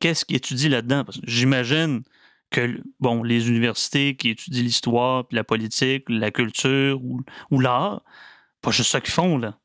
Qu'est-ce 0.00 0.24
qui 0.24 0.34
étudie 0.34 0.68
là-dedans? 0.68 1.04
J'imagine 1.24 2.02
que 2.50 2.80
les 3.24 3.48
universités 3.48 4.14
qui 4.14 4.30
étudient 4.30 4.62
l'histoire, 4.62 5.24
la 5.30 5.44
politique, 5.44 6.04
la 6.08 6.30
culture 6.30 7.00
ou, 7.50 7.60
l'art, 7.60 8.02
pas 8.60 8.70
juste 8.70 8.90
ça 8.90 9.00
qu'ils 9.00 9.14
font, 9.14 9.38
là. 9.38 9.58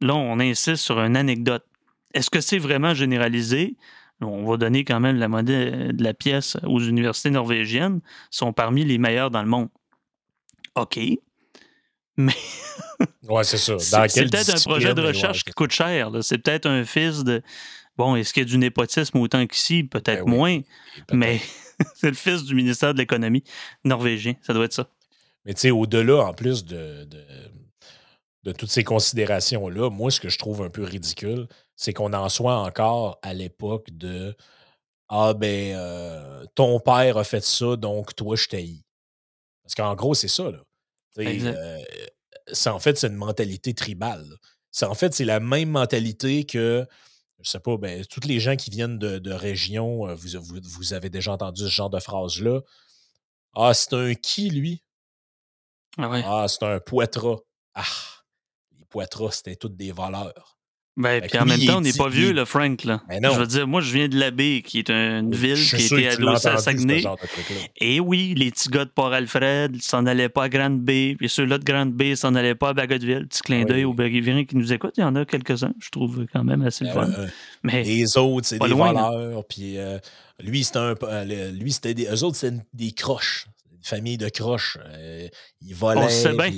Là, 0.00 0.14
on 0.14 0.40
insiste 0.40 0.82
sur 0.82 0.98
une 1.00 1.16
anecdote. 1.16 1.64
Est-ce 2.12 2.30
que 2.30 2.40
c'est 2.40 2.58
vraiment 2.58 2.92
généralisé? 2.92 3.76
On 4.20 4.44
va 4.44 4.56
donner 4.56 4.84
quand 4.84 5.00
même 5.00 5.16
la 5.16 5.28
monnaie 5.28 5.92
de 5.92 6.02
la 6.02 6.14
pièce 6.14 6.56
aux 6.64 6.80
universités 6.80 7.30
norvégiennes, 7.30 8.00
sont 8.30 8.52
parmi 8.52 8.84
les 8.84 8.98
meilleures 8.98 9.30
dans 9.30 9.42
le 9.42 9.48
monde. 9.48 9.68
OK. 10.74 10.98
Mais. 12.16 12.32
ouais, 13.28 13.44
c'est 13.44 13.58
ça. 13.58 13.78
C'est 14.08 14.30
peut-être 14.30 14.54
un 14.54 14.60
projet 14.60 14.94
de 14.94 15.02
recherche 15.02 15.44
qui 15.44 15.52
coûte 15.52 15.72
cher. 15.72 16.10
C'est 16.22 16.38
peut-être 16.38 16.66
un 16.66 16.84
fils 16.84 17.24
de. 17.24 17.42
Bon, 17.96 18.16
est-ce 18.16 18.32
qu'il 18.32 18.42
y 18.42 18.46
a 18.46 18.48
du 18.48 18.58
népotisme 18.58 19.18
autant 19.18 19.46
qu'ici? 19.46 19.84
Peut-être 19.84 20.24
ben 20.24 20.30
moins. 20.30 20.60
mais 21.12 21.40
c'est 21.94 22.08
le 22.08 22.16
fils 22.16 22.44
du 22.44 22.54
ministère 22.54 22.92
de 22.92 22.98
l'Économie 22.98 23.44
norvégien. 23.84 24.34
Ça 24.42 24.52
doit 24.52 24.64
être 24.64 24.72
ça. 24.72 24.88
Mais 25.44 25.54
tu 25.54 25.60
sais, 25.60 25.70
au-delà, 25.70 26.24
en 26.24 26.32
plus 26.32 26.64
de, 26.64 27.06
de, 28.42 28.52
toutes 28.52 28.70
ces 28.70 28.82
considérations-là, 28.84 29.90
moi, 29.90 30.10
ce 30.10 30.20
que 30.20 30.28
je 30.28 30.38
trouve 30.38 30.62
un 30.62 30.70
peu 30.70 30.82
ridicule, 30.82 31.46
c'est 31.76 31.92
qu'on 31.92 32.12
en 32.12 32.28
soit 32.28 32.58
encore 32.58 33.18
à 33.22 33.34
l'époque 33.34 33.88
de 33.92 34.34
Ah, 35.08 35.34
ben, 35.34 35.74
euh, 35.76 36.44
ton 36.54 36.80
père 36.80 37.18
a 37.18 37.24
fait 37.24 37.44
ça, 37.44 37.76
donc 37.76 38.16
toi, 38.16 38.36
je 38.36 38.46
t'haïs. 38.48 38.83
Parce 39.64 39.74
qu'en 39.74 39.94
gros, 39.94 40.14
c'est 40.14 40.28
ça. 40.28 40.50
Là. 40.50 40.58
Euh, 41.18 41.78
en 42.66 42.78
fait, 42.78 42.98
c'est 42.98 43.06
une 43.06 43.16
mentalité 43.16 43.74
tribale. 43.74 44.26
C'est, 44.70 44.86
en 44.86 44.94
fait, 44.94 45.14
c'est 45.14 45.24
la 45.24 45.40
même 45.40 45.70
mentalité 45.70 46.44
que, 46.44 46.86
je 47.40 47.50
sais 47.50 47.60
pas, 47.60 47.76
ben, 47.76 48.04
tous 48.04 48.26
les 48.26 48.40
gens 48.40 48.56
qui 48.56 48.70
viennent 48.70 48.98
de, 48.98 49.32
régions, 49.32 50.08
euh, 50.08 50.14
vous, 50.14 50.28
vous, 50.62 50.92
avez 50.92 51.10
déjà 51.10 51.32
entendu 51.32 51.62
ce 51.62 51.68
genre 51.68 51.90
de 51.90 52.00
phrase-là. 52.00 52.60
Ah, 53.54 53.72
c'est 53.72 53.94
un 53.94 54.14
qui, 54.14 54.50
lui? 54.50 54.82
Ah, 55.96 56.08
ouais. 56.08 56.22
ah 56.24 56.46
c'est 56.48 56.64
un 56.64 56.80
poitras. 56.80 57.38
Ah, 57.74 57.84
les 58.78 58.84
poitras, 58.84 59.30
c'était 59.30 59.56
tous 59.56 59.68
des 59.68 59.92
voleurs. 59.92 60.53
Ben, 60.96 61.20
puis 61.20 61.38
en 61.38 61.44
même 61.44 61.60
temps, 61.60 61.78
on 61.78 61.80
n'est 61.80 61.92
pas 61.92 62.08
vieux, 62.08 62.32
le 62.32 62.44
Frank. 62.44 62.84
Là. 62.84 63.02
Ben 63.08 63.20
je 63.22 63.38
veux 63.38 63.46
dire, 63.46 63.66
moi, 63.66 63.80
je 63.80 63.92
viens 63.92 64.08
de 64.08 64.16
l'Abbé, 64.16 64.62
qui 64.64 64.78
est 64.78 64.90
une 64.90 65.34
ville 65.34 65.56
qui 65.56 65.74
a 65.74 65.78
été 65.78 66.08
adossée 66.08 66.48
à 66.48 66.58
Saguenay. 66.58 67.02
Et 67.78 67.98
oui, 67.98 68.34
les 68.36 68.52
petits 68.52 68.68
gars 68.68 68.84
de 68.84 68.90
Port-Alfred 68.90 69.82
s'en 69.82 70.06
allaient 70.06 70.28
pas 70.28 70.44
à 70.44 70.48
Grande-Bay, 70.48 71.16
puis 71.18 71.28
ceux-là 71.28 71.58
de 71.58 71.64
Grande-Bay 71.64 72.14
s'en 72.14 72.36
allaient 72.36 72.54
pas 72.54 72.68
à 72.70 72.74
Bagotville. 72.74 73.26
Petit 73.26 73.42
clin 73.42 73.64
d'œil 73.64 73.84
aux 73.84 73.92
Berriviens 73.92 74.44
qui 74.44 74.56
nous 74.56 74.72
écoutent. 74.72 74.96
Il 74.96 75.00
y 75.00 75.04
en 75.04 75.16
a 75.16 75.24
quelques-uns, 75.24 75.74
je 75.80 75.90
trouve 75.90 76.26
quand 76.32 76.44
même 76.44 76.62
assez 76.62 76.84
fun. 76.84 77.08
Euh, 77.10 77.26
Mais 77.64 77.82
les 77.82 78.16
autres, 78.16 78.46
c'est 78.46 78.58
des 78.58 78.68
voleurs. 78.68 79.44
Puis 79.48 79.78
euh, 79.78 79.98
lui, 80.40 80.62
c'était 80.62 80.78
un. 80.78 80.94
Euh, 81.02 81.50
lui, 81.50 81.72
c'était 81.72 81.94
des. 81.94 82.06
Eux 82.06 82.22
autres, 82.22 82.36
c'est 82.36 82.54
des 82.72 82.92
croches. 82.92 83.46
Une 83.72 83.82
famille 83.82 84.16
de 84.16 84.28
croches. 84.28 84.78
ils 85.60 85.74
volaient. 85.74 86.02
On 86.04 86.08
sait 86.08 86.34
bien. 86.34 86.52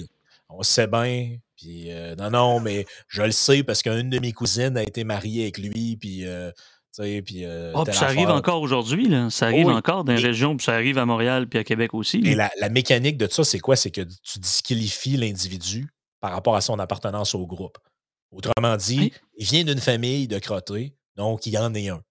On 0.50 0.62
sait 0.62 0.86
bien. 0.86 1.38
Puis 1.56 1.90
euh, 1.90 2.14
non, 2.16 2.30
non, 2.30 2.60
mais 2.60 2.86
je 3.08 3.22
le 3.22 3.32
sais 3.32 3.62
parce 3.62 3.82
qu'une 3.82 4.10
de 4.10 4.18
mes 4.18 4.32
cousines 4.32 4.76
a 4.76 4.82
été 4.82 5.04
mariée 5.04 5.42
avec 5.42 5.58
lui, 5.58 5.96
puis. 5.96 6.26
Euh, 6.26 6.50
puis, 6.98 7.44
euh, 7.44 7.72
oh, 7.74 7.84
ça 7.92 8.06
arrive 8.06 8.30
encore 8.30 8.62
aujourd'hui, 8.62 9.06
là. 9.06 9.28
Ça 9.28 9.46
arrive 9.46 9.68
encore 9.68 10.04
dans 10.04 10.14
les 10.14 10.22
régions, 10.22 10.56
puis 10.56 10.64
ça 10.64 10.72
arrive 10.72 10.96
à 10.96 11.04
Montréal, 11.04 11.46
puis 11.46 11.58
à 11.58 11.64
Québec 11.64 11.92
aussi. 11.92 12.22
Et 12.24 12.34
la, 12.34 12.50
mécanique 12.70 13.18
de 13.18 13.28
ça, 13.30 13.44
c'est 13.44 13.58
quoi? 13.58 13.76
C'est 13.76 13.90
que 13.90 14.00
tu 14.00 14.38
disqualifies 14.38 15.18
l'individu 15.18 15.88
par 16.20 16.32
rapport 16.32 16.56
à 16.56 16.62
son 16.62 16.78
appartenance 16.78 17.34
au 17.34 17.46
groupe. 17.46 17.76
Autrement 18.30 18.78
dit, 18.78 19.12
il 19.36 19.46
vient 19.46 19.64
d'une 19.64 19.78
famille 19.78 20.26
de 20.26 20.38
crottés, 20.38 20.96
donc 21.16 21.44
il 21.44 21.52
y 21.52 21.58
en 21.58 21.74
est 21.74 21.90
un. 21.90 22.02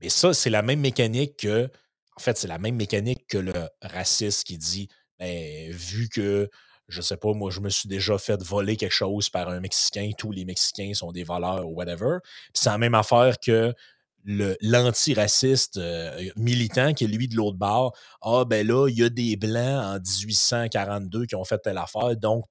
Mais 0.00 0.10
ça, 0.10 0.34
c'est 0.34 0.50
la 0.50 0.60
même 0.60 0.80
mécanique 0.80 1.38
que. 1.38 1.70
En 2.16 2.20
fait, 2.20 2.36
c'est 2.36 2.48
la 2.48 2.58
même 2.58 2.76
mécanique 2.76 3.26
que 3.26 3.38
le 3.38 3.54
raciste 3.80 4.44
qui 4.44 4.58
dit 4.58 4.88
ben, 5.18 5.70
vu 5.70 6.10
que 6.10 6.50
je 6.92 7.00
sais 7.00 7.16
pas, 7.16 7.32
moi, 7.32 7.50
je 7.50 7.60
me 7.60 7.70
suis 7.70 7.88
déjà 7.88 8.18
fait 8.18 8.40
voler 8.42 8.76
quelque 8.76 8.92
chose 8.92 9.30
par 9.30 9.48
un 9.48 9.60
Mexicain, 9.60 10.10
tous 10.16 10.30
les 10.30 10.44
Mexicains 10.44 10.92
sont 10.94 11.12
des 11.12 11.24
voleurs 11.24 11.66
ou 11.66 11.74
whatever. 11.74 12.18
c'est 12.54 12.70
la 12.70 12.78
même 12.78 12.94
affaire 12.94 13.38
que 13.40 13.74
l'antiraciste 14.24 15.78
euh, 15.78 16.30
militant 16.36 16.94
qui 16.94 17.04
est 17.04 17.08
lui 17.08 17.26
de 17.26 17.34
l'autre 17.34 17.56
bord. 17.56 17.96
Ah, 18.22 18.44
ben 18.46 18.64
là, 18.64 18.88
il 18.88 18.96
y 18.96 19.02
a 19.02 19.08
des 19.08 19.36
Blancs 19.36 19.82
en 19.84 19.98
1842 19.98 21.26
qui 21.26 21.34
ont 21.34 21.44
fait 21.44 21.58
telle 21.58 21.78
affaire, 21.78 22.16
donc 22.16 22.44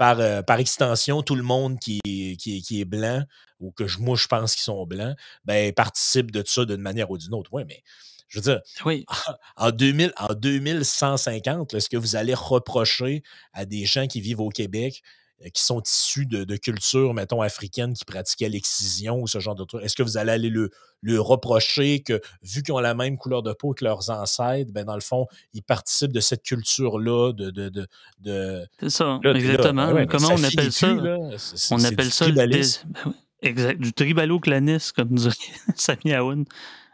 euh, 0.00 0.42
par 0.42 0.58
extension, 0.58 1.22
tout 1.22 1.36
le 1.36 1.42
monde 1.42 1.78
qui 1.78 2.00
est, 2.04 2.36
qui 2.36 2.80
est, 2.80 2.84
blanc, 2.84 3.22
ou 3.60 3.72
que 3.72 3.84
moi 3.98 4.16
je 4.16 4.26
pense 4.26 4.54
qu'ils 4.54 4.64
sont 4.64 4.84
blancs, 4.84 5.16
ben, 5.44 5.72
participe 5.72 6.30
de 6.30 6.42
ça 6.46 6.64
d'une 6.64 6.82
manière 6.82 7.10
ou 7.10 7.16
d'une 7.16 7.34
autre. 7.34 7.50
Oui, 7.52 7.62
mais 7.66 7.82
je 8.28 8.38
veux 8.38 8.42
dire, 8.42 8.60
oui. 8.84 9.04
en, 9.56 9.70
2000, 9.70 10.12
en 10.18 10.34
2150, 10.34 11.74
est-ce 11.74 11.88
que 11.88 11.96
vous 11.96 12.16
allez 12.16 12.34
reprocher 12.34 13.22
à 13.52 13.64
des 13.64 13.84
gens 13.84 14.06
qui 14.06 14.20
vivent 14.20 14.40
au 14.40 14.48
Québec, 14.48 15.02
euh, 15.44 15.48
qui 15.50 15.62
sont 15.62 15.82
issus 15.82 16.26
de, 16.26 16.44
de 16.44 16.56
cultures, 16.56 17.14
mettons, 17.14 17.42
africaines, 17.42 17.94
qui 17.94 18.04
pratiquaient 18.04 18.48
l'excision 18.48 19.20
ou 19.20 19.26
ce 19.26 19.38
genre 19.38 19.54
de 19.54 19.64
trucs, 19.64 19.84
est-ce 19.84 19.94
que 19.94 20.02
vous 20.02 20.16
allez 20.16 20.32
aller 20.32 20.50
le, 20.50 20.70
le 21.02 21.20
reprocher 21.20 22.00
que, 22.00 22.20
vu 22.42 22.62
qu'ils 22.62 22.74
ont 22.74 22.80
la 22.80 22.94
même 22.94 23.18
couleur 23.18 23.42
de 23.42 23.52
peau 23.52 23.74
que 23.74 23.84
leurs 23.84 24.10
ancêtres, 24.10 24.72
ben, 24.72 24.84
dans 24.84 24.94
le 24.94 25.00
fond, 25.00 25.26
ils 25.52 25.62
participent 25.62 26.12
de 26.12 26.20
cette 26.20 26.42
culture-là, 26.42 27.32
de... 27.32 27.50
de, 27.50 27.86
de, 28.20 28.66
C'est 28.80 28.90
ça, 28.90 29.20
exactement. 29.24 29.92
Ben 29.92 30.06
Comment 30.06 30.28
on 30.30 30.42
appelle 30.42 30.72
ça? 30.72 30.96
on 31.70 31.84
appelle 31.84 32.10
ça 32.10 32.26
exact, 33.42 33.80
du 33.80 33.92
tribalo-clanisme, 33.92 34.92
comme 34.96 35.10
dirait 35.10 35.34
Sami 35.76 36.14
Aoun. 36.14 36.44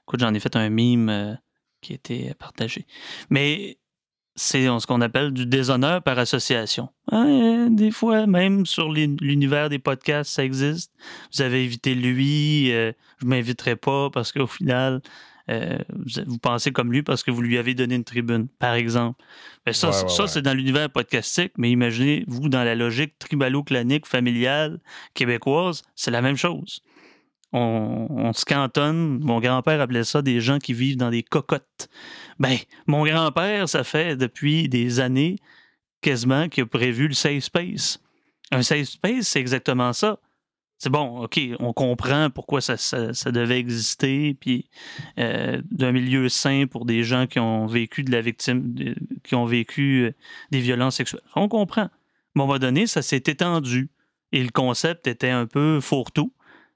Écoute, 0.06 0.20
j'en 0.20 0.34
ai 0.34 0.40
fait 0.40 0.56
un 0.56 0.68
mime 0.68 1.08
euh, 1.08 1.34
qui 1.80 1.92
était 1.92 2.34
partagé. 2.38 2.86
Mais 3.30 3.78
c'est 4.34 4.64
ce 4.64 4.86
qu'on 4.86 5.00
appelle 5.00 5.32
du 5.32 5.46
déshonneur 5.46 6.02
par 6.02 6.18
association. 6.18 6.88
Hein, 7.10 7.68
des 7.70 7.90
fois, 7.90 8.26
même 8.26 8.64
sur 8.64 8.90
l'univers 8.90 9.68
des 9.68 9.78
podcasts, 9.78 10.32
ça 10.32 10.44
existe. 10.44 10.92
Vous 11.34 11.42
avez 11.42 11.64
évité 11.64 11.94
lui, 11.94 12.72
euh, 12.72 12.92
je 13.18 13.26
ne 13.26 13.30
m'inviterai 13.30 13.76
pas 13.76 14.08
parce 14.10 14.32
qu'au 14.32 14.46
final, 14.46 15.02
euh, 15.50 15.78
vous 16.26 16.38
pensez 16.38 16.72
comme 16.72 16.92
lui 16.92 17.02
parce 17.02 17.22
que 17.22 17.30
vous 17.30 17.42
lui 17.42 17.58
avez 17.58 17.74
donné 17.74 17.94
une 17.94 18.04
tribune, 18.04 18.48
par 18.58 18.74
exemple. 18.74 19.22
Mais 19.66 19.72
ça, 19.72 19.92
ça 19.92 20.26
c'est 20.26 20.42
dans 20.42 20.54
l'univers 20.54 20.88
podcastique, 20.88 21.52
mais 21.58 21.70
imaginez, 21.70 22.24
vous, 22.26 22.48
dans 22.48 22.64
la 22.64 22.74
logique 22.74 23.18
tribalo-clanique, 23.18 24.06
familiale, 24.06 24.80
québécoise, 25.14 25.82
c'est 25.94 26.10
la 26.10 26.22
même 26.22 26.36
chose 26.36 26.82
on, 27.52 28.32
se 28.32 28.44
cantonne. 28.44 29.18
Mon 29.20 29.40
grand-père 29.40 29.80
appelait 29.80 30.04
ça 30.04 30.22
des 30.22 30.40
gens 30.40 30.58
qui 30.58 30.72
vivent 30.72 30.96
dans 30.96 31.10
des 31.10 31.22
cocottes. 31.22 31.88
Ben, 32.38 32.56
mon 32.86 33.04
grand-père, 33.04 33.68
ça 33.68 33.84
fait 33.84 34.16
depuis 34.16 34.68
des 34.68 35.00
années 35.00 35.36
quasiment 36.00 36.48
qu'il 36.48 36.64
a 36.64 36.66
prévu 36.66 37.08
le 37.08 37.14
safe 37.14 37.44
space. 37.44 38.00
Un 38.50 38.62
safe 38.62 38.88
space, 38.88 39.28
c'est 39.28 39.40
exactement 39.40 39.92
ça. 39.92 40.18
c'est 40.78 40.90
bon, 40.90 41.24
OK, 41.24 41.40
on 41.60 41.72
comprend 41.72 42.28
pourquoi 42.30 42.60
ça, 42.60 42.76
devait 43.30 43.58
exister, 43.58 44.36
puis 44.38 44.66
euh, 45.18 45.60
d'un 45.70 45.92
milieu 45.92 46.28
sain 46.28 46.66
pour 46.68 46.84
des 46.84 47.04
gens 47.04 47.26
qui 47.26 47.38
ont 47.38 47.66
vécu 47.66 48.02
de 48.02 48.10
la 48.10 48.20
victime, 48.20 48.74
qui 49.22 49.34
ont 49.34 49.46
vécu 49.46 50.06
euh, 50.06 50.12
des 50.50 50.60
violences 50.60 50.96
sexuelles. 50.96 51.22
On 51.36 51.48
comprend. 51.48 51.88
Mais 52.34 52.42
à 52.42 52.44
un 52.44 52.46
moment 52.46 52.58
donné, 52.58 52.86
ça 52.86 53.02
s'est 53.02 53.22
étendu 53.26 53.90
et 54.32 54.42
le 54.42 54.50
concept 54.50 55.06
était 55.06 55.30
un 55.30 55.46
peu 55.46 55.80
fourre-tout. 55.80 56.32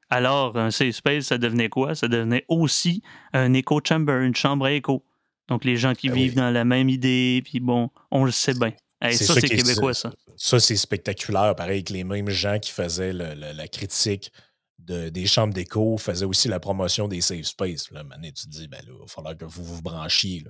Alors, 0.09 0.57
un 0.57 0.71
safe 0.71 0.95
space, 0.95 1.25
ça 1.25 1.39
devenait 1.39 1.69
quoi? 1.69 1.95
Ça 1.95 2.09
devenait 2.09 2.45
aussi 2.49 3.03
un 3.33 3.53
echo 3.55 3.81
chamber, 3.85 4.25
une 4.25 4.37
chambre 4.37 4.67
à 4.67 4.73
écho. 4.73 5.05
Donc, 5.49 5.65
les 5.65 5.77
gens 5.77 5.95
qui 5.95 6.09
ben 6.09 6.15
vivent 6.15 6.35
dans 6.35 6.51
la 6.51 6.65
même 6.65 6.89
idée, 6.89 7.43
puis 7.45 7.61
bon, 7.61 7.91
on 8.11 8.25
le 8.25 8.31
sait 8.33 8.55
bien 8.55 8.73
ça, 9.13 9.35
c'est 9.35 9.49
québécois, 9.49 9.95
ça. 9.95 10.13
Ça, 10.37 10.61
c'est 10.61 10.77
spectaculaire. 10.77 11.55
Pareil 11.55 11.85
que 11.85 11.93
les 11.93 12.05
mêmes 12.05 12.31
gens 12.31 12.59
qui 12.59 12.71
faisaient 12.71 13.13
la 13.13 13.69
critique 13.69 14.33
de, 14.79 15.09
des 15.09 15.27
chambres 15.27 15.55
d'écho 15.55 15.97
faisaient 15.99 16.25
aussi 16.25 16.49
la 16.49 16.61
promotion 16.61 17.09
des 17.09 17.21
safe 17.21 17.47
space. 17.47 17.91
Là, 17.91 18.03
tu 18.23 18.33
te 18.33 18.49
dis, 18.49 18.69
ben 18.69 18.79
là, 18.87 18.93
il 18.95 19.01
va 19.01 19.07
falloir 19.07 19.37
que 19.37 19.45
vous 19.45 19.65
vous 19.65 19.83
branchiez. 19.83 20.45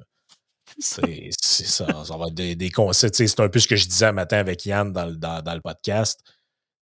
C'est 0.78 1.32
ça. 1.32 2.04
Ça 2.04 2.16
va 2.16 2.26
être 2.26 2.34
des, 2.34 2.70
concepts. 2.70 3.14
C'est 3.14 3.40
un 3.40 3.48
peu 3.48 3.58
ce 3.58 3.68
que 3.68 3.76
je 3.76 3.86
disais 3.86 4.06
un 4.06 4.12
matin 4.12 4.38
avec 4.38 4.64
Yann 4.66 4.92
dans, 4.92 5.06
le 5.06 5.60
podcast. 5.60 6.20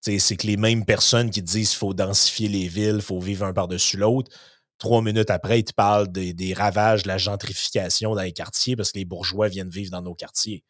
C'est 0.04 0.36
que 0.36 0.46
les 0.46 0.58
mêmes 0.58 0.84
personnes 0.84 1.30
qui 1.30 1.40
disent 1.40 1.70
qu'il 1.70 1.78
faut 1.78 1.94
densifier 1.94 2.48
les 2.48 2.68
villes, 2.68 2.96
il 2.96 3.02
faut 3.02 3.20
vivre 3.20 3.46
un 3.46 3.54
par-dessus 3.54 3.96
l'autre. 3.96 4.30
Trois 4.78 5.00
minutes 5.00 5.30
après, 5.30 5.60
ils 5.60 5.64
te 5.64 5.72
parlent 5.72 6.10
des, 6.12 6.34
des, 6.34 6.52
ravages 6.52 7.04
de 7.04 7.08
la 7.08 7.16
gentrification 7.16 8.14
dans 8.14 8.22
les 8.22 8.32
quartiers 8.32 8.76
parce 8.76 8.92
que 8.92 8.98
les 8.98 9.04
bourgeois 9.04 9.48
viennent 9.48 9.70
vivre 9.70 9.90
dans 9.90 10.02
nos 10.02 10.14
quartiers. 10.14 10.62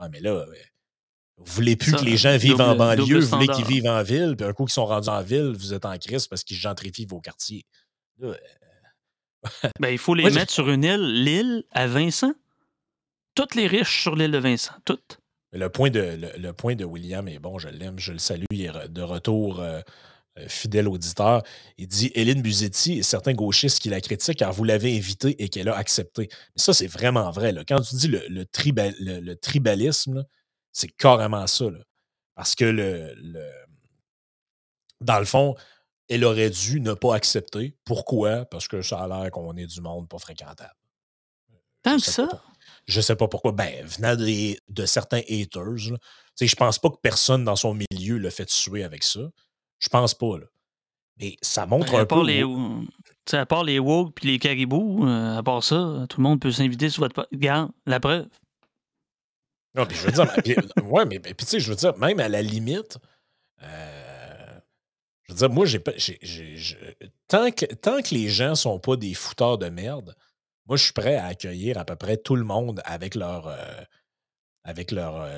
Ouais, 0.00 0.08
mais 0.10 0.20
là, 0.20 0.46
vous 1.36 1.52
voulez 1.52 1.76
plus 1.76 1.92
que 1.92 2.04
les 2.04 2.16
gens 2.16 2.36
vivent 2.36 2.60
en 2.60 2.76
banlieue, 2.76 3.20
vous 3.20 3.36
voulez 3.36 3.48
qu'ils 3.48 3.64
vivent 3.64 3.86
en 3.86 4.02
ville, 4.02 4.34
puis 4.36 4.46
un 4.46 4.52
coup 4.52 4.64
qu'ils 4.64 4.72
sont 4.72 4.86
rendus 4.86 5.08
en 5.08 5.22
ville, 5.22 5.52
vous 5.56 5.74
êtes 5.74 5.84
en 5.84 5.98
crise 5.98 6.26
parce 6.28 6.44
qu'ils 6.44 6.56
gentrifient 6.56 7.06
vos 7.06 7.20
quartiers. 7.20 7.64
Euh, 8.22 8.36
ben, 9.80 9.88
il 9.88 9.98
faut 9.98 10.14
les 10.14 10.30
mettre 10.30 10.52
sur 10.52 10.70
une 10.70 10.84
île, 10.84 11.24
l'île 11.24 11.64
à 11.72 11.86
Vincent. 11.86 12.32
Toutes 13.34 13.56
les 13.56 13.66
riches 13.66 14.02
sur 14.02 14.14
l'île 14.14 14.30
de 14.30 14.38
Vincent, 14.38 14.74
toutes. 14.84 15.18
Le 15.54 15.68
point 15.68 15.88
de, 15.88 16.18
le, 16.36 16.52
point 16.52 16.74
de 16.74 16.84
William 16.84 17.28
est 17.28 17.38
bon, 17.38 17.58
je 17.58 17.68
l'aime, 17.68 17.98
je 17.98 18.12
le 18.12 18.18
salue, 18.18 18.44
il 18.50 18.62
est 18.62 18.88
de 18.88 19.02
retour 19.02 19.60
euh, 19.60 19.80
euh, 20.36 20.48
fidèle 20.48 20.88
auditeur. 20.88 21.44
Il 21.78 21.86
dit 21.86 22.10
Hélène 22.16 22.42
Buzetti 22.42 22.98
et 22.98 23.02
certains 23.04 23.34
gauchistes 23.34 23.78
qui 23.78 23.88
la 23.88 24.00
critiquent 24.00 24.38
car 24.38 24.52
vous 24.52 24.64
l'avez 24.64 24.96
invitée 24.96 25.40
et 25.40 25.48
qu'elle 25.48 25.68
a 25.68 25.76
accepté. 25.76 26.28
Mais 26.32 26.62
ça, 26.62 26.74
c'est 26.74 26.88
vraiment 26.88 27.30
vrai. 27.30 27.52
Là. 27.52 27.62
Quand 27.66 27.80
tu 27.80 27.94
dis 27.94 28.08
le, 28.08 28.26
le, 28.28 28.44
le, 29.20 29.36
tribalisme, 29.36 30.26
c'est 30.72 30.88
carrément 30.88 31.46
ça. 31.46 31.66
Parce 32.34 32.56
que 32.56 32.64
le, 32.64 33.14
dans 35.00 35.20
le 35.20 35.24
fond, 35.24 35.54
elle 36.08 36.24
aurait 36.24 36.50
dû 36.50 36.80
ne 36.80 36.94
pas 36.94 37.14
accepter. 37.14 37.76
Pourquoi? 37.84 38.44
Parce 38.44 38.66
que 38.66 38.82
ça 38.82 39.04
a 39.04 39.06
l'air 39.06 39.30
qu'on 39.30 39.56
est 39.56 39.66
du 39.66 39.80
monde 39.80 40.08
pas 40.08 40.18
fréquentable. 40.18 40.74
Tant 41.84 42.00
ça? 42.00 42.28
Je 42.86 43.00
sais 43.00 43.16
pas 43.16 43.28
pourquoi. 43.28 43.52
Ben, 43.52 43.84
venant 43.84 44.16
de, 44.16 44.86
certains 44.86 45.22
haters, 45.28 45.96
je 46.40 46.54
pense 46.56 46.78
pas 46.78 46.90
que 46.90 46.98
personne 47.02 47.44
dans 47.44 47.56
son 47.56 47.74
milieu 47.74 48.18
le 48.18 48.30
fait 48.30 48.46
tuer 48.46 48.84
avec 48.84 49.02
ça. 49.02 49.20
Je 49.78 49.88
pense 49.88 50.14
pas, 50.14 50.38
là. 50.38 50.46
Mais 51.20 51.36
ça 51.42 51.66
montre 51.66 51.92
ben, 51.92 52.00
un 52.00 52.06
peu. 52.06 52.24
Les, 52.24 52.44
à 53.32 53.46
part 53.46 53.64
les 53.64 53.78
woke 53.78 54.14
puis 54.14 54.32
les 54.32 54.38
caribous, 54.38 55.06
euh, 55.06 55.38
à 55.38 55.42
part 55.42 55.62
ça, 55.62 56.06
tout 56.08 56.20
le 56.20 56.24
monde 56.24 56.40
peut 56.40 56.50
s'inviter 56.50 56.90
sur 56.90 57.02
votre. 57.02 57.28
Regarde, 57.32 57.70
la 57.86 58.00
preuve. 58.00 58.26
Non, 59.74 59.86
puis 59.86 59.96
je 59.96 60.06
veux 60.06 60.12
dire, 60.12 60.26
ouais, 60.84 61.04
mais 61.04 61.18
puis 61.18 61.34
tu 61.34 61.46
sais, 61.46 61.60
je 61.60 61.70
veux 61.70 61.76
dire, 61.76 61.96
même 61.98 62.20
à 62.20 62.28
la 62.28 62.42
limite, 62.42 62.98
euh, 63.62 64.60
je 65.22 65.32
veux 65.32 65.38
dire, 65.38 65.50
moi, 65.50 65.66
j'ai 65.66 65.78
pas. 65.78 65.92
tant, 67.28 67.50
que, 67.50 67.66
tant 67.66 68.02
que 68.02 68.14
les 68.14 68.28
gens 68.28 68.54
sont 68.54 68.78
pas 68.78 68.96
des 68.96 69.14
fouteurs 69.14 69.58
de 69.58 69.68
merde, 69.68 70.14
moi, 70.66 70.76
je 70.76 70.84
suis 70.84 70.92
prêt 70.92 71.16
à 71.16 71.26
accueillir 71.26 71.78
à 71.78 71.84
peu 71.84 71.96
près 71.96 72.16
tout 72.16 72.36
le 72.36 72.44
monde 72.44 72.80
avec 72.84 73.14
leur. 73.14 73.48
Euh, 73.48 73.82
avec 74.66 74.92
leur, 74.92 75.28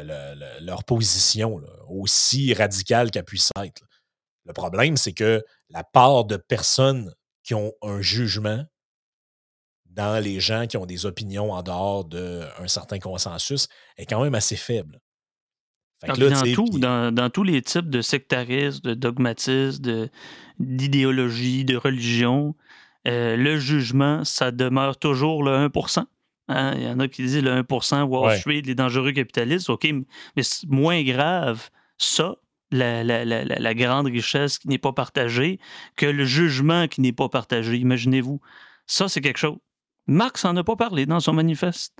leur 0.60 0.84
position, 0.84 1.60
aussi 1.88 2.54
radicale 2.54 3.10
qu'elle 3.10 3.24
puisse 3.24 3.50
être. 3.60 3.82
Le 4.44 4.52
problème, 4.52 4.96
c'est 4.96 5.14
que 5.14 5.44
la 5.68 5.82
part 5.82 6.26
de 6.26 6.36
personnes 6.36 7.12
qui 7.42 7.54
ont 7.54 7.72
un 7.82 8.00
jugement 8.00 8.64
dans 9.86 10.22
les 10.22 10.40
gens 10.40 10.66
qui 10.66 10.76
ont 10.76 10.86
des 10.86 11.06
opinions 11.06 11.52
en 11.52 11.62
dehors 11.62 12.04
d'un 12.04 12.68
certain 12.68 12.98
consensus 12.98 13.68
est 13.96 14.06
quand 14.06 14.22
même 14.22 14.34
assez 14.34 14.56
faible. 14.56 15.00
Dans, 16.06 16.42
tout, 16.52 16.78
dans, 16.78 17.30
tous 17.30 17.42
les 17.42 17.62
types 17.62 17.88
de 17.88 18.02
sectarisme, 18.02 18.82
de 18.82 18.94
dogmatisme, 18.94 20.10
d'idéologie, 20.58 21.64
de, 21.64 21.76
religion, 21.76 22.54
euh, 23.06 23.36
le 23.36 23.58
jugement, 23.58 24.24
ça 24.24 24.50
demeure 24.50 24.98
toujours 24.98 25.42
le 25.42 25.68
1% 25.68 26.04
hein? 26.48 26.74
Il 26.76 26.82
y 26.82 26.88
en 26.88 26.98
a 27.00 27.08
qui 27.08 27.22
disent 27.22 27.42
le 27.42 27.62
1% 27.62 28.02
Wall 28.02 28.38
Street, 28.38 28.62
les 28.64 28.74
dangereux 28.74 29.12
capitalistes. 29.12 29.70
OK, 29.70 29.86
mais 30.36 30.42
c'est 30.42 30.68
moins 30.68 31.02
grave 31.02 31.70
ça 31.98 32.36
la, 32.72 33.74
grande 33.74 34.06
richesse 34.06 34.58
qui 34.58 34.68
n'est 34.68 34.78
pas 34.78 34.92
partagée 34.92 35.60
que 35.96 36.06
le 36.06 36.24
jugement 36.24 36.88
qui 36.88 37.00
n'est 37.00 37.12
pas 37.12 37.28
partagé. 37.28 37.76
Imaginez-vous. 37.76 38.40
Ça, 38.86 39.08
c'est 39.08 39.20
quelque 39.20 39.38
chose. 39.38 39.56
Marx 40.06 40.44
n'en 40.44 40.56
a 40.56 40.64
pas 40.64 40.76
parlé 40.76 41.06
dans 41.06 41.20
son 41.20 41.32
manifeste. 41.32 41.94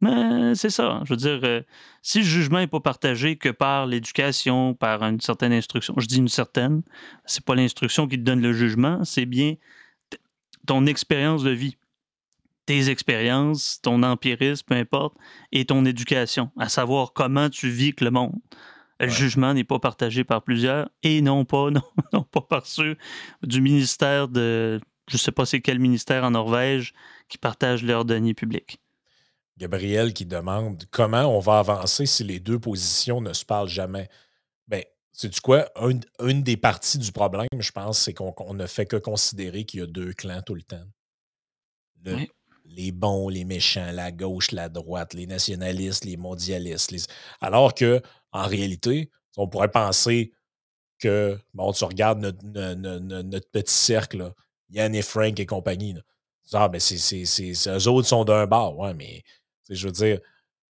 Mais 0.00 0.54
c'est 0.54 0.70
ça. 0.70 1.00
Je 1.04 1.10
veux 1.10 1.16
dire, 1.16 1.40
euh, 1.44 1.62
si 2.02 2.18
le 2.18 2.24
jugement 2.24 2.58
n'est 2.58 2.66
pas 2.66 2.80
partagé 2.80 3.36
que 3.36 3.48
par 3.48 3.86
l'éducation, 3.86 4.74
par 4.74 5.02
une 5.02 5.20
certaine 5.20 5.54
instruction, 5.54 5.94
je 5.96 6.06
dis 6.06 6.18
une 6.18 6.28
certaine, 6.28 6.82
c'est 7.24 7.44
pas 7.44 7.54
l'instruction 7.54 8.06
qui 8.06 8.18
te 8.18 8.22
donne 8.22 8.42
le 8.42 8.52
jugement, 8.52 9.04
c'est 9.04 9.24
bien 9.24 9.54
ton 10.66 10.86
expérience 10.86 11.42
de 11.42 11.50
vie, 11.50 11.76
tes 12.66 12.90
expériences, 12.90 13.80
ton 13.80 14.02
empirisme, 14.02 14.64
peu 14.66 14.74
importe, 14.74 15.16
et 15.52 15.64
ton 15.64 15.84
éducation, 15.84 16.50
à 16.58 16.68
savoir 16.68 17.12
comment 17.12 17.48
tu 17.48 17.68
vis 17.68 17.94
que 17.94 18.04
le 18.04 18.10
monde. 18.10 18.34
Le 18.98 19.08
jugement 19.08 19.54
n'est 19.54 19.64
pas 19.64 19.78
partagé 19.78 20.24
par 20.24 20.42
plusieurs 20.42 20.88
et 21.02 21.20
non 21.20 21.44
pas, 21.44 21.70
non, 22.12 22.22
pas 22.22 22.40
par 22.40 22.66
ceux 22.66 22.96
du 23.42 23.60
ministère 23.60 24.28
de, 24.28 24.80
je 25.08 25.14
ne 25.14 25.18
sais 25.18 25.32
pas 25.32 25.46
c'est 25.46 25.60
quel 25.60 25.78
ministère 25.78 26.24
en 26.24 26.32
Norvège, 26.32 26.92
qui 27.28 27.38
partagent 27.38 27.84
leurs 27.84 28.04
deniers 28.04 28.34
publics. 28.34 28.80
Gabriel 29.58 30.12
qui 30.12 30.26
demande 30.26 30.84
comment 30.90 31.34
on 31.34 31.40
va 31.40 31.58
avancer 31.58 32.04
si 32.04 32.24
les 32.24 32.40
deux 32.40 32.58
positions 32.58 33.20
ne 33.20 33.32
se 33.32 33.44
parlent 33.44 33.68
jamais. 33.68 34.08
Bien, 35.16 35.28
sais-tu 35.30 35.40
quoi? 35.40 35.68
une 36.20 36.42
des 36.42 36.56
parties 36.56 36.98
du 36.98 37.12
problème, 37.12 37.48
je 37.58 37.72
pense, 37.72 37.98
c'est 37.98 38.14
qu'on 38.14 38.54
ne 38.54 38.66
fait 38.66 38.86
que 38.86 38.96
considérer 38.96 39.64
qu'il 39.64 39.80
y 39.80 39.82
a 39.82 39.86
deux 39.86 40.12
clans 40.12 40.42
tout 40.42 40.54
le 40.54 40.62
temps. 40.62 40.84
Les 42.64 42.92
bons, 42.92 43.28
les 43.28 43.44
méchants, 43.44 43.92
la 43.92 44.10
gauche, 44.12 44.52
la 44.52 44.68
droite, 44.68 45.14
les 45.14 45.26
nationalistes, 45.26 46.04
les 46.04 46.16
mondialistes. 46.16 47.08
Alors 47.40 47.74
que 47.74 48.02
en 48.32 48.46
réalité, 48.46 49.10
on 49.36 49.48
pourrait 49.48 49.70
penser 49.70 50.32
que, 50.98 51.38
bon, 51.54 51.72
tu 51.72 51.84
regardes 51.84 52.20
notre, 52.20 53.50
petit 53.50 53.74
cercle, 53.74 54.32
Yann 54.70 54.94
et 54.94 55.02
Frank 55.02 55.38
et 55.38 55.46
compagnie. 55.46 55.94
Ah, 56.52 56.68
ben, 56.68 56.80
c'est, 56.80 57.68
eux 57.68 57.88
autres 57.88 58.08
sont 58.08 58.24
d'un 58.24 58.46
bar. 58.46 58.76
Ouais, 58.76 58.94
mais 58.94 59.22
je 59.68 59.86
veux 59.86 59.92
dire, 59.92 60.20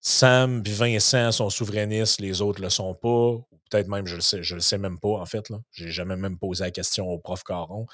Sam 0.08 0.62
et 0.64 0.70
Vincent 0.70 1.32
sont 1.32 1.50
souverainistes, 1.50 2.20
les 2.20 2.40
autres 2.40 2.62
le 2.62 2.70
sont 2.70 2.94
pas. 2.94 3.38
Peut-être 3.68 3.88
même, 3.88 4.06
je 4.06 4.14
le 4.14 4.20
sais, 4.20 4.40
je 4.40 4.54
le 4.54 4.60
sais 4.60 4.78
même 4.78 5.00
pas, 5.00 5.18
en 5.18 5.26
fait. 5.26 5.50
Je 5.72 5.84
n'ai 5.84 5.90
jamais 5.90 6.14
même 6.14 6.38
posé 6.38 6.62
la 6.62 6.70
question 6.70 7.08
au 7.08 7.18
prof 7.18 7.42
Caron. 7.42 7.86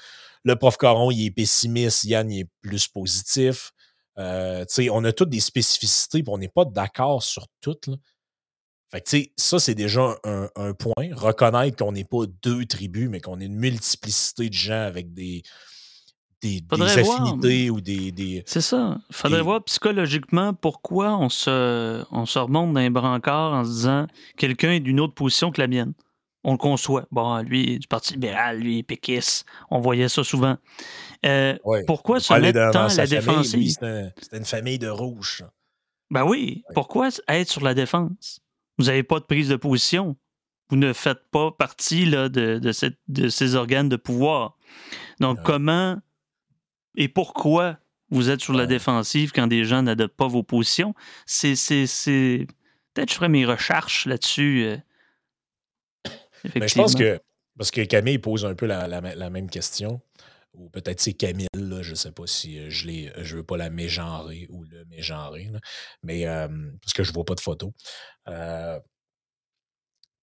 Le 0.43 0.55
prof 0.55 0.77
Caron, 0.77 1.09
il 1.09 1.25
est 1.25 1.31
pessimiste, 1.31 2.03
Yann, 2.03 2.29
il 2.29 2.41
est 2.41 2.49
plus 2.61 2.87
positif. 2.87 3.71
Euh, 4.19 4.63
on 4.91 5.03
a 5.05 5.11
toutes 5.11 5.31
des 5.31 5.39
spécificités, 5.39 6.23
on 6.27 6.37
n'est 6.37 6.49
pas 6.49 6.65
d'accord 6.65 7.23
sur 7.23 7.47
toutes. 7.61 7.89
Fait 8.91 9.01
que, 9.01 9.17
ça, 9.35 9.57
c'est 9.57 9.73
déjà 9.73 10.15
un, 10.23 10.73
point. 10.75 11.09
Reconnaître 11.13 11.77
qu'on 11.77 11.93
n'est 11.93 12.03
pas 12.03 12.27
deux 12.43 12.63
tribus, 12.67 13.09
mais 13.09 13.21
qu'on 13.21 13.39
est 13.39 13.45
une 13.45 13.57
multiplicité 13.57 14.49
de 14.49 14.53
gens 14.53 14.83
avec 14.83 15.15
des, 15.15 15.41
des, 16.43 16.63
affinités 16.81 17.69
ou 17.69 17.81
des. 17.81 18.43
c'est 18.45 18.61
ça. 18.61 18.97
Il 19.09 19.15
faudrait 19.15 19.41
voir 19.41 19.63
psychologiquement 19.63 20.53
pourquoi 20.53 21.17
on 21.17 21.29
se, 21.29 22.03
on 22.11 22.25
se 22.25 22.39
remonte 22.39 22.73
d'un 22.73 22.91
brancard 22.91 23.53
en 23.53 23.63
se 23.63 23.69
disant 23.69 24.07
quelqu'un 24.37 24.71
est 24.71 24.79
d'une 24.79 24.99
autre 24.99 25.13
position 25.13 25.51
que 25.51 25.61
la 25.61 25.67
mienne. 25.67 25.93
On 26.43 26.51
le 26.53 26.57
conçoit. 26.57 27.05
Bon, 27.09 27.37
lui, 27.41 27.79
du 27.79 27.87
Parti 27.87 28.13
libéral, 28.13 28.59
lui, 28.59 28.83
péquiste. 28.83 29.45
On 29.71 29.79
voyait 29.79 30.09
ça 30.09 30.25
souvent. 30.25 30.57
Euh, 31.25 31.57
pourquoi 31.87 32.19
se 32.19 32.33
mettre 32.33 32.71
tant 32.71 32.87
à 32.87 32.95
la 32.95 33.07
défensive? 33.07 33.69
C'était 33.69 34.37
une 34.37 34.45
famille 34.45 34.79
de 34.79 34.89
rouges. 34.89 35.45
Ben 36.11 36.25
oui. 36.25 36.63
Pourquoi 36.73 37.09
être 37.29 37.49
sur 37.49 37.63
la 37.63 37.73
défense? 37.73 38.41
Vous 38.77 38.85
n'avez 38.85 39.03
pas 39.03 39.19
de 39.19 39.25
prise 39.25 39.49
de 39.49 39.55
position. 39.55 40.17
Vous 40.69 40.75
ne 40.75 40.91
faites 40.91 41.29
pas 41.31 41.51
partie 41.51 42.05
là, 42.05 42.29
de, 42.29 42.59
de, 43.07 43.29
ces 43.29 43.55
organes 43.55 43.89
de 43.89 43.95
pouvoir. 43.95 44.57
Donc, 45.19 45.41
comment 45.43 45.97
et 46.95 47.07
pourquoi 47.07 47.77
vous 48.09 48.29
êtes 48.29 48.41
sur 48.41 48.53
la 48.53 48.65
défensive 48.65 49.31
quand 49.31 49.47
des 49.47 49.65
gens 49.65 49.81
n'adoptent 49.81 50.15
pas 50.15 50.27
vos 50.27 50.43
positions? 50.43 50.93
C'est. 51.25 51.55
Peut-être 52.93 53.07
que 53.07 53.11
je 53.11 53.15
ferai 53.15 53.29
mes 53.29 53.45
recherches 53.45 54.05
là-dessus. 54.05 54.65
Euh, 54.65 54.77
je 56.67 56.75
pense 56.75 56.93
que 56.95 57.19
Parce 57.57 57.71
que 57.71 57.81
Camille 57.81 58.19
pose 58.19 58.45
un 58.45 58.53
peu 58.53 58.67
la, 58.67 59.29
même 59.29 59.49
question. 59.49 60.01
Ou 60.53 60.69
peut-être 60.69 60.99
c'est 60.99 61.13
Camille, 61.13 61.47
je 61.55 61.89
ne 61.89 61.95
sais 61.95 62.11
pas 62.11 62.27
si 62.27 62.59
euh, 62.59 62.69
je 62.69 62.87
ne 62.87 63.23
je 63.23 63.37
veux 63.37 63.43
pas 63.43 63.57
la 63.57 63.71
mégenrer 63.71 64.45
ou 64.51 64.63
le 64.65 64.85
mégenrer. 64.85 65.49
mais 66.03 66.25
parce 66.25 66.93
que 66.93 67.03
je 67.03 67.09
ne 67.09 67.13
vois 67.15 67.25
pas 67.25 67.33
de 67.33 67.39
photo. 67.39 67.73
tu 68.27 68.33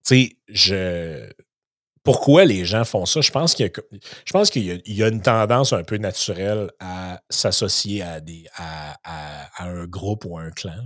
sais, 0.05 0.37
je 0.49 1.29
pourquoi 2.03 2.45
les 2.45 2.65
gens 2.65 2.85
font 2.85 3.05
ça? 3.05 3.21
Je 3.21 3.31
pense 3.31 3.55
qu'il 3.55 3.67
y 3.67 4.31
pense 4.33 4.51
qu'il 4.51 4.83
y, 4.87 5.03
a 5.03 5.09
une 5.09 5.21
tendance 5.21 5.73
un 5.73 5.85
peu 5.85 5.99
naturelle 5.99 6.71
à 6.81 7.23
s'associer 7.29 8.03
à, 8.03 8.21
des, 8.21 8.47
à, 8.55 9.65
un 9.65 9.87
groupe 9.87 10.25
ou 10.25 10.39
à 10.39 10.43
un 10.43 10.51
clan. 10.51 10.83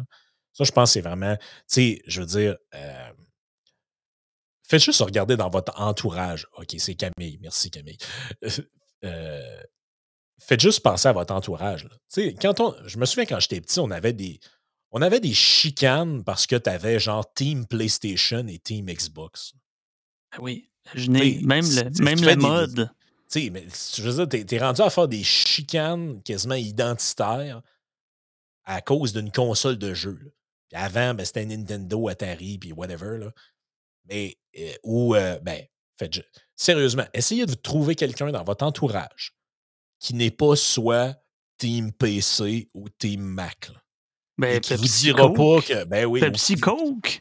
Ça, 0.52 0.64
je 0.64 0.72
pense 0.72 0.92
c'est 0.92 1.00
vraiment, 1.00 1.36
tu 1.36 1.42
sais, 1.68 2.02
je 2.06 2.20
veux 2.20 2.26
dire, 2.26 2.56
euh, 2.74 3.12
faites 4.66 4.82
juste 4.82 5.00
regarder 5.02 5.36
dans 5.36 5.50
votre 5.50 5.80
entourage. 5.80 6.46
OK, 6.56 6.74
c'est 6.78 6.94
Camille. 6.94 7.38
Merci, 7.40 7.70
Camille. 7.70 7.98
Euh, 9.04 9.62
faites 10.38 10.60
juste 10.60 10.80
penser 10.80 11.08
à 11.08 11.12
votre 11.12 11.34
entourage. 11.34 11.86
Quand 12.40 12.60
on, 12.60 12.74
je 12.86 12.96
me 12.96 13.04
souviens 13.04 13.26
quand 13.26 13.38
j'étais 13.38 13.60
petit, 13.60 13.78
on 13.78 13.90
avait 13.90 14.14
des, 14.14 14.40
on 14.92 15.02
avait 15.02 15.20
des 15.20 15.34
chicanes 15.34 16.24
parce 16.24 16.46
que 16.46 16.56
tu 16.56 16.70
avais 16.70 16.98
genre 16.98 17.30
Team 17.34 17.66
PlayStation 17.66 18.46
et 18.48 18.58
Team 18.58 18.86
Xbox. 18.86 19.52
Ah 20.32 20.38
oui. 20.40 20.70
Je 20.94 21.10
n'ai 21.10 21.40
même 21.42 21.64
le, 21.64 22.02
même 22.02 22.20
le 22.20 22.36
mode. 22.36 22.90
Tu 23.30 23.40
sais, 23.40 23.50
mais 23.50 23.64
je 23.96 24.02
veux 24.02 24.26
dire, 24.26 24.46
t'es, 24.46 24.58
rendu 24.58 24.82
à 24.82 24.90
faire 24.90 25.08
des 25.08 25.24
chicanes 25.24 26.22
quasiment 26.22 26.54
identitaires 26.54 27.62
à 28.64 28.80
cause 28.80 29.12
d'une 29.12 29.32
console 29.32 29.78
de 29.78 29.94
jeu. 29.94 30.18
Puis 30.68 30.80
avant, 30.80 31.14
ben, 31.14 31.24
c'était 31.24 31.46
Nintendo, 31.46 32.08
Atari, 32.08 32.58
puis 32.58 32.72
whatever. 32.72 33.18
Là. 33.18 33.32
Mais, 34.08 34.36
euh, 34.58 34.72
ou, 34.82 35.14
euh, 35.14 35.38
ben, 35.40 35.62
faites, 35.98 36.20
sérieusement, 36.54 37.06
essayez 37.14 37.46
de 37.46 37.54
trouver 37.54 37.94
quelqu'un 37.94 38.30
dans 38.30 38.44
votre 38.44 38.64
entourage 38.64 39.34
qui 39.98 40.14
n'est 40.14 40.30
pas 40.30 40.54
soit 40.54 41.16
Team 41.56 41.92
PC 41.92 42.68
ou 42.74 42.88
Team 42.88 43.22
Mac. 43.22 43.70
Ben, 44.36 44.60
qui 44.60 44.74
vous 44.74 44.84
dira 44.84 45.32
pas 45.32 45.62
que. 45.62 45.84
Ben 45.84 46.06
oui. 46.06 46.20
Pepsi 46.20 46.56
Coke. 46.56 47.20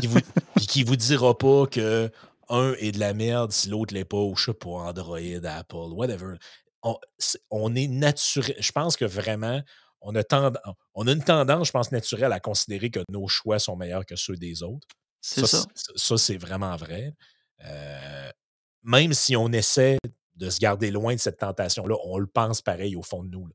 Qui 0.00 0.06
vous, 0.06 0.20
qui 0.60 0.82
vous 0.82 0.96
dira 0.96 1.36
pas 1.36 1.66
que 1.66 2.10
un 2.48 2.74
est 2.74 2.92
de 2.92 2.98
la 2.98 3.14
merde 3.14 3.52
si 3.52 3.68
l'autre 3.68 3.94
l'est 3.94 4.04
pas, 4.04 4.18
ou 4.18 4.36
je 4.36 4.46
sais 4.46 4.54
pas, 4.54 4.70
Android, 4.70 5.18
Apple, 5.44 5.92
whatever. 5.92 6.36
On, 7.50 7.74
est 7.74 7.88
naturel. 7.88 8.56
Je 8.58 8.72
pense 8.72 8.96
que 8.96 9.06
vraiment, 9.06 9.62
on 10.02 10.14
a, 10.14 10.22
on 10.94 11.06
a 11.06 11.12
une 11.12 11.24
tendance, 11.24 11.68
je 11.68 11.72
pense, 11.72 11.92
naturelle 11.92 12.32
à 12.32 12.40
considérer 12.40 12.90
que 12.90 13.00
nos 13.10 13.26
choix 13.26 13.58
sont 13.58 13.74
meilleurs 13.74 14.04
que 14.04 14.16
ceux 14.16 14.36
des 14.36 14.62
autres. 14.62 14.86
C'est 15.22 15.46
ça. 15.46 15.64
Ça, 15.96 16.18
c'est 16.18 16.36
vraiment 16.36 16.76
vrai. 16.76 17.14
Euh, 17.64 18.30
même 18.82 19.14
si 19.14 19.34
on 19.34 19.50
essaie 19.52 19.96
de 20.36 20.50
se 20.50 20.58
garder 20.58 20.90
loin 20.90 21.14
de 21.14 21.20
cette 21.20 21.38
tentation-là, 21.38 21.96
on 22.04 22.18
le 22.18 22.26
pense 22.26 22.60
pareil 22.60 22.96
au 22.96 23.02
fond 23.02 23.24
de 23.24 23.30
nous. 23.30 23.48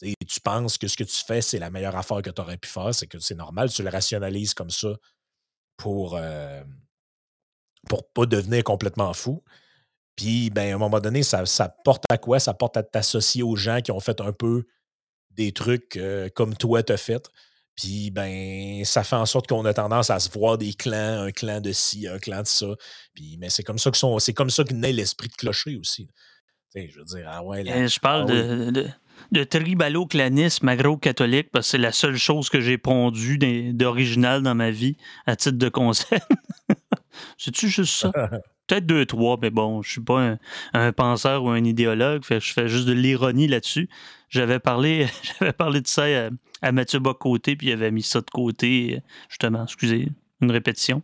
Tu 0.00 0.40
penses 0.40 0.78
que 0.78 0.88
ce 0.88 0.96
que 0.96 1.04
tu 1.04 1.24
fais, 1.24 1.42
c'est 1.42 1.58
la 1.58 1.70
meilleure 1.70 1.96
affaire 1.96 2.22
que 2.22 2.30
tu 2.30 2.40
aurais 2.40 2.56
pu 2.56 2.68
faire, 2.68 2.94
c'est 2.94 3.06
que 3.06 3.18
c'est 3.18 3.34
normal, 3.34 3.70
tu 3.70 3.82
le 3.82 3.90
rationalises 3.90 4.54
comme 4.54 4.70
ça 4.70 4.94
pour, 5.76 6.16
euh, 6.16 6.62
pour 7.88 8.08
pas 8.10 8.26
devenir 8.26 8.64
complètement 8.64 9.12
fou. 9.12 9.42
Puis, 10.16 10.50
ben, 10.50 10.72
à 10.72 10.74
un 10.74 10.78
moment 10.78 11.00
donné, 11.00 11.22
ça, 11.22 11.44
ça 11.46 11.68
porte 11.68 12.04
à 12.08 12.18
quoi? 12.18 12.38
Ça 12.38 12.54
porte 12.54 12.76
à 12.76 12.82
t'associer 12.82 13.42
aux 13.42 13.56
gens 13.56 13.80
qui 13.80 13.90
ont 13.90 14.00
fait 14.00 14.20
un 14.20 14.32
peu 14.32 14.64
des 15.30 15.52
trucs 15.52 15.96
euh, 15.96 16.28
comme 16.34 16.54
toi 16.54 16.82
t'as 16.82 16.96
fait. 16.96 17.28
Puis, 17.76 18.12
ben, 18.12 18.84
ça 18.84 19.02
fait 19.02 19.16
en 19.16 19.26
sorte 19.26 19.48
qu'on 19.48 19.64
a 19.64 19.74
tendance 19.74 20.10
à 20.10 20.20
se 20.20 20.30
voir 20.30 20.58
des 20.58 20.74
clans, 20.74 21.22
un 21.22 21.32
clan 21.32 21.60
de 21.60 21.72
ci, 21.72 22.06
un 22.06 22.18
clan 22.18 22.42
de 22.42 22.46
ça. 22.46 22.68
Puis, 23.14 23.36
mais 23.40 23.50
c'est 23.50 23.64
comme 23.64 23.78
ça 23.78 23.90
que 23.90 23.96
sont, 23.96 24.18
c'est 24.20 24.32
comme 24.32 24.50
ça 24.50 24.62
que 24.62 24.72
naît 24.72 24.92
l'esprit 24.92 25.28
de 25.28 25.34
clocher 25.34 25.76
aussi. 25.76 26.08
je 26.76 26.96
veux 26.96 27.04
dire, 27.04 27.26
ah 27.28 27.42
ouais. 27.42 27.68
Euh, 27.68 27.88
je 27.88 27.98
parle 27.98 28.26
ah 28.28 28.32
de, 28.32 28.70
de, 28.70 28.88
de 29.32 29.42
tribalo-clanisme 29.42 30.68
agro-catholique 30.68 31.50
parce 31.50 31.66
que 31.66 31.70
c'est 31.72 31.78
la 31.78 31.90
seule 31.90 32.16
chose 32.16 32.48
que 32.48 32.60
j'ai 32.60 32.78
pondu 32.78 33.38
d'original 33.72 34.42
dans 34.42 34.54
ma 34.54 34.70
vie 34.70 34.96
à 35.26 35.34
titre 35.34 35.58
de 35.58 35.68
conseil. 35.68 36.20
C'est-tu 37.38 37.68
juste 37.68 37.94
ça? 37.94 38.12
Peut-être 38.66 38.86
deux, 38.86 39.04
trois, 39.04 39.36
mais 39.40 39.50
bon, 39.50 39.82
je 39.82 39.90
suis 39.90 40.00
pas 40.00 40.36
un, 40.72 40.92
penseur 40.92 41.44
ou 41.44 41.50
un 41.50 41.62
idéologue, 41.62 42.22
je 42.28 42.52
fais 42.52 42.66
juste 42.66 42.86
de 42.86 42.94
l'ironie 42.94 43.46
là-dessus. 43.46 43.90
J'avais 44.30 44.58
parlé, 44.58 45.06
j'avais 45.38 45.52
parlé 45.52 45.82
de 45.82 45.86
ça 45.86 46.04
à, 46.62 46.72
Mathieu 46.72 46.98
Bocoté, 46.98 47.56
puis 47.56 47.66
il 47.66 47.72
avait 47.72 47.90
mis 47.90 48.02
ça 48.02 48.20
de 48.20 48.30
côté, 48.30 49.02
justement, 49.28 49.64
excusez, 49.64 50.08
une 50.40 50.50
répétition. 50.50 51.02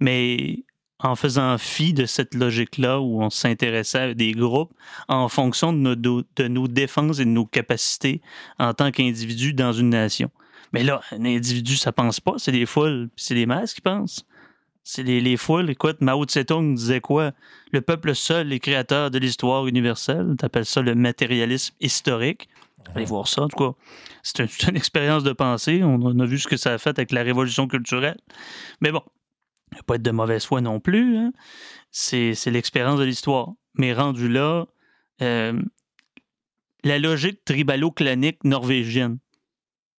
Mais 0.00 0.64
en 0.98 1.14
faisant 1.14 1.58
fi 1.58 1.92
de 1.92 2.06
cette 2.06 2.34
logique-là 2.34 3.00
où 3.00 3.22
on 3.22 3.28
s'intéressait 3.28 3.98
à 3.98 4.14
des 4.14 4.32
groupes 4.32 4.72
en 5.08 5.28
fonction 5.28 5.74
de 5.74 5.78
nos, 5.78 6.22
de 6.22 6.48
nos 6.48 6.68
défenses 6.68 7.18
et 7.18 7.26
de 7.26 7.30
nos 7.30 7.44
capacités 7.44 8.22
en 8.58 8.72
tant 8.72 8.90
qu'individu 8.90 9.52
dans 9.52 9.72
une 9.72 9.90
nation. 9.90 10.30
Mais 10.72 10.82
là, 10.82 11.02
un 11.12 11.24
individu, 11.24 11.76
ça 11.76 11.92
pense 11.92 12.20
pas, 12.20 12.34
c'est 12.38 12.52
des 12.52 12.66
foules, 12.66 13.10
c'est 13.16 13.34
les 13.34 13.46
masses 13.46 13.74
qui 13.74 13.80
pensent. 13.80 14.26
C'est 14.86 15.02
les, 15.02 15.20
les, 15.20 15.38
foules. 15.38 15.70
Écoute, 15.70 16.02
Mao 16.02 16.24
Tse-tung 16.24 16.74
disait 16.74 17.00
quoi? 17.00 17.32
Le 17.72 17.80
peuple 17.80 18.14
seul 18.14 18.52
est 18.52 18.60
créateur 18.60 19.10
de 19.10 19.18
l'histoire 19.18 19.66
universelle. 19.66 20.34
T'appelles 20.38 20.66
ça 20.66 20.82
le 20.82 20.94
matérialisme 20.94 21.74
historique. 21.80 22.48
Allez 22.94 23.06
voir 23.06 23.26
ça, 23.26 23.42
en 23.42 23.48
tout 23.48 23.56
cas. 23.56 23.78
C'est 24.22 24.40
une, 24.68 24.76
expérience 24.76 25.24
de 25.24 25.32
pensée. 25.32 25.82
On, 25.82 26.18
a 26.18 26.26
vu 26.26 26.38
ce 26.38 26.46
que 26.46 26.58
ça 26.58 26.74
a 26.74 26.78
fait 26.78 26.90
avec 26.90 27.12
la 27.12 27.22
révolution 27.22 27.66
culturelle. 27.66 28.18
Mais 28.82 28.92
bon, 28.92 29.02
il 29.72 29.78
ne 29.78 29.82
pas 29.82 29.94
être 29.96 30.02
de 30.02 30.10
mauvaise 30.10 30.44
foi 30.44 30.60
non 30.60 30.80
plus. 30.80 31.16
Hein. 31.16 31.32
C'est 31.90 32.34
l'expérience 32.46 32.98
de 32.98 33.04
l'histoire. 33.04 33.52
Mais 33.74 33.94
rendu 33.94 34.28
là, 34.28 34.66
euh, 35.22 35.60
la 36.84 36.98
logique 36.98 37.42
tribalo-clanique 37.44 38.44
norvégienne 38.44 39.18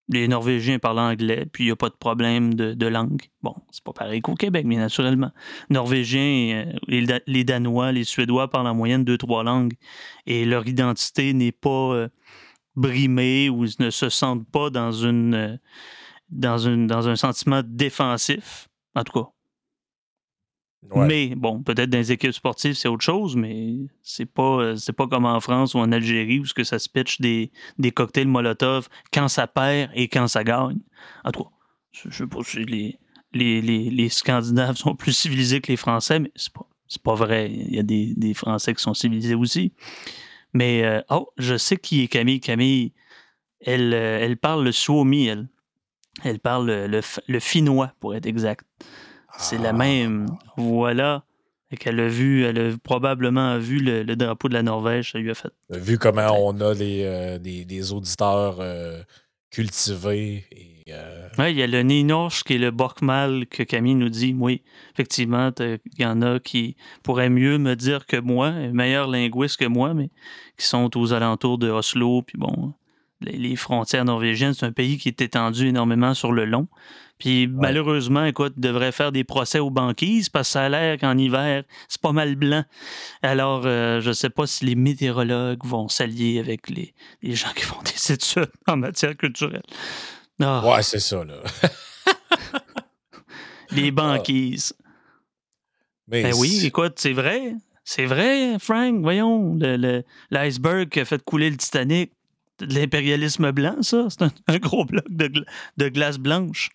les 0.09 0.29
Norvégiens 0.29 0.79
parlent 0.79 0.99
anglais, 0.99 1.47
puis 1.51 1.65
il 1.65 1.67
n'y 1.69 1.73
a 1.73 1.77
pas 1.77 1.89
de 1.89 1.95
problème 1.95 2.55
de, 2.55 2.87
langue. 2.87 3.23
Bon, 3.43 3.55
c'est 3.71 3.83
pas 3.83 3.93
pareil 3.93 4.21
qu'au 4.21 4.35
Québec, 4.35 4.67
mais 4.67 4.77
naturellement. 4.77 5.31
Norvégiens, 5.71 6.67
euh, 6.67 7.19
les, 7.27 7.45
Danois, 7.45 7.93
les 7.93 8.05
Suédois 8.05 8.49
parlent 8.49 8.67
en 8.67 8.75
moyenne 8.75 9.05
deux, 9.05 9.17
trois 9.17 9.43
langues, 9.43 9.75
et 10.27 10.45
leur 10.45 10.67
identité 10.67 11.33
n'est 11.33 11.53
pas 11.53 11.95
euh, 11.95 12.09
brimée 12.77 13.49
ou 13.49 13.65
ne 13.79 13.91
se 13.91 14.09
sentent 14.11 14.49
pas 14.51 14.69
dans, 14.71 14.93
une, 14.93 15.35
euh, 15.35 15.57
dans, 16.29 16.59
une, 16.59 16.87
dans 16.87 17.09
un 17.09 17.17
sentiment 17.17 17.63
défensif. 17.65 18.69
En 18.95 19.05
tout 19.05 19.13
cas, 19.13 19.29
mais 20.95 21.35
bon, 21.35 21.62
peut-être 21.62 21.91
dans 21.91 21.99
les 21.99 22.12
équipes 22.12 22.32
sportives, 22.32 22.74
c'est 22.74 22.89
autre 22.89 23.05
chose, 23.05 23.37
mais 23.37 23.74
c'est 24.03 24.26
pas, 24.26 24.61
euh, 24.61 24.76
pas 24.97 25.07
comme 25.07 25.24
en 25.24 25.41
France 25.41 25.74
ou 25.74 25.78
en 25.78 25.93
Algérie 25.93 26.41
où 26.41 26.45
ça 26.47 26.78
se 26.78 26.89
pitch 26.89 27.20
des, 27.20 27.51
cocktails 27.95 28.28
Molotov 28.28 28.89
quand 29.12 29.28
ça 29.28 29.47
perd 29.47 29.91
et 29.95 30.09
quand 30.09 30.28
ça 30.28 30.45
gagne. 30.45 30.78
En 31.24 31.32
tout 31.32 31.45
cas, 31.45 31.51
je, 31.93 32.11
sais 32.11 32.26
pas 32.26 32.43
si 32.45 32.99
les, 33.32 34.09
Scandinaves 34.09 34.76
sont 34.76 34.95
plus 34.95 35.12
civilisés 35.12 35.61
que 35.61 35.72
les 35.72 35.76
Français, 35.76 36.20
mais 36.20 36.30
c'est 36.37 36.53
pas, 36.53 36.66
pas 37.03 37.14
vrai. 37.14 37.51
Il 37.51 37.74
y 37.74 37.78
a 37.78 37.82
des, 37.82 38.35
Français 38.35 38.74
qui 38.74 38.82
sont 38.82 38.95
civilisés 38.95 39.35
aussi. 39.35 39.72
Mais, 40.53 40.85
euh, 40.85 41.01
oh, 41.11 41.28
je 41.37 41.57
sais 41.57 41.76
qui 41.76 42.03
est 42.03 42.09
Camille. 42.09 42.41
Camille, 42.41 42.93
elle, 43.61 43.93
euh, 43.95 44.35
parle 44.37 44.64
le 44.64 44.72
suomi, 44.72 45.26
elle. 45.26 45.49
Elle 46.22 46.39
parle 46.39 46.66
le, 46.66 47.01
le 47.26 47.41
finnois, 47.41 47.93
pour 47.99 48.14
être 48.14 48.26
exact. 48.26 48.64
C'est 49.39 49.59
la 49.59 49.72
même. 49.72 50.28
Voilà. 50.57 51.24
Et 51.70 51.76
qu'elle 51.76 51.99
a 51.99 52.09
vu, 52.09 52.45
elle 52.45 52.59
a 52.59 52.76
probablement 52.82 53.59
vu 53.59 53.78
le, 53.78 54.05
drapeau 54.16 54.49
de 54.49 54.55
la 54.55 54.62
Norvège, 54.62 55.12
ça 55.12 55.18
lui 55.18 55.30
a 55.30 55.35
fait. 55.35 55.51
Vu 55.70 55.99
comment 55.99 56.30
on 56.47 56.61
a 56.61 56.74
euh, 56.74 57.39
des, 57.39 57.93
auditeurs 57.93 58.59
euh, 58.61 59.03
cultivés. 59.51 60.45
Euh, 60.91 61.28
oui, 61.39 61.51
il 61.51 61.57
y 61.57 61.62
a 61.62 61.66
le 61.66 61.82
Ninorsk 61.82 62.47
qui 62.47 62.55
est 62.55 62.59
le 62.59 62.70
Bokmal 62.70 63.47
que 63.47 63.62
Camille 63.62 63.95
nous 63.95 64.11
dit. 64.11 64.37
Oui, 64.39 64.62
effectivement, 64.93 65.51
il 65.59 65.80
y 65.99 66.05
en 66.05 66.20
a 66.22 66.39
qui 66.39 66.76
pourraient 67.03 67.30
mieux 67.30 67.59
me 67.59 67.74
dire 67.74 68.07
que 68.07 68.18
moi, 68.18 68.51
meilleur 68.51 69.09
linguiste 69.09 69.59
que 69.59 69.64
moi, 69.64 69.95
mais 69.95 70.11
qui 70.59 70.66
sont 70.66 70.97
aux 70.97 71.12
alentours 71.12 71.59
de 71.59 71.70
Oslo. 71.70 72.22
Puis 72.22 72.39
bon, 72.39 72.74
les 73.21 73.57
frontières 73.57 74.05
norvégiennes, 74.05 74.55
c'est 74.55 74.67
un 74.67 74.73
pays 74.73 74.99
qui 74.99 75.09
est 75.09 75.21
étendu 75.21 75.69
énormément 75.69 76.15
sur 76.15 76.33
le 76.33 76.45
long. 76.45 76.69
Puis 77.19 77.47
malheureusement, 77.47 78.25
écoute, 78.25 78.55
devrait 78.57 78.93
faire 78.93 79.12
des 79.12 79.25
procès 79.25 79.61
aux 79.61 79.71
banquises 79.71 80.29
parce 80.29 80.49
que 80.49 80.53
ça 80.53 80.65
a 80.65 80.69
l'air 80.69 80.99
qu'en 80.99 81.17
hiver, 81.17 81.62
c'est 81.89 82.01
pas 82.01 82.12
mal 82.12 82.35
blanc. 82.35 82.65
Alors, 83.23 83.62
euh, 83.67 84.01
je 84.01 84.09
ne 84.09 84.15
sais 84.15 84.31
pas 84.31 84.47
si 84.47 84.65
les 84.65 84.75
météorologues 84.75 85.65
vont 85.65 85.89
s'allier 85.89 86.41
avec 86.41 86.69
les, 86.69 86.93
gens 87.23 87.53
qui 87.55 87.62
font 87.62 87.81
des 87.83 88.12
études 88.12 88.51
en 88.67 88.77
matière 88.77 89.17
culturelle. 89.17 89.62
Ah. 90.43 90.62
Ouais, 90.67 90.83
c'est 90.83 91.01
ça, 91.01 91.25
là. 91.25 91.37
les 93.71 93.89
ah. 93.89 93.93
banquises. 93.93 94.75
ben 96.09 96.35
oui, 96.37 96.67
écoute, 96.67 96.95
c'est 96.97 97.12
vrai. 97.12 97.55
C'est 97.85 98.07
vrai, 98.07 98.59
Frank. 98.59 99.01
Voyons, 99.03 99.57
l'iceberg 100.31 100.89
qui 100.89 101.01
a 101.01 101.05
fait 101.05 101.23
couler 101.23 101.51
le 101.51 101.57
Titanic. 101.57 102.12
De 102.59 102.73
l'impérialisme 102.73 103.51
blanc, 103.51 103.83
ça? 103.83 104.07
C'est 104.11 104.23
un, 104.23 104.59
gros 104.59 104.85
bloc 104.85 105.07
de 105.11 105.89
glace 105.89 106.19
blanche. 106.19 106.71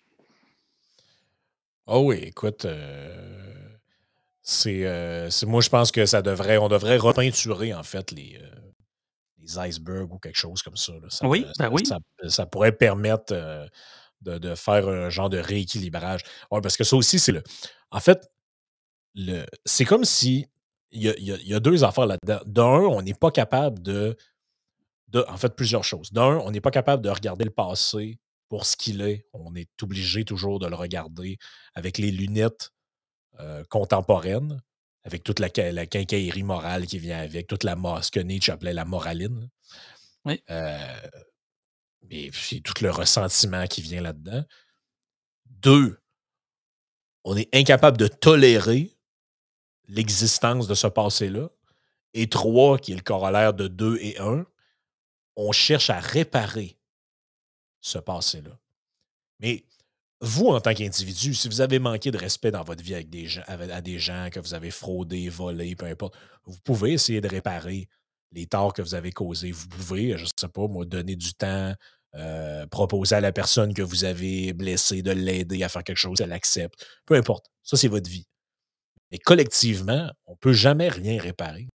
Oh 1.92 2.02
oui, 2.04 2.18
écoute, 2.22 2.66
euh, 2.66 3.68
c'est, 4.42 5.30
moi, 5.44 5.60
je 5.60 5.68
pense 5.68 5.90
que 5.90 6.06
ça 6.06 6.22
devrait, 6.22 6.56
on 6.56 6.68
devrait 6.68 6.98
repeinturer, 6.98 7.74
en 7.74 7.82
fait, 7.82 8.12
les, 8.12 8.38
les 9.38 9.58
icebergs 9.58 10.12
ou 10.12 10.18
quelque 10.18 10.38
chose 10.38 10.62
comme 10.62 10.76
ça. 10.76 10.92
Ça, 11.08 11.26
oui, 11.26 11.44
ben 11.58 11.68
oui. 11.72 11.82
Ça, 12.28 12.46
pourrait 12.46 12.70
permettre 12.70 13.34
de, 14.22 14.54
faire 14.54 14.88
un 14.88 15.10
genre 15.10 15.30
de 15.30 15.38
rééquilibrage. 15.38 16.22
Ouais, 16.52 16.60
parce 16.60 16.76
que 16.76 16.84
ça 16.84 16.94
aussi, 16.94 17.18
c'est 17.18 17.32
le. 17.32 17.42
En 17.90 17.98
fait, 17.98 18.30
le, 19.16 19.44
c'est 19.64 19.84
comme 19.84 20.04
si. 20.04 20.46
Il 20.92 21.02
y 21.02 21.54
a, 21.54 21.60
deux 21.60 21.84
affaires 21.84 22.06
là-dedans. 22.06 22.40
D'un, 22.46 22.80
on 22.88 23.02
n'est 23.02 23.14
pas 23.14 23.30
capable 23.30 23.80
de, 23.80 24.16
de. 25.10 25.24
En 25.28 25.36
fait, 25.36 25.54
plusieurs 25.54 25.84
choses. 25.84 26.12
D'un, 26.12 26.38
on 26.38 26.50
n'est 26.50 26.60
pas 26.60 26.70
capable 26.70 27.02
de 27.02 27.10
regarder 27.10 27.44
le 27.44 27.50
passé 27.50 28.18
pour 28.48 28.66
ce 28.66 28.76
qu'il 28.76 29.00
est. 29.02 29.26
On 29.32 29.54
est 29.54 29.70
obligé 29.82 30.24
toujours 30.24 30.58
de 30.58 30.66
le 30.66 30.74
regarder 30.74 31.38
avec 31.74 31.98
les 31.98 32.10
lunettes 32.10 32.70
euh, 33.38 33.64
contemporaine, 33.68 34.60
avec 35.04 35.22
toute 35.22 35.38
la, 35.38 35.48
la, 35.72 35.86
quincaillerie 35.86 36.42
morale 36.42 36.86
qui 36.86 36.98
vient 36.98 37.18
avec, 37.18 37.46
toute 37.46 37.64
la 37.64 37.76
ce 38.02 38.10
que 38.10 38.20
Nietzsche 38.20 38.52
appelait 38.52 38.74
la 38.74 38.84
moraline. 38.84 39.48
Oui. 40.24 40.42
Euh, 40.50 41.00
et 42.10 42.30
puis 42.30 42.60
tout 42.60 42.74
le 42.82 42.90
ressentiment 42.90 43.66
qui 43.66 43.82
vient 43.82 44.02
là-dedans. 44.02 44.44
Deux, 45.46 46.00
on 47.24 47.36
est 47.36 47.54
incapable 47.54 47.96
de 47.96 48.08
tolérer 48.08 48.96
l'existence 49.88 50.66
de 50.66 50.74
ce 50.74 50.86
passé-là. 50.86 51.48
Et 52.12 52.28
trois, 52.28 52.78
qui 52.78 52.92
est 52.92 52.96
le 52.96 53.02
corollaire 53.02 53.54
de 53.54 53.68
deux 53.68 53.96
et 54.00 54.18
un, 54.18 54.44
on 55.36 55.52
cherche 55.52 55.90
à 55.90 56.00
réparer 56.00 56.76
ce 57.80 57.98
passé-là. 57.98 58.58
Mais 59.40 59.64
vous, 60.20 60.48
en 60.48 60.60
tant 60.60 60.74
qu'individu, 60.74 61.34
si 61.34 61.48
vous 61.48 61.60
avez 61.62 61.78
manqué 61.78 62.10
de 62.10 62.18
respect 62.18 62.50
dans 62.50 62.62
votre 62.62 62.82
vie 62.82 62.94
avec 62.94 63.08
des 63.08 63.26
gens, 63.26 63.42
à 63.46 63.80
des 63.80 63.98
gens 63.98 64.28
que 64.30 64.38
vous 64.38 64.54
avez 64.54 64.70
fraudé, 64.70 65.28
volé, 65.28 65.74
peu 65.76 65.86
importe, 65.86 66.14
vous 66.44 66.58
pouvez 66.62 66.92
essayer 66.92 67.20
de 67.20 67.28
réparer 67.28 67.88
les 68.32 68.46
torts 68.46 68.74
que 68.74 68.82
vous 68.82 68.94
avez 68.94 69.12
causés. 69.12 69.50
Vous 69.50 69.68
pouvez, 69.68 70.16
je 70.18 70.24
ne 70.24 70.28
sais 70.36 70.48
pas, 70.48 70.68
moi, 70.68 70.84
donner 70.84 71.16
du 71.16 71.32
temps, 71.32 71.74
euh, 72.16 72.66
proposer 72.66 73.14
à 73.14 73.20
la 73.20 73.32
personne 73.32 73.72
que 73.72 73.82
vous 73.82 74.04
avez 74.04 74.52
blessée 74.52 75.02
de 75.02 75.10
l'aider 75.10 75.62
à 75.62 75.68
faire 75.68 75.84
quelque 75.84 75.96
chose, 75.96 76.20
elle 76.20 76.32
accepte. 76.32 76.84
Peu 77.06 77.14
importe. 77.14 77.46
Ça, 77.62 77.76
c'est 77.76 77.88
votre 77.88 78.10
vie. 78.10 78.26
Mais 79.10 79.18
collectivement, 79.18 80.10
on 80.26 80.32
ne 80.32 80.36
peut 80.36 80.52
jamais 80.52 80.88
rien 80.88 81.20
réparer. 81.20 81.68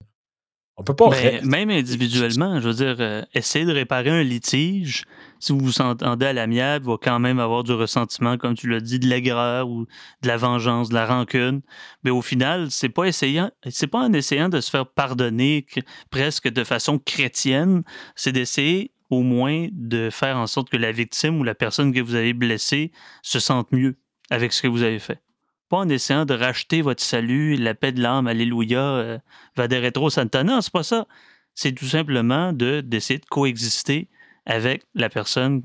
On 0.78 0.82
peut 0.82 0.94
pas. 0.94 1.08
même 1.42 1.70
individuellement, 1.70 2.60
je 2.60 2.68
veux 2.68 2.74
dire, 2.74 2.96
euh, 3.00 3.22
essayer 3.32 3.64
de 3.64 3.72
réparer 3.72 4.10
un 4.10 4.22
litige, 4.22 5.04
si 5.40 5.52
vous 5.52 5.60
vous 5.60 5.80
entendez 5.80 6.26
à 6.26 6.34
l'amiable, 6.34 6.84
va 6.84 6.96
quand 7.00 7.18
même 7.18 7.38
avoir 7.38 7.64
du 7.64 7.72
ressentiment, 7.72 8.36
comme 8.36 8.54
tu 8.54 8.68
l'as 8.68 8.80
dit, 8.80 8.98
de 8.98 9.06
l'aigreur 9.06 9.70
ou 9.70 9.86
de 10.22 10.28
la 10.28 10.36
vengeance, 10.36 10.90
de 10.90 10.94
la 10.94 11.06
rancune. 11.06 11.62
Mais 12.04 12.10
au 12.10 12.20
final, 12.20 12.70
c'est 12.70 12.90
pas 12.90 13.04
essayant, 13.04 13.50
c'est 13.70 13.86
pas 13.86 14.00
en 14.00 14.12
essayant 14.12 14.50
de 14.50 14.60
se 14.60 14.70
faire 14.70 14.86
pardonner 14.86 15.64
presque 16.10 16.48
de 16.48 16.62
façon 16.62 16.98
chrétienne, 16.98 17.82
c'est 18.14 18.32
d'essayer 18.32 18.92
au 19.08 19.22
moins 19.22 19.68
de 19.72 20.10
faire 20.10 20.36
en 20.36 20.46
sorte 20.46 20.68
que 20.68 20.76
la 20.76 20.92
victime 20.92 21.40
ou 21.40 21.44
la 21.44 21.54
personne 21.54 21.92
que 21.94 22.00
vous 22.00 22.16
avez 22.16 22.34
blessée 22.34 22.92
se 23.22 23.38
sente 23.38 23.72
mieux 23.72 23.96
avec 24.28 24.52
ce 24.52 24.62
que 24.62 24.68
vous 24.68 24.82
avez 24.82 24.98
fait 24.98 25.20
pas 25.68 25.78
en 25.78 25.88
essayant 25.88 26.24
de 26.24 26.34
racheter 26.34 26.82
votre 26.82 27.02
salut, 27.02 27.56
la 27.56 27.74
paix 27.74 27.92
de 27.92 28.00
l'âme, 28.00 28.26
alléluia, 28.26 28.80
euh, 28.80 29.18
va 29.56 29.68
des 29.68 29.78
rétro 29.78 30.10
Santana. 30.10 30.62
C'est 30.62 30.72
pas 30.72 30.82
ça. 30.82 31.06
C'est 31.54 31.72
tout 31.72 31.86
simplement 31.86 32.52
de, 32.52 32.80
d'essayer 32.80 33.18
de 33.18 33.24
coexister 33.26 34.08
avec 34.44 34.84
la 34.94 35.08
personne 35.08 35.62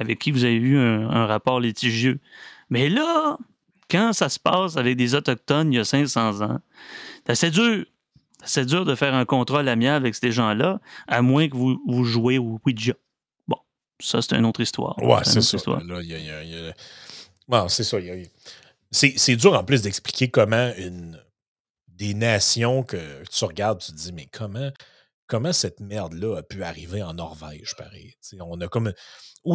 avec 0.00 0.18
qui 0.18 0.30
vous 0.30 0.44
avez 0.44 0.54
eu 0.54 0.78
un, 0.78 1.26
rapport 1.26 1.60
litigieux. 1.60 2.20
Mais 2.70 2.88
là, 2.88 3.36
quand 3.90 4.12
ça 4.14 4.28
se 4.28 4.38
passe 4.38 4.76
avec 4.76 4.96
des 4.96 5.14
Autochtones 5.14 5.72
il 5.72 5.76
y 5.76 5.78
a 5.78 5.84
500 5.84 6.40
ans, 6.40 6.58
c'est 7.26 7.32
assez 7.32 7.50
dur. 7.50 7.84
C'est 8.42 8.64
dur 8.64 8.86
de 8.86 8.94
faire 8.94 9.14
un 9.14 9.26
contrôle 9.26 9.68
amiable 9.68 10.06
avec 10.06 10.14
ces 10.14 10.32
gens-là, 10.32 10.80
à 11.06 11.20
moins 11.20 11.48
que 11.48 11.56
vous, 11.56 11.78
vous 11.86 12.04
jouez 12.04 12.38
au 12.38 12.58
Ouija. 12.64 12.94
Bon, 13.46 13.58
ça, 14.00 14.22
c'est 14.22 14.34
une 14.34 14.46
autre 14.46 14.60
histoire. 14.60 14.96
Ouais, 15.02 15.18
c'est, 15.24 15.42
ça. 15.42 15.58
c'est 15.58 15.58
ça. 15.58 15.78
C'est 18.90 19.36
dur 19.36 19.54
en 19.54 19.64
plus 19.64 19.82
d'expliquer 19.82 20.30
comment 20.30 20.72
une 20.76 21.22
des 21.88 22.14
nations 22.14 22.82
que 22.82 23.22
tu 23.24 23.44
regardes, 23.44 23.80
tu 23.80 23.92
te 23.92 23.96
dis, 23.96 24.12
mais 24.12 24.26
comment, 24.26 24.70
comment 25.26 25.52
cette 25.52 25.80
merde-là 25.80 26.38
a 26.38 26.42
pu 26.42 26.64
arriver 26.64 27.02
en 27.02 27.14
Norvège, 27.14 27.76
pareil? 27.76 28.14
on 28.40 28.60
a 28.60 28.68
comme. 28.68 28.92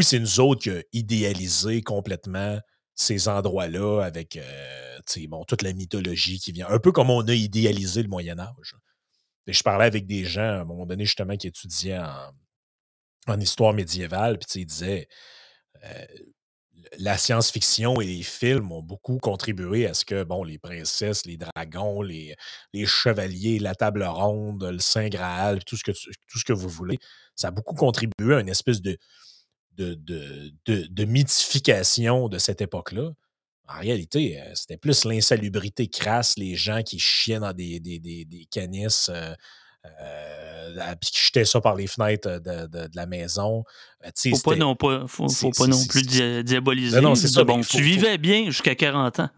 C'est 0.01 0.19
nous 0.19 0.39
autres 0.39 0.61
qui 0.61 0.69
a 0.71 0.81
idéalisé 0.93 1.81
complètement 1.81 2.59
ces 2.95 3.27
endroits-là 3.27 4.01
avec 4.01 4.37
euh, 4.37 4.99
bon, 5.27 5.43
toute 5.43 5.61
la 5.61 5.73
mythologie 5.73 6.39
qui 6.39 6.51
vient. 6.53 6.67
Un 6.69 6.79
peu 6.79 6.91
comme 6.91 7.09
on 7.09 7.27
a 7.27 7.33
idéalisé 7.33 8.01
le 8.01 8.07
Moyen-Âge. 8.09 8.75
Je 9.47 9.63
parlais 9.63 9.85
avec 9.85 10.07
des 10.07 10.23
gens 10.25 10.41
à 10.41 10.61
un 10.61 10.65
moment 10.65 10.85
donné, 10.85 11.05
justement, 11.05 11.35
qui 11.35 11.47
étudiaient 11.47 11.99
en, 11.99 12.31
en 13.27 13.39
histoire 13.39 13.73
médiévale, 13.73 14.39
puis 14.39 14.61
ils 14.61 14.65
disaient 14.65 15.07
euh, 15.83 16.05
la 16.97 17.17
science-fiction 17.17 17.99
et 18.01 18.05
les 18.05 18.23
films 18.23 18.71
ont 18.71 18.81
beaucoup 18.81 19.17
contribué 19.17 19.87
à 19.87 19.93
ce 19.93 20.05
que, 20.05 20.23
bon, 20.23 20.43
les 20.43 20.57
princesses, 20.57 21.25
les 21.25 21.37
dragons, 21.37 22.01
les, 22.01 22.35
chevaliers, 22.85 23.59
la 23.59 23.75
table 23.75 24.03
ronde, 24.03 24.63
le 24.63 24.79
Saint 24.79 25.09
Graal, 25.09 25.63
tout 25.63 25.77
ce, 25.77 25.83
que 25.83 25.91
tout 25.91 26.39
ce 26.39 26.45
que 26.45 26.53
vous 26.53 26.69
voulez, 26.69 26.97
ça 27.35 27.49
a 27.49 27.51
beaucoup 27.51 27.75
contribué 27.75 28.35
à 28.35 28.39
une 28.39 28.49
espèce 28.49 28.81
de, 28.81 28.97
de, 29.77 29.95
de, 30.65 31.05
mythification 31.05 32.29
de 32.29 32.37
cette 32.37 32.61
époque-là. 32.61 33.11
En 33.67 33.79
réalité, 33.79 34.39
euh, 34.39 34.51
c'était 34.53 34.77
plus 34.77 35.05
l'insalubrité 35.05 35.87
crasse, 35.87 36.37
les 36.37 36.55
gens 36.55 36.83
qui 36.83 36.99
chiaient 36.99 37.39
dans 37.39 37.53
des, 37.53 37.79
des, 37.79 37.99
des, 37.99 38.45
canisses. 38.51 39.09
Euh, 39.09 39.33
euh, 40.01 40.95
puis 40.99 41.11
qui 41.11 41.19
jetait 41.19 41.45
ça 41.45 41.61
par 41.61 41.75
les 41.75 41.87
fenêtres 41.87 42.39
de, 42.39 42.89
la 42.93 43.05
maison. 43.05 43.63
Euh, 44.05 44.09
faut 44.31 44.51
pas 44.51 44.55
non, 44.55 44.75
pas, 44.75 45.05
faut, 45.07 45.27
pas 45.51 45.67
non 45.67 45.85
plus 45.85 46.03
diaboliser. 46.43 47.01
Non, 47.01 47.15
c'est 47.15 47.27
ça. 47.27 47.43
Bon, 47.43 47.61
tu 47.61 47.81
vivais 47.81 48.17
bien 48.17 48.45
jusqu'à 48.45 48.75
40 48.75 49.19
ans. 49.19 49.29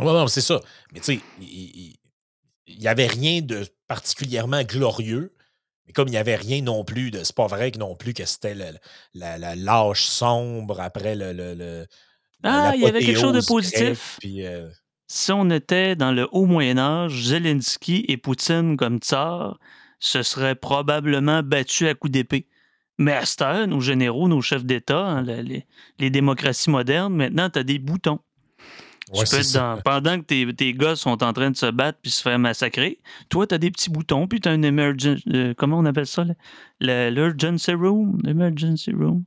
non, 0.00 0.12
non, 0.12 0.26
c'est 0.26 0.40
ça. 0.40 0.60
Mais 0.92 1.00
tu 1.00 1.16
sais, 1.16 1.20
il 1.40 2.78
n'y 2.78 2.88
avait 2.88 3.06
rien 3.06 3.40
de 3.42 3.66
particulièrement 3.88 4.62
glorieux. 4.62 5.34
Mais 5.86 5.92
comme 5.92 6.08
il 6.08 6.12
n'y 6.12 6.16
avait 6.16 6.36
rien 6.36 6.62
non 6.62 6.84
plus 6.84 7.10
de. 7.10 7.24
C'est 7.24 7.34
pas 7.34 7.46
vrai 7.46 7.70
que 7.72 7.78
non 7.78 7.96
plus 7.96 8.14
que 8.14 8.24
c'était 8.24 8.54
la, 8.54 9.38
la, 9.38 9.56
lâche 9.56 10.04
sombre 10.04 10.80
après 10.80 11.14
le. 11.16 11.32
le, 11.32 11.86
ah, 12.42 12.72
il 12.74 12.82
y 12.82 12.86
avait 12.86 13.00
quelque 13.00 13.20
chose 13.20 13.34
de 13.34 13.46
positif. 13.46 14.16
puis, 14.20 14.46
euh, 14.46 14.68
si 15.12 15.32
on 15.32 15.50
était 15.50 15.96
dans 15.96 16.12
le 16.12 16.28
haut 16.30 16.46
Moyen 16.46 16.78
Âge, 16.78 17.24
Zelensky 17.24 18.04
et 18.06 18.16
Poutine 18.16 18.76
comme 18.76 18.98
tsar 18.98 19.58
se 19.98 20.22
seraient 20.22 20.54
probablement 20.54 21.42
battus 21.42 21.88
à 21.88 21.94
coups 21.94 22.12
d'épée. 22.12 22.46
Mais 22.96 23.14
à 23.14 23.26
cette 23.26 23.42
heure, 23.42 23.66
nos 23.66 23.80
généraux, 23.80 24.28
nos 24.28 24.40
chefs 24.40 24.64
d'État, 24.64 25.04
hein, 25.04 25.22
les, 25.24 26.10
démocraties 26.10 26.70
modernes, 26.70 27.16
maintenant, 27.16 27.50
tu 27.50 27.58
as 27.58 27.64
des 27.64 27.80
boutons. 27.80 28.20
pendant 29.84 30.20
que 30.20 30.26
tes, 30.26 30.54
tes, 30.54 30.74
gars 30.74 30.94
sont 30.94 31.24
en 31.24 31.32
train 31.32 31.50
de 31.50 31.56
se 31.56 31.66
battre 31.66 31.98
puis 32.00 32.12
se 32.12 32.22
faire 32.22 32.38
massacrer, 32.38 33.00
toi, 33.30 33.48
tu 33.48 33.54
as 33.56 33.58
des 33.58 33.72
petits 33.72 33.90
boutons, 33.90 34.28
puis 34.28 34.40
tu 34.40 34.48
as 34.48 34.54
une 34.54 34.64
emergency. 34.64 35.24
Euh, 35.34 35.54
comment 35.56 35.78
on 35.78 35.86
appelle 35.86 36.06
ça? 36.06 36.24
L'emergency 36.78 37.72
room? 37.72 38.20
L'emergency 38.22 38.92
room? 38.92 39.24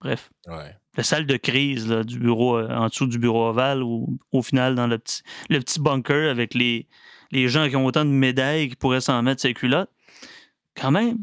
Bref. 0.00 0.32
Ouais 0.48 0.74
la 0.96 1.02
salle 1.02 1.26
de 1.26 1.36
crise 1.36 1.88
du 1.88 2.18
bureau, 2.18 2.56
euh, 2.56 2.68
en 2.68 2.88
dessous 2.88 3.06
du 3.06 3.18
bureau 3.18 3.48
ovale, 3.48 3.82
ou 3.82 4.18
au 4.32 4.42
final 4.42 4.74
dans 4.74 4.86
le 4.86 4.98
petit, 4.98 5.22
le 5.50 5.58
petit 5.60 5.80
bunker 5.80 6.30
avec 6.30 6.54
les, 6.54 6.88
les 7.30 7.48
gens 7.48 7.68
qui 7.68 7.76
ont 7.76 7.86
autant 7.86 8.04
de 8.04 8.10
médailles 8.10 8.70
qui 8.70 8.76
pourraient 8.76 9.00
s'en 9.00 9.22
mettre 9.22 9.42
ses 9.42 9.54
culottes. 9.54 9.90
Quand 10.76 10.90
même, 10.90 11.18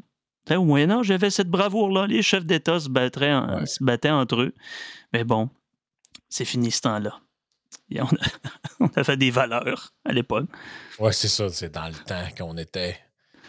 au 0.50 0.66
Moyen-Âge, 0.66 1.06
j'avais 1.06 1.30
cette 1.30 1.50
bravoure-là. 1.50 2.08
Les 2.08 2.22
chefs 2.22 2.46
d'État 2.46 2.80
se, 2.80 2.86
se 2.86 3.84
battaient 3.84 4.10
entre 4.10 4.42
eux. 4.42 4.56
Mais 5.14 5.24
bon, 5.24 5.50
c'est 6.30 6.46
fini 6.46 6.72
ce 6.72 6.82
temps-là. 6.82 7.20
On 8.00 8.08
on 8.80 8.88
a 8.96 9.04
fait 9.04 9.18
des 9.18 9.32
valeurs 9.32 9.94
à 10.06 10.14
l'époque. 10.14 10.48
Ouais, 11.00 11.12
c'est 11.12 11.28
ça. 11.28 11.50
C'est 11.50 11.70
dans 11.74 11.88
le 11.88 11.94
temps 11.94 12.28
qu'on 12.38 12.58
était 12.58 12.98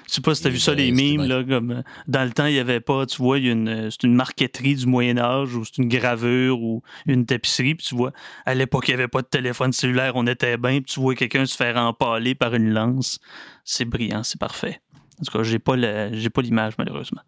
je 0.08 0.14
sais 0.14 0.20
pas 0.20 0.34
si 0.34 0.42
tu 0.42 0.48
as 0.48 0.50
vu 0.50 0.58
ça, 0.58 0.74
les 0.74 0.92
mimes, 0.92 1.24
là, 1.24 1.44
comme 1.44 1.70
euh, 1.70 1.82
dans 2.06 2.24
le 2.24 2.32
temps, 2.32 2.46
il 2.46 2.54
n'y 2.54 2.58
avait 2.58 2.80
pas, 2.80 3.06
tu 3.06 3.18
vois, 3.18 3.38
une, 3.38 3.90
c'est 3.90 4.02
une 4.02 4.14
marqueterie 4.14 4.74
du 4.74 4.86
Moyen-Âge 4.86 5.54
ou 5.54 5.64
c'est 5.64 5.78
une 5.78 5.88
gravure 5.88 6.60
ou 6.60 6.82
une 7.06 7.26
tapisserie, 7.26 7.74
puis 7.74 7.86
tu 7.86 7.94
vois, 7.94 8.12
à 8.44 8.54
l'époque, 8.54 8.88
il 8.88 8.90
n'y 8.90 8.94
avait 8.94 9.08
pas 9.08 9.22
de 9.22 9.26
téléphone 9.26 9.72
cellulaire, 9.72 10.12
on 10.16 10.26
était 10.26 10.56
bien, 10.56 10.80
puis 10.80 10.94
tu 10.94 11.00
vois 11.00 11.14
quelqu'un 11.14 11.46
se 11.46 11.56
faire 11.56 11.76
empaler 11.76 12.34
par 12.34 12.54
une 12.54 12.70
lance. 12.70 13.18
C'est 13.64 13.84
brillant, 13.84 14.22
c'est 14.22 14.40
parfait. 14.40 14.80
En 15.20 15.24
tout 15.24 15.38
cas, 15.38 15.42
j'ai 15.44 15.58
pas, 15.58 15.76
j'ai 16.12 16.30
pas 16.30 16.42
l'image, 16.42 16.74
malheureusement. 16.78 17.22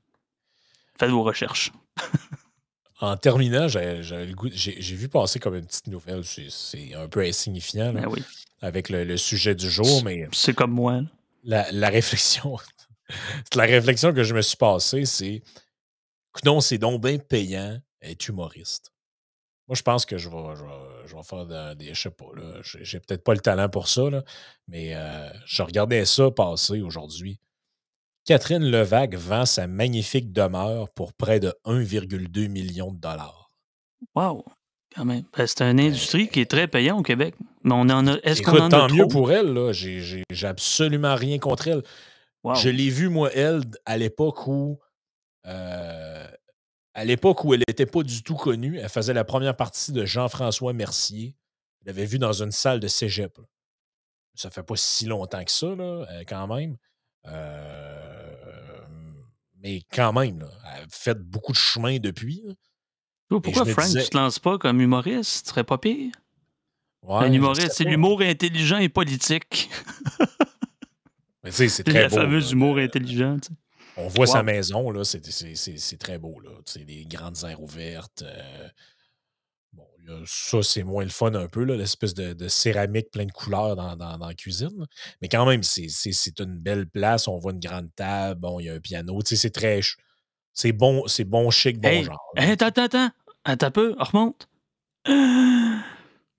Faites 0.98 1.10
vos 1.10 1.22
recherches. 1.22 1.72
en 3.00 3.16
terminant, 3.16 3.68
j'ai, 3.68 4.94
vu 4.96 5.08
passer 5.08 5.38
comme 5.38 5.54
une 5.54 5.66
petite 5.66 5.88
nouvelle, 5.88 6.24
c'est, 6.24 6.94
un 6.94 7.08
peu 7.08 7.20
insignifiant, 7.20 7.92
ben 7.92 8.06
oui. 8.08 8.22
avec 8.60 8.88
le, 8.88 9.16
sujet 9.16 9.54
du 9.54 9.70
jour, 9.70 10.02
mais... 10.04 10.28
C'est 10.32 10.54
comme 10.54 10.72
moi. 10.72 11.02
La, 11.44 11.70
la, 11.72 11.88
réflexion, 11.88 12.56
la 13.54 13.64
réflexion 13.64 14.12
que 14.12 14.22
je 14.22 14.34
me 14.34 14.42
suis 14.42 14.56
passée, 14.56 15.04
c'est 15.04 15.42
non, 16.44 16.60
c'est 16.60 16.78
donc 16.78 17.02
bien 17.02 17.18
payant 17.18 17.78
être 18.02 18.28
humoriste. 18.28 18.92
Moi, 19.68 19.76
je 19.76 19.82
pense 19.82 20.04
que 20.04 20.18
je 20.18 20.28
vais, 20.28 20.36
je 21.06 21.14
vais 21.14 21.22
faire 21.22 21.46
des. 21.76 21.94
Je 21.94 22.02
sais 22.02 22.10
pas, 22.10 22.26
là. 22.34 22.60
J'ai 22.62 23.00
peut-être 23.00 23.24
pas 23.24 23.32
le 23.32 23.40
talent 23.40 23.68
pour 23.68 23.88
ça, 23.88 24.10
là, 24.10 24.22
mais 24.68 24.94
euh, 24.94 25.30
je 25.46 25.62
regardais 25.62 26.04
ça 26.04 26.30
passer 26.30 26.82
aujourd'hui. 26.82 27.40
Catherine 28.26 28.64
Levac 28.64 29.14
vend 29.14 29.46
sa 29.46 29.66
magnifique 29.66 30.32
demeure 30.32 30.90
pour 30.90 31.12
près 31.12 31.40
de 31.40 31.54
1,2 31.64 32.48
million 32.48 32.90
de 32.92 32.98
dollars. 32.98 33.52
Wow! 34.14 34.44
Quand 34.94 35.04
même. 35.04 35.24
Ben, 35.36 35.46
c'est 35.46 35.62
une 35.62 35.80
industrie 35.80 36.28
qui 36.28 36.40
est 36.40 36.50
très 36.50 36.68
payante 36.68 37.00
au 37.00 37.02
Québec. 37.02 37.34
Mais 37.64 37.74
on 37.74 37.88
en 37.88 38.06
a. 38.06 38.18
Est-ce 38.22 38.42
qu'on 38.42 38.60
en 38.60 38.66
a 38.66 38.68
tant 38.68 38.88
mieux 38.88 39.08
pour 39.08 39.32
elle, 39.32 39.52
là. 39.52 39.72
J'ai 39.72 40.46
absolument 40.46 41.14
rien 41.14 41.38
contre 41.38 41.68
elle. 41.68 41.82
Je 42.54 42.68
l'ai 42.68 42.90
vue, 42.90 43.08
moi, 43.08 43.30
elle, 43.32 43.62
à 43.86 43.96
l'époque 43.96 44.46
où. 44.46 44.78
Euh, 45.46 46.26
à 46.96 47.04
l'époque 47.04 47.44
où 47.44 47.52
elle 47.52 47.62
n'était 47.66 47.86
pas 47.86 48.02
du 48.02 48.22
tout 48.22 48.36
connue, 48.36 48.78
elle 48.78 48.88
faisait 48.88 49.12
la 49.12 49.24
première 49.24 49.56
partie 49.56 49.92
de 49.92 50.04
Jean-François 50.04 50.72
Mercier. 50.72 51.36
Je 51.80 51.86
l'avais 51.86 52.06
vue 52.06 52.18
dans 52.20 52.32
une 52.32 52.52
salle 52.52 52.80
de 52.80 52.86
cégep. 52.86 53.36
Ça 54.34 54.50
fait 54.50 54.62
pas 54.62 54.76
si 54.76 55.06
longtemps 55.06 55.44
que 55.44 55.50
ça, 55.50 55.74
là, 55.74 56.06
euh, 56.10 56.22
quand 56.26 56.46
même. 56.46 56.76
Euh, 57.26 58.34
mais 59.56 59.82
quand 59.92 60.12
même, 60.12 60.40
là, 60.40 60.48
elle 60.76 60.84
a 60.84 60.86
fait 60.88 61.18
beaucoup 61.18 61.52
de 61.52 61.56
chemin 61.56 61.98
depuis. 61.98 62.44
pourquoi 63.28 63.64
Frank, 63.64 63.88
tu 63.88 64.08
te 64.08 64.16
lances 64.16 64.38
pas 64.38 64.58
comme 64.58 64.80
humoriste? 64.80 65.46
Ce 65.46 65.50
serait 65.50 65.64
pas 65.64 65.78
pire? 65.78 66.12
Un 67.08 67.32
humoriste, 67.32 67.72
c'est 67.72 67.84
l'humour 67.84 68.22
intelligent 68.22 68.78
et 68.78 68.88
politique. 68.88 69.70
mais 71.44 71.50
tu 71.50 71.56
sais, 71.56 71.68
c'est 71.68 71.84
très 71.84 72.02
La 72.02 72.08
fameuse 72.08 72.52
humour 72.52 72.78
intelligent. 72.78 73.36
On 73.96 74.08
voit 74.08 74.26
sa 74.26 74.42
maison, 74.42 74.90
là, 74.90 75.04
c'est 75.04 75.98
très 75.98 76.18
beau. 76.18 76.40
Là. 76.40 76.50
C'est 76.64 76.84
des 76.84 77.04
grandes 77.04 77.36
aires 77.44 77.62
ouvertes. 77.62 78.22
Euh, 78.22 78.68
bon, 79.72 79.86
ça, 80.26 80.62
c'est 80.62 80.82
moins 80.82 81.04
le 81.04 81.10
fun 81.10 81.34
un 81.34 81.46
peu, 81.46 81.62
l'espèce 81.62 82.14
de, 82.14 82.48
céramique 82.48 83.10
plein 83.10 83.26
de 83.26 83.32
couleurs 83.32 83.76
dans, 83.76 84.18
la 84.18 84.34
cuisine. 84.34 84.86
Mais 85.20 85.28
quand 85.28 85.46
même, 85.46 85.62
c'est 85.62 86.40
une 86.40 86.58
belle 86.58 86.86
place. 86.86 87.28
On 87.28 87.38
voit 87.38 87.52
une 87.52 87.60
grande 87.60 87.94
table, 87.94 88.40
bon, 88.40 88.60
il 88.60 88.66
y 88.66 88.70
a 88.70 88.74
un 88.74 88.80
piano. 88.80 89.18
C'est 89.24 89.50
très. 89.50 89.80
C'est 90.56 90.72
bon, 90.72 91.06
c'est 91.06 91.24
bon 91.24 91.50
chic, 91.50 91.80
bon 91.80 92.02
genre. 92.04 92.32
attends, 92.36 92.66
attends, 92.66 92.84
attends. 92.84 93.10
Attends 93.44 93.66
un 93.66 93.70
peu, 93.70 93.94
remonte. 93.98 94.48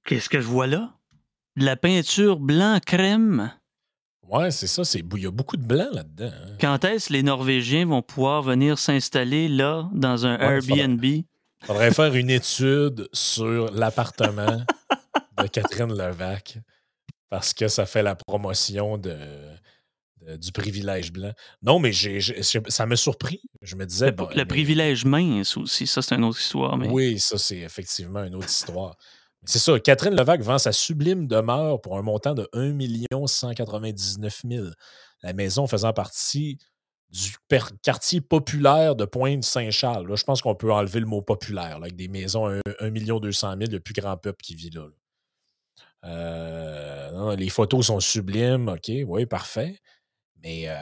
Qu'est-ce 0.05 0.29
que 0.29 0.39
je 0.39 0.47
vois 0.47 0.67
là? 0.67 0.93
De 1.55 1.65
la 1.65 1.75
peinture 1.75 2.39
blanc 2.39 2.79
crème? 2.85 3.51
Ouais, 4.27 4.51
c'est 4.51 4.67
ça. 4.67 4.83
Il 4.95 5.21
y 5.21 5.25
a 5.25 5.31
beaucoup 5.31 5.57
de 5.57 5.65
blanc 5.65 5.87
là-dedans. 5.91 6.31
Hein. 6.31 6.57
Quand 6.59 6.83
est-ce 6.85 7.09
que 7.09 7.13
les 7.13 7.23
Norvégiens 7.23 7.85
vont 7.85 8.01
pouvoir 8.01 8.41
venir 8.43 8.77
s'installer 8.77 9.47
là, 9.47 9.89
dans 9.93 10.25
un 10.25 10.37
Airbnb? 10.37 11.03
Il 11.03 11.25
faudrait, 11.63 11.91
faire 11.91 12.13
une 12.15 12.29
étude 12.29 13.07
sur 13.13 13.71
l'appartement 13.71 14.63
de 15.41 15.47
Catherine 15.47 15.91
Levac 15.91 16.59
parce 17.29 17.53
que 17.53 17.67
ça 17.67 17.87
fait 17.87 18.03
la 18.03 18.15
promotion 18.15 18.99
de, 18.99 19.17
du 20.37 20.51
privilège 20.51 21.11
blanc. 21.11 21.31
Non, 21.63 21.79
mais 21.79 21.91
ça 22.69 22.85
m'a 22.85 22.95
surpris. 22.95 23.41
Je 23.61 23.75
me 23.75 23.85
disais. 23.85 24.13
Le, 24.35 24.45
privilège 24.45 25.05
mince 25.05 25.57
aussi, 25.57 25.87
ça, 25.87 26.01
c'est 26.03 26.15
une 26.15 26.23
autre 26.23 26.39
histoire. 26.39 26.77
Oui, 26.79 27.19
ça, 27.19 27.37
c'est 27.37 27.59
effectivement 27.59 28.23
une 28.23 28.35
autre 28.35 28.49
histoire. 28.49 28.95
C'est 29.45 29.59
ça. 29.59 29.79
Catherine 29.79 30.15
Levac 30.15 30.41
vend 30.41 30.57
sa 30.57 30.71
sublime 30.71 31.27
demeure 31.27 31.81
pour 31.81 31.97
un 31.97 32.01
montant 32.01 32.33
de 32.33 32.49
1 32.53 33.27
199 33.27 34.41
000 34.49 34.65
La 35.23 35.33
maison 35.33 35.67
faisant 35.67 35.93
partie 35.93 36.57
du 37.09 37.35
quartier 37.81 38.21
populaire 38.21 38.95
de 38.95 39.05
Pointe-Saint-Charles. 39.05 40.15
Je 40.15 40.23
pense 40.23 40.41
qu'on 40.41 40.55
peut 40.55 40.71
enlever 40.71 40.99
le 40.99 41.05
mot 41.05 41.21
populaire, 41.21 41.77
avec 41.77 41.95
des 41.95 42.07
maisons 42.07 42.47
à 42.47 42.59
1 42.79 42.91
200 42.91 43.55
000, 43.57 43.71
le 43.71 43.79
plus 43.79 43.93
grand 43.93 44.17
peuple 44.17 44.41
qui 44.43 44.55
vit 44.55 44.71
là. 44.71 44.87
Euh, 46.05 47.35
les 47.35 47.49
photos 47.49 47.87
sont 47.87 47.99
sublimes, 47.99 48.69
OK, 48.69 48.91
oui, 49.07 49.25
parfait. 49.25 49.79
Mais 50.43 50.65
euh, 50.67 50.75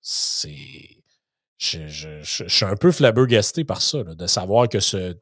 c'est. 0.00 0.98
Je, 1.58 2.20
suis 2.22 2.64
un 2.64 2.76
peu 2.76 2.90
flabbergasté 2.90 3.64
par 3.64 3.82
ça, 3.82 4.02
de 4.02 4.26
savoir 4.26 4.68
que 4.68 4.80
ce, 4.80 5.16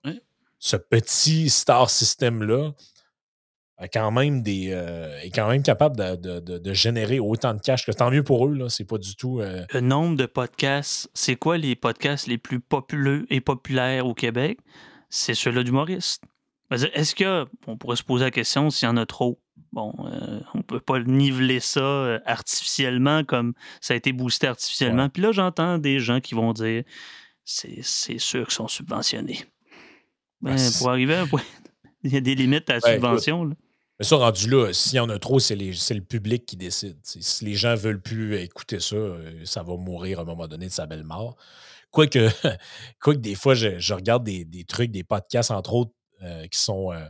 ce 0.60 0.76
petit 0.76 1.50
star 1.50 1.90
system-là 1.90 2.72
quand 3.88 4.10
même 4.10 4.42
des, 4.42 4.70
euh, 4.72 5.18
est 5.20 5.30
quand 5.30 5.48
même 5.48 5.62
capable 5.62 5.96
de, 5.96 6.72
générer 6.72 7.18
autant 7.18 7.54
de 7.54 7.60
cash 7.60 7.86
que 7.86 7.92
tant 7.92 8.10
mieux 8.10 8.22
pour 8.22 8.46
eux. 8.46 8.54
Là. 8.54 8.68
C'est 8.68 8.84
pas 8.84 8.98
du 8.98 9.16
tout. 9.16 9.40
Euh, 9.40 9.64
Le 9.72 9.80
nombre 9.80 10.16
de 10.16 10.26
podcasts, 10.26 11.10
c'est 11.14 11.36
quoi 11.36 11.56
les 11.56 11.74
podcasts 11.74 12.26
les 12.26 12.38
plus 12.38 12.60
populeux 12.60 13.26
et 13.30 13.40
populaires 13.40 14.06
au 14.06 14.14
Québec? 14.14 14.58
C'est 15.08 15.34
ceux-là 15.34 15.62
d'humoristes. 15.62 16.22
Est-ce 16.70 17.14
que 17.14 17.46
on 17.66 17.76
pourrait 17.76 17.96
se 17.96 18.04
poser 18.04 18.24
la 18.24 18.30
question 18.30 18.70
s'il 18.70 18.86
y 18.86 18.90
en 18.90 18.96
a 18.96 19.06
trop? 19.06 19.40
Bon, 19.72 19.92
euh, 20.06 20.40
on 20.54 20.62
peut 20.62 20.80
pas 20.80 21.00
niveler 21.00 21.60
ça 21.60 22.20
artificiellement 22.26 23.24
comme 23.24 23.54
ça 23.80 23.94
a 23.94 23.96
été 23.96 24.12
boosté 24.12 24.46
artificiellement. 24.46 25.08
Puis 25.08 25.22
là, 25.22 25.32
j'entends 25.32 25.78
des 25.78 25.98
gens 25.98 26.20
qui 26.20 26.34
vont 26.34 26.52
dire 26.52 26.84
c'est 27.44 28.18
sûr 28.18 28.46
qu'ils 28.46 28.54
sont 28.54 28.68
subventionnés. 28.68 29.40
Ben, 30.40 30.56
ben, 30.56 30.72
pour 30.78 30.90
arriver 30.90 31.14
à 31.14 31.22
un 31.22 31.26
point, 31.26 31.42
il 32.02 32.12
y 32.12 32.16
a 32.16 32.20
des 32.20 32.34
limites 32.34 32.68
à 32.70 32.74
la 32.74 32.80
ben, 32.80 32.94
subvention. 32.94 33.44
Mais 33.98 34.06
ça, 34.06 34.16
rendu 34.16 34.48
là, 34.48 34.72
s'il 34.72 34.96
y 34.96 35.00
en 35.00 35.10
a 35.10 35.18
trop, 35.18 35.38
c'est 35.38 35.54
le 35.54 36.00
public 36.00 36.46
qui 36.46 36.56
décide. 36.56 36.98
si 37.02 37.44
les 37.44 37.54
gens 37.54 37.72
ne 37.72 37.76
veulent 37.76 38.00
plus 38.00 38.38
écouter 38.38 38.80
ça, 38.80 38.96
euh, 38.96 39.44
ça 39.44 39.62
va 39.62 39.76
mourir 39.76 40.20
à 40.20 40.22
un 40.22 40.24
moment 40.24 40.48
donné 40.48 40.66
de 40.66 40.72
sa 40.72 40.86
belle 40.86 41.04
mort. 41.04 41.36
Quoique, 41.90 42.30
que 43.00 43.10
des 43.10 43.34
fois, 43.34 43.54
je, 43.54 43.92
regarde 43.92 44.24
des, 44.24 44.64
trucs, 44.64 44.90
des 44.90 45.04
podcasts, 45.04 45.50
entre 45.50 45.74
autres, 45.74 45.92
euh, 46.22 46.46
qui 46.46 46.58
sont. 46.58 46.92
Euh, 46.92 47.06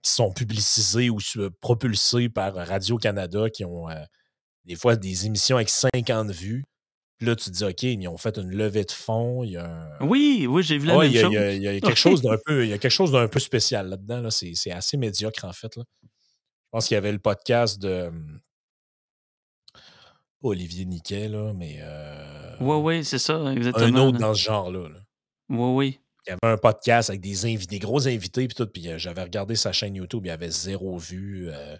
qui 0.00 0.12
sont 0.12 0.32
publicisés 0.32 1.10
ou 1.10 1.18
propulsés 1.60 2.28
par 2.28 2.54
Radio-Canada, 2.54 3.50
qui 3.50 3.64
ont 3.64 3.88
des 4.64 4.76
fois 4.76 4.94
des 4.94 5.26
émissions 5.26 5.56
avec 5.56 5.68
50 5.68 6.30
vues 6.30 6.64
là, 7.20 7.36
tu 7.36 7.50
te 7.50 7.56
dis, 7.56 7.64
OK, 7.64 7.82
ils 7.82 8.08
ont 8.08 8.16
fait 8.16 8.36
une 8.38 8.50
levée 8.50 8.84
de 8.84 8.92
fonds. 8.92 9.42
Il 9.44 9.52
y 9.52 9.56
a 9.56 9.90
Oui, 10.00 10.46
oui, 10.48 10.62
j'ai 10.62 10.78
vu 10.78 10.86
la 10.86 10.98
même 10.98 11.12
chose. 11.12 11.32
Il 11.32 11.62
y, 11.62 11.68
a, 11.68 11.80
quelque 11.80 11.94
chose 11.94 12.22
d'un 12.22 12.38
peu, 12.44 12.64
il 12.64 12.70
y 12.70 12.72
a 12.72 12.78
quelque 12.78 12.90
chose 12.90 13.12
d'un 13.12 13.28
peu 13.28 13.40
spécial 13.40 13.88
là-dedans. 13.88 14.20
Là. 14.20 14.30
C'est, 14.30 14.70
assez 14.70 14.96
médiocre, 14.96 15.44
en 15.44 15.52
fait. 15.52 15.76
Là. 15.76 15.84
Je 16.02 16.08
pense 16.70 16.88
qu'il 16.88 16.94
y 16.94 16.98
avait 16.98 17.12
le 17.12 17.18
podcast 17.18 17.80
de. 17.80 18.10
Pas 20.40 20.48
Olivier 20.48 20.84
Niquet, 20.84 21.28
là, 21.28 21.52
mais. 21.54 21.78
Euh, 21.80 22.54
oui, 22.60 22.76
oui, 22.76 23.04
c'est 23.04 23.18
ça, 23.18 23.52
exactement. 23.52 23.86
Un 23.86 23.96
autre 23.96 24.18
dans 24.18 24.34
ce 24.34 24.42
genre-là. 24.42 24.88
Oui, 25.48 25.74
oui. 25.74 26.00
Il 26.26 26.30
y 26.30 26.32
avait 26.32 26.52
un 26.54 26.58
podcast 26.58 27.08
avec 27.08 27.22
des, 27.22 27.46
invités, 27.46 27.66
des 27.66 27.78
gros 27.78 28.06
invités, 28.06 28.46
puis 28.46 28.54
tout. 28.54 28.66
Puis 28.66 28.88
euh, 28.88 28.98
j'avais 28.98 29.22
regardé 29.22 29.56
sa 29.56 29.72
chaîne 29.72 29.94
YouTube, 29.94 30.26
il 30.26 30.28
y 30.28 30.30
avait 30.30 30.50
zéro 30.50 30.98
vue. 30.98 31.48
Euh, 31.50 31.76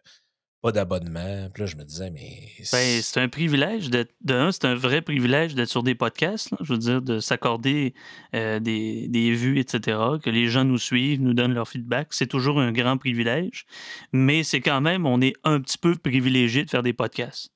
pas 0.61 0.72
d'abonnement. 0.72 1.48
Puis 1.52 1.62
là, 1.62 1.66
je 1.66 1.76
me 1.76 1.84
disais, 1.84 2.11
mais. 2.11 2.48
Ben, 2.72 3.02
c'est 3.02 3.20
un 3.20 3.28
privilège 3.28 3.90
d'être. 3.90 4.12
De 4.22 4.34
un, 4.34 4.52
c'est 4.52 4.64
un 4.64 4.74
vrai 4.74 5.02
privilège 5.02 5.54
d'être 5.54 5.68
sur 5.68 5.82
des 5.82 5.94
podcasts, 5.94 6.50
je 6.61 6.72
veux 6.72 6.78
dire, 6.78 7.00
de 7.02 7.20
s'accorder 7.20 7.94
euh, 8.34 8.59
des, 8.59 9.09
des, 9.09 9.32
vues, 9.32 9.59
etc., 9.59 9.98
que 10.22 10.30
les 10.30 10.48
gens 10.48 10.64
nous 10.64 10.78
suivent, 10.78 11.20
nous 11.20 11.34
donnent 11.34 11.54
leur 11.54 11.68
feedback. 11.68 12.09
C'est 12.11 12.26
toujours 12.26 12.61
un 12.61 12.72
grand 12.72 12.96
privilège. 12.96 13.66
Mais 14.12 14.42
c'est 14.42 14.61
quand 14.61 14.80
même, 14.80 15.06
on 15.06 15.20
est 15.20 15.34
un 15.44 15.61
petit 15.61 15.78
peu 15.78 15.94
privilégié 15.94 16.64
de 16.64 16.70
faire 16.70 16.82
des 16.82 16.92
podcasts. 16.92 17.52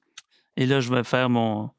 Et 0.57 0.67
là, 0.67 0.81
je 0.81 0.93
vais 0.93 1.05
faire 1.05 1.29
mon. 1.29 1.71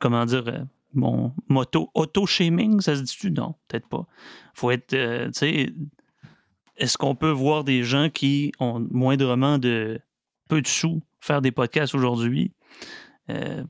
Comment 0.00 0.26
dire 0.26 0.48
euh, 0.48 0.64
mon 0.94 1.32
moto 1.48 1.90
auto-shaming, 1.94 2.80
ça 2.80 2.96
se 2.96 3.02
dit-tu? 3.02 3.30
Non, 3.30 3.54
peut-être 3.68 3.88
pas. 3.88 4.06
Faut 4.54 4.70
être, 4.70 4.94
euh, 4.94 5.26
tu 5.26 5.32
sais, 5.34 5.72
est-ce 6.78 6.96
qu'on 6.96 7.14
peut 7.14 7.30
voir 7.30 7.64
des 7.64 7.82
gens 7.82 8.08
qui 8.08 8.52
ont 8.60 8.86
moindrement 8.90 9.58
de 9.58 10.00
peu 10.48 10.62
de 10.62 10.66
sous 10.66 11.02
faire 11.20 11.42
des 11.42 11.50
podcasts 11.50 11.94
aujourd'hui? 11.94 12.52
Euh, 13.30 13.62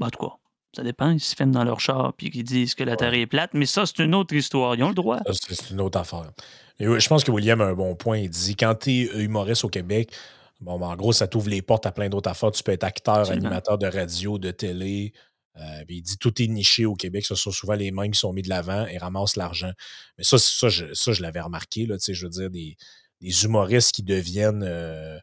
en 0.00 0.10
tout 0.10 0.26
cas, 0.26 0.34
ça 0.74 0.82
dépend. 0.82 1.10
Ils 1.10 1.20
se 1.20 1.34
filment 1.34 1.52
dans 1.52 1.64
leur 1.64 1.80
char 1.80 2.12
et 2.20 2.30
qu'ils 2.30 2.44
disent 2.44 2.74
que 2.74 2.84
la 2.84 2.96
Terre 2.96 3.14
est 3.14 3.26
plate, 3.26 3.50
mais 3.54 3.66
ça, 3.66 3.86
c'est 3.86 4.04
une 4.04 4.14
autre 4.14 4.34
histoire. 4.34 4.74
Ils 4.74 4.82
ont 4.82 4.88
le 4.88 4.94
droit. 4.94 5.20
C'est 5.32 5.70
une 5.70 5.80
autre 5.80 5.98
affaire. 5.98 6.30
je 6.78 7.08
pense 7.08 7.24
que 7.24 7.30
William 7.30 7.60
a 7.60 7.66
un 7.66 7.74
bon 7.74 7.94
point. 7.94 8.18
Il 8.18 8.30
dit 8.30 8.56
quand 8.56 8.74
tu 8.74 8.90
es 8.90 9.24
humoriste 9.24 9.64
au 9.64 9.68
Québec, 9.68 10.12
bon, 10.60 10.78
ben, 10.78 10.88
en 10.88 10.96
gros, 10.96 11.12
ça 11.12 11.26
t'ouvre 11.28 11.48
les 11.48 11.62
portes 11.62 11.86
à 11.86 11.92
plein 11.92 12.08
d'autres 12.08 12.30
affaires. 12.30 12.50
Tu 12.50 12.62
peux 12.62 12.72
être 12.72 12.84
acteur, 12.84 13.30
animateur 13.30 13.78
de 13.78 13.86
radio, 13.86 14.38
de 14.38 14.50
télé, 14.50 15.12
euh, 15.58 15.84
il 15.88 16.02
dit 16.02 16.18
tout 16.18 16.42
est 16.42 16.46
niché 16.48 16.84
au 16.84 16.94
Québec. 16.94 17.24
Ce 17.24 17.34
sont 17.34 17.50
souvent 17.50 17.74
les 17.74 17.90
mêmes 17.90 18.10
qui 18.10 18.18
sont 18.18 18.32
mis 18.32 18.42
de 18.42 18.48
l'avant 18.48 18.86
et 18.86 18.98
ramassent 18.98 19.36
l'argent. 19.36 19.72
Mais 20.18 20.24
ça, 20.24 20.38
ça, 20.38 20.68
je, 20.68 20.92
ça, 20.92 21.12
je 21.12 21.22
l'avais 21.22 21.40
remarqué. 21.40 21.86
Là, 21.86 21.96
je 21.98 22.24
veux 22.24 22.30
dire, 22.30 22.50
des, 22.50 22.76
humoristes 23.44 23.92
qui 23.92 24.02
deviennent 24.02 24.64
euh, 24.64 25.18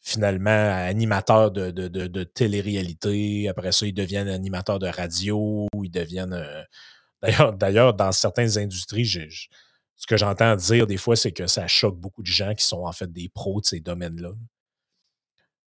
finalement 0.00 0.50
animateurs 0.50 1.50
de, 1.50 1.70
de, 1.70 1.88
de, 1.88 2.24
télé-réalité. 2.24 3.48
Après 3.48 3.72
ça, 3.72 3.86
ils 3.86 3.92
deviennent 3.92 4.28
animateurs 4.28 4.78
de 4.78 4.88
radio. 4.88 5.66
Ils 5.82 5.90
deviennent. 5.90 6.32
Euh, 6.32 6.62
d'ailleurs, 7.22 7.52
d'ailleurs, 7.52 7.94
dans 7.94 8.12
certaines 8.12 8.58
industries, 8.58 9.06
ce 9.06 10.06
que 10.06 10.16
j'entends 10.16 10.56
dire 10.56 10.86
des 10.86 10.96
fois, 10.96 11.16
c'est 11.16 11.32
que 11.32 11.46
ça 11.46 11.66
choque 11.66 11.98
beaucoup 11.98 12.22
de 12.22 12.28
gens 12.28 12.54
qui 12.54 12.64
sont 12.64 12.84
en 12.84 12.92
fait 12.92 13.12
des 13.12 13.28
pros 13.28 13.60
de 13.60 13.66
ces 13.66 13.80
domaines-là. 13.80 14.30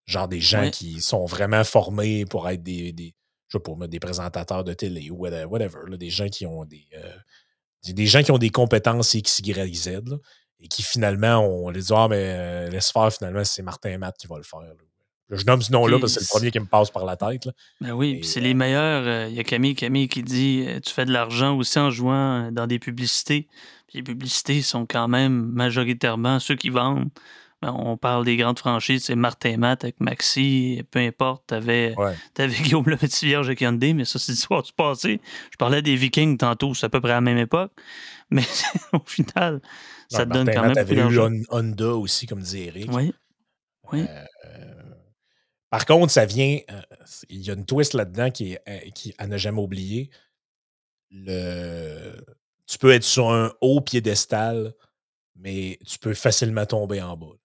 Genre 0.06 0.28
des 0.28 0.40
gens 0.40 0.72
qui 0.72 1.02
sont 1.02 1.26
vraiment 1.26 1.64
formés 1.64 2.26
pour 2.26 2.50
être 2.50 2.64
des, 2.64 3.16
je 3.50 3.58
sais 3.58 3.64
pas, 3.64 3.88
des 3.88 4.00
présentateurs 4.00 4.64
de 4.64 4.74
télé 4.74 5.10
ou 5.10 5.18
whatever, 5.18 5.98
des 5.98 6.10
gens 6.10 6.30
qui 6.30 6.46
ont 6.46 6.66
des, 6.66 6.88
euh, 6.96 7.92
des 7.92 8.06
gens 8.06 8.22
qui 8.22 8.32
ont 8.32 8.38
des 8.38 8.52
compétences 8.52 9.14
X, 9.14 9.40
Y, 9.40 9.76
Z, 9.76 9.90
et 10.60 10.68
qui 10.68 10.84
finalement, 10.84 11.40
on 11.40 11.70
les 11.70 11.82
dit 11.82 11.94
Ah, 11.94 12.08
mais 12.10 12.70
laisse 12.70 12.92
faire, 12.92 13.12
finalement, 13.12 13.44
c'est 13.44 13.64
Martin 13.64 13.98
Matt 13.98 14.18
qui 14.18 14.28
va 14.28 14.38
le 14.38 14.44
faire. 14.44 14.62
Je 15.32 15.46
nomme 15.46 15.62
ce 15.62 15.72
nom-là 15.72 16.00
parce 16.00 16.16
que 16.16 16.20
c'est 16.22 16.34
le 16.34 16.40
premier 16.40 16.52
qui 16.52 16.60
me 16.60 16.66
passe 16.66 16.90
par 16.90 17.06
la 17.06 17.16
tête. 17.16 17.50
Ben 17.82 17.92
oui, 17.92 18.22
c'est 18.24 18.40
les 18.40 18.56
meilleurs. 18.56 19.28
Il 19.30 19.36
y 19.36 19.40
a 19.40 19.44
Camille, 19.44 19.76
Camille 19.76 20.08
qui 20.08 20.24
dit 20.24 20.66
Tu 20.84 20.92
fais 20.92 21.06
de 21.06 21.12
l'argent 21.12 21.56
aussi 21.56 21.78
en 21.78 21.92
jouant 21.92 22.52
dans 22.52 22.66
des 22.66 22.80
publicités. 22.80 23.48
les 23.94 24.02
publicités 24.02 24.62
sont 24.64 24.88
quand 24.88 25.08
même 25.08 25.52
majoritairement 25.52 26.40
ceux 26.40 26.56
qui 26.56 26.70
vendent. 26.70 27.10
Ben, 27.62 27.74
on 27.74 27.98
parle 27.98 28.24
des 28.24 28.38
grandes 28.38 28.58
franchises, 28.58 29.06
c'est 29.06 29.16
Martin 29.16 29.58
Matt 29.58 29.84
avec 29.84 30.00
Maxi, 30.00 30.82
peu 30.92 31.00
importe. 31.00 31.48
T'avais 31.48 31.94
avais 32.38 32.54
Guillaume 32.64 32.88
Le 32.88 32.96
Petit 32.96 33.26
Vierge 33.26 33.48
avec 33.48 33.60
Hyundai, 33.60 33.94
mais 33.94 34.06
ça, 34.06 34.18
c'est 34.18 34.32
l'histoire 34.32 34.64
du 34.64 34.72
passé. 34.72 35.20
Je 35.52 35.58
parlais 35.58 35.82
des 35.82 35.98
Vikings 35.98 36.38
tantôt, 36.38 36.74
c'est 36.74 36.86
à 36.86 36.90
peu 36.90 37.02
près 37.02 37.12
à 37.12 37.16
la 37.16 37.22
même 37.22 37.38
époque. 37.38 37.72
Mais 38.32 38.44
au 38.94 39.02
final, 39.08 39.60
ça 40.08 40.24
te 40.24 40.32
donne 40.32 40.48
quand 40.54 40.62
même 40.62 40.74
d'argent. 40.74 41.32
eu 41.32 41.46
Honda 41.50 41.96
aussi, 41.96 42.28
comme 42.28 42.42
disait 42.42 42.66
Eric. 42.66 42.92
Oui. 42.94 43.12
oui. 43.92 44.06
Euh, 44.08 44.80
par 45.72 45.86
contre, 45.88 46.12
ça 46.12 46.28
vient. 46.28 46.60
Euh, 46.70 46.82
il 47.30 47.42
y 47.42 47.50
a 47.50 47.56
une 47.56 47.66
twist 47.66 47.96
là-dedans 47.96 48.30
qui, 48.30 48.54
est, 48.54 48.62
euh, 48.70 48.90
qui 48.94 49.16
à 49.18 49.26
ne 49.26 49.36
jamais 49.38 49.62
oublier. 49.62 50.12
Le, 51.10 52.24
tu 52.68 52.78
peux 52.78 52.92
être 52.92 53.04
sur 53.04 53.32
un 53.32 53.52
haut 53.62 53.82
piédestal, 53.82 54.76
mais 55.36 55.80
tu 55.88 55.98
peux 55.98 56.14
facilement 56.14 56.68
tomber 56.68 57.02
en 57.02 57.18
bas. 57.18 57.39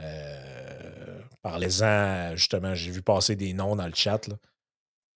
Euh, 0.00 1.20
Parlez-en, 1.42 2.36
justement, 2.36 2.74
j'ai 2.74 2.90
vu 2.90 3.02
passer 3.02 3.36
des 3.36 3.52
noms 3.52 3.76
dans 3.76 3.86
le 3.86 3.94
chat. 3.94 4.20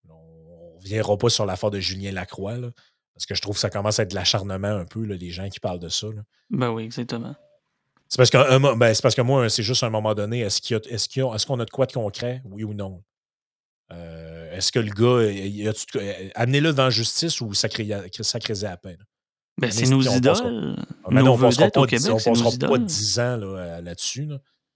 On 0.08 0.14
ne 0.14 0.78
reviendra 0.78 1.18
pas 1.18 1.28
sur 1.28 1.46
l'affaire 1.46 1.70
de 1.70 1.80
Julien 1.80 2.12
Lacroix, 2.12 2.56
parce 3.12 3.26
que 3.26 3.34
je 3.34 3.42
trouve 3.42 3.54
que 3.54 3.60
ça 3.60 3.70
commence 3.70 3.98
à 3.98 4.04
être 4.04 4.10
de 4.10 4.14
l'acharnement 4.14 4.68
un 4.68 4.84
peu, 4.84 5.02
les 5.02 5.30
gens 5.30 5.48
qui 5.48 5.60
parlent 5.60 5.80
de 5.80 5.88
ça. 5.88 6.06
Ben 6.50 6.70
oui, 6.70 6.84
exactement. 6.84 7.34
C'est 8.08 8.18
parce, 8.18 8.30
que, 8.30 8.58
ben, 8.76 8.92
parce 9.02 9.14
que 9.14 9.22
moi, 9.22 9.48
c'est 9.48 9.62
juste 9.62 9.82
à 9.82 9.86
un 9.86 9.90
moment 9.90 10.14
donné, 10.14 10.40
est-ce 10.40 10.60
qu'on 10.60 10.76
est 10.76 10.92
est 10.92 11.46
qu'on 11.46 11.60
a 11.60 11.64
de 11.64 11.70
quoi 11.70 11.86
de 11.86 11.92
concret, 11.92 12.42
oui 12.44 12.62
ou 12.62 12.74
non? 12.74 13.02
Euh, 13.90 14.52
est-ce 14.56 14.70
que 14.70 14.78
le 14.78 14.90
gars, 14.90 16.32
amenez-le 16.34 16.72
dans 16.72 16.84
la 16.84 16.90
justice 16.90 17.40
ou 17.40 17.52
sacré, 17.54 17.88
sacré 18.20 18.64
à 18.64 18.76
peine? 18.76 19.04
Ben, 19.58 19.70
c'est 19.70 19.86
nos 19.86 20.02
idoles. 20.02 20.76
on 21.04 21.10
ne 21.10 21.40
passera 21.40 21.70
pas, 21.70 22.68
pas 22.68 22.78
10 22.78 23.18
ans 23.18 23.36
là-dessus. 23.82 24.28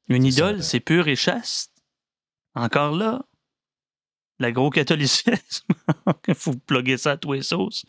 Une 0.09 0.25
idole, 0.25 0.63
c'est 0.63 0.81
pur 0.81 1.09
et 1.09 1.17
chaste. 1.17 1.73
Encore 2.55 2.97
là, 2.97 3.25
la 4.39 4.53
gros 4.53 4.71
catholicisme. 4.71 5.67
Il 6.29 6.35
faut 6.35 6.55
plugger 6.67 6.97
ça 6.97 7.13
à 7.13 7.17
tous 7.17 7.33
les 7.33 7.43
sauces. 7.43 7.85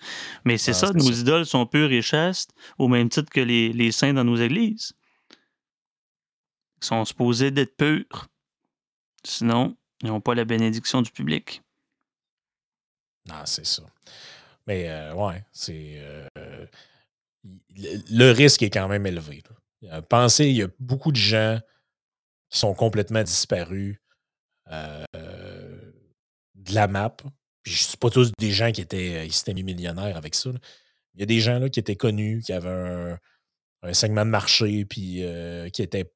Mais 0.46 0.58
c'est 0.58 0.74
ça, 0.74 0.92
nos 0.94 1.12
idoles 1.12 1.46
sont 1.46 1.66
pures 1.66 1.92
et 1.92 2.02
chastes, 2.02 2.54
au 2.78 2.88
même 2.88 3.10
titre 3.10 3.32
que 3.32 3.42
les, 3.42 3.74
les 3.74 3.92
saints 3.92 4.14
dans 4.14 4.24
nos 4.24 4.38
églises. 4.38 4.94
Ils 6.82 6.86
sont 6.86 7.06
supposés 7.06 7.52
d'être 7.52 7.76
purs. 7.76 8.28
Sinon, 9.24 9.76
ils 10.02 10.08
n'ont 10.08 10.22
pas 10.22 10.36
la 10.36 10.46
bénédiction 10.46 11.02
du 11.02 11.12
public. 11.12 11.62
Non, 13.28 13.46
c'est 13.46 13.66
ça. 13.66 13.84
Mais 14.68 14.90
euh, 14.90 15.14
ouais, 15.14 15.44
c'est. 15.52 15.96
Euh, 15.98 16.66
le 17.76 18.32
risque 18.32 18.64
est 18.64 18.70
quand 18.70 18.88
même 18.88 19.06
élevé. 19.06 19.44
Pensez, 20.10 20.48
il 20.48 20.56
y 20.56 20.64
a 20.64 20.68
beaucoup 20.80 21.12
de 21.12 21.18
gens 21.18 21.60
qui 22.50 22.60
sont 22.60 22.74
complètement 22.74 23.24
disparus 23.24 24.00
euh, 24.72 25.04
de 26.56 26.74
la 26.74 26.88
map. 26.88 27.16
Puis 27.64 27.74
je 27.74 27.84
ne 27.84 27.88
suis 27.88 27.98
pas 27.98 28.10
tous 28.10 28.32
des 28.40 28.52
gens 28.52 28.72
qui 28.72 28.82
étaient, 28.82 29.28
qui 29.30 29.54
mis 29.54 29.64
millionnaires 29.64 30.18
avec 30.18 30.36
ça. 30.36 30.50
Il 31.14 31.20
y 31.20 31.24
a 31.24 31.26
des 31.26 31.40
gens 31.40 31.60
là, 31.60 31.70
qui 31.70 31.80
étaient 31.80 31.96
connus, 31.96 32.42
qui 32.46 32.54
avaient 32.54 33.18
un, 33.84 33.94
segment 33.94 34.26
de 34.26 34.30
marché, 34.30 34.86
puis 34.86 35.24
qui 35.74 35.82
étaient 35.82 36.12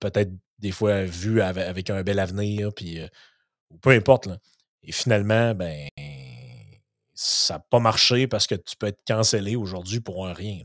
peut-être 0.00 0.30
des 0.58 0.72
fois 0.72 1.04
vus 1.04 1.40
avec, 1.40 1.90
un 1.90 2.02
bel 2.02 2.18
avenir, 2.18 2.72
puis 2.74 2.98
peu 3.80 3.90
importe. 3.90 4.28
Et 4.82 4.92
finalement, 4.92 5.54
ben 5.54 5.88
ça 7.14 7.54
n'a 7.54 7.60
pas 7.60 7.78
marché 7.78 8.26
parce 8.26 8.46
que 8.46 8.54
tu 8.54 8.76
peux 8.76 8.88
être 8.88 9.00
cancellé 9.06 9.56
aujourd'hui 9.56 10.00
pour 10.00 10.26
un 10.26 10.32
rien. 10.32 10.62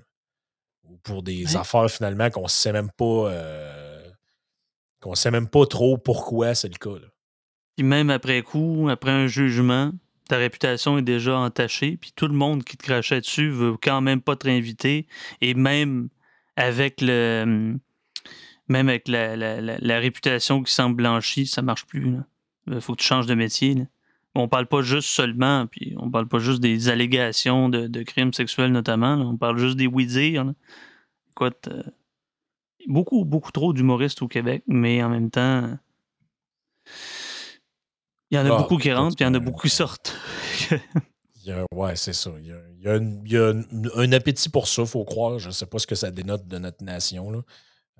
Ou 0.84 0.98
pour 0.98 1.22
des 1.22 1.56
affaires 1.56 1.90
finalement 1.90 2.30
qu'on 2.30 2.44
ne 2.44 2.48
sait 2.48 2.72
même 2.72 2.90
pas 2.92 3.30
qu'on 5.08 5.16
sait 5.16 5.32
même 5.32 5.48
pas 5.48 5.66
trop 5.66 5.98
pourquoi 5.98 6.54
c'est 6.54 6.68
le 6.68 6.78
cas. 6.78 7.00
Puis 7.78 7.86
même 7.86 8.10
après 8.10 8.42
coup, 8.42 8.90
après 8.90 9.12
un 9.12 9.28
jugement, 9.28 9.92
ta 10.28 10.36
réputation 10.36 10.98
est 10.98 11.04
déjà 11.04 11.38
entachée, 11.38 11.96
puis 11.96 12.12
tout 12.14 12.28
le 12.28 12.34
monde 12.34 12.66
qui 12.66 12.76
te 12.76 12.84
crachait 12.84 13.22
dessus 13.22 13.50
veut 13.50 13.76
quand 13.82 14.02
même 14.02 14.22
pas 14.22 14.36
te 14.36 14.48
réinviter. 14.48 15.08
Et 15.40 15.54
même 15.54 16.10
avec 16.58 17.00
le 17.00 17.78
même 18.68 18.90
avec 18.90 19.08
la, 19.08 20.00
réputation 20.00 20.62
qui 20.62 20.74
semble 20.74 20.98
blanchie, 20.98 21.48
ça 21.48 21.62
marche 21.62 21.86
plus. 21.86 22.18
Il 22.70 22.82
faut 22.82 22.94
que 22.94 23.02
tu 23.02 23.08
changes 23.08 23.28
de 23.28 23.36
métier. 23.36 23.78
On 24.36 24.50
parle 24.50 24.68
pas 24.68 24.82
juste 24.82 25.08
seulement, 25.08 25.68
puis 25.68 25.96
on 25.98 26.12
parle 26.12 26.28
pas 26.28 26.40
juste 26.40 26.60
des 26.60 26.90
allégations 26.90 27.70
de, 27.70 28.04
crimes 28.04 28.34
sexuels 28.34 28.74
notamment. 28.74 29.14
On 29.14 29.38
parle 29.38 29.58
juste 29.58 29.78
des 29.78 29.88
oui-dire. 29.88 30.52
Écoute, 31.32 31.70
euh, 31.70 31.82
beaucoup, 32.88 33.26
beaucoup 33.26 33.52
trop 33.52 33.74
d'humoristes 33.74 34.22
au 34.22 34.28
Québec, 34.28 34.64
mais 34.68 35.04
en 35.04 35.10
même 35.10 35.30
temps, 35.30 35.78
il 38.32 38.38
y 38.38 38.40
en 38.40 38.46
a 38.46 38.54
ah, 38.54 38.58
beaucoup 38.58 38.78
qui 38.78 38.92
rentrent, 38.92 39.16
puis 39.16 39.24
il 39.24 39.28
y 39.28 39.30
en 39.30 39.34
a 39.34 39.40
beaucoup 39.40 39.68
qui 39.68 39.70
sortent. 39.70 40.18
ouais, 41.72 41.96
c'est 41.96 42.14
ça. 42.14 42.32
Il 42.40 42.48
y 43.26 43.38
a, 43.38 43.54
un 43.96 44.12
appétit 44.12 44.50
pour 44.50 44.68
ça, 44.68 44.86
faut 44.86 45.06
croire. 45.06 45.40
Je 45.40 45.48
ne 45.48 45.54
sais 45.54 45.66
pas 45.66 45.80
ce 45.80 45.88
que 45.88 45.96
ça 45.96 46.12
dénote 46.12 46.48
de 46.48 46.58
notre 46.58 46.84
nation. 46.84 47.32
Là. 47.32 47.42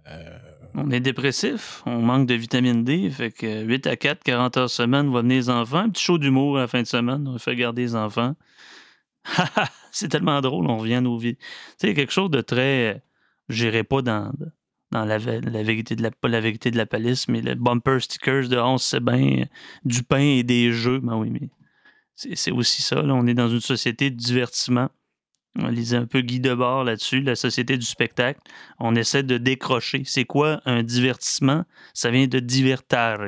Euh, 0.10 0.38
on 0.74 0.90
est 0.92 1.00
dépressif, 1.00 1.82
on 1.86 2.02
manque 2.02 2.28
de 2.28 2.34
vitamine 2.34 2.84
D, 2.84 3.10
fait 3.10 3.32
que 3.32 3.64
8 3.64 3.88
à 3.88 3.96
4, 3.98 4.24
40 4.24 4.58
heures 4.58 4.70
semaine, 4.70 5.12
va 5.12 5.22
venir 5.22 5.38
les 5.38 5.50
enfants. 5.50 5.80
Un 5.80 5.90
petit 5.90 6.04
show 6.04 6.18
d'humour 6.18 6.58
à 6.58 6.62
la 6.62 6.68
fin 6.68 6.82
de 6.82 6.88
semaine, 6.88 7.28
on 7.28 7.38
fait 7.38 7.56
garder 7.56 7.82
les 7.82 7.96
enfants. 7.96 8.36
c'est 9.92 10.08
tellement 10.08 10.40
drôle, 10.40 10.68
on 10.70 10.78
revient 10.78 10.96
à 10.96 11.02
nos 11.02 11.18
vies. 11.18 11.36
Tu 11.36 11.46
sais, 11.78 11.94
quelque 11.94 12.14
chose 12.14 12.32
de 12.32 12.42
très. 12.42 13.04
J'irai 13.50 13.84
pas 13.84 14.02
dans, 14.02 14.32
dans 14.92 15.06
la, 15.06 15.18
vérité 15.18 15.96
de 15.96 16.04
la, 16.04 16.12
pas 16.12 16.28
la 16.28 16.40
vérité 16.40 16.72
de 16.72 16.78
la 16.78 16.86
palisse, 16.86 17.28
mais 17.28 17.42
le 17.42 17.56
bumper 17.56 18.00
stickers 18.00 18.48
de 18.48 18.58
11 18.58 18.82
c'est 18.82 19.04
bien 19.04 19.46
du 19.84 20.04
pain 20.04 20.20
et 20.20 20.44
des 20.44 20.72
jeux. 20.72 21.00
Ben 21.00 21.18
oui, 21.18 21.30
mais 21.30 21.50
c'est 22.16 22.52
aussi 22.52 22.82
ça. 22.82 23.02
Là. 23.02 23.14
On 23.14 23.28
est 23.28 23.34
dans 23.34 23.50
une 23.50 23.62
société 23.62 24.10
de 24.10 24.16
divertissement. 24.16 24.90
On 25.60 25.70
lisait 25.70 25.98
un 25.98 26.06
peu 26.06 26.22
Guy 26.22 26.40
Debord 26.40 26.84
là-dessus, 26.84 27.22
la 27.22 27.36
société 27.36 27.78
du 27.78 27.86
spectacle. 27.86 28.40
On 28.80 28.96
essaie 28.96 29.24
de 29.24 29.38
décrocher. 29.38 30.04
C'est 30.06 30.26
quoi 30.26 30.62
un 30.66 30.84
divertissement? 30.84 31.66
Ça 31.94 32.12
vient 32.12 32.28
de 32.28 32.40
divertare. 32.40 33.20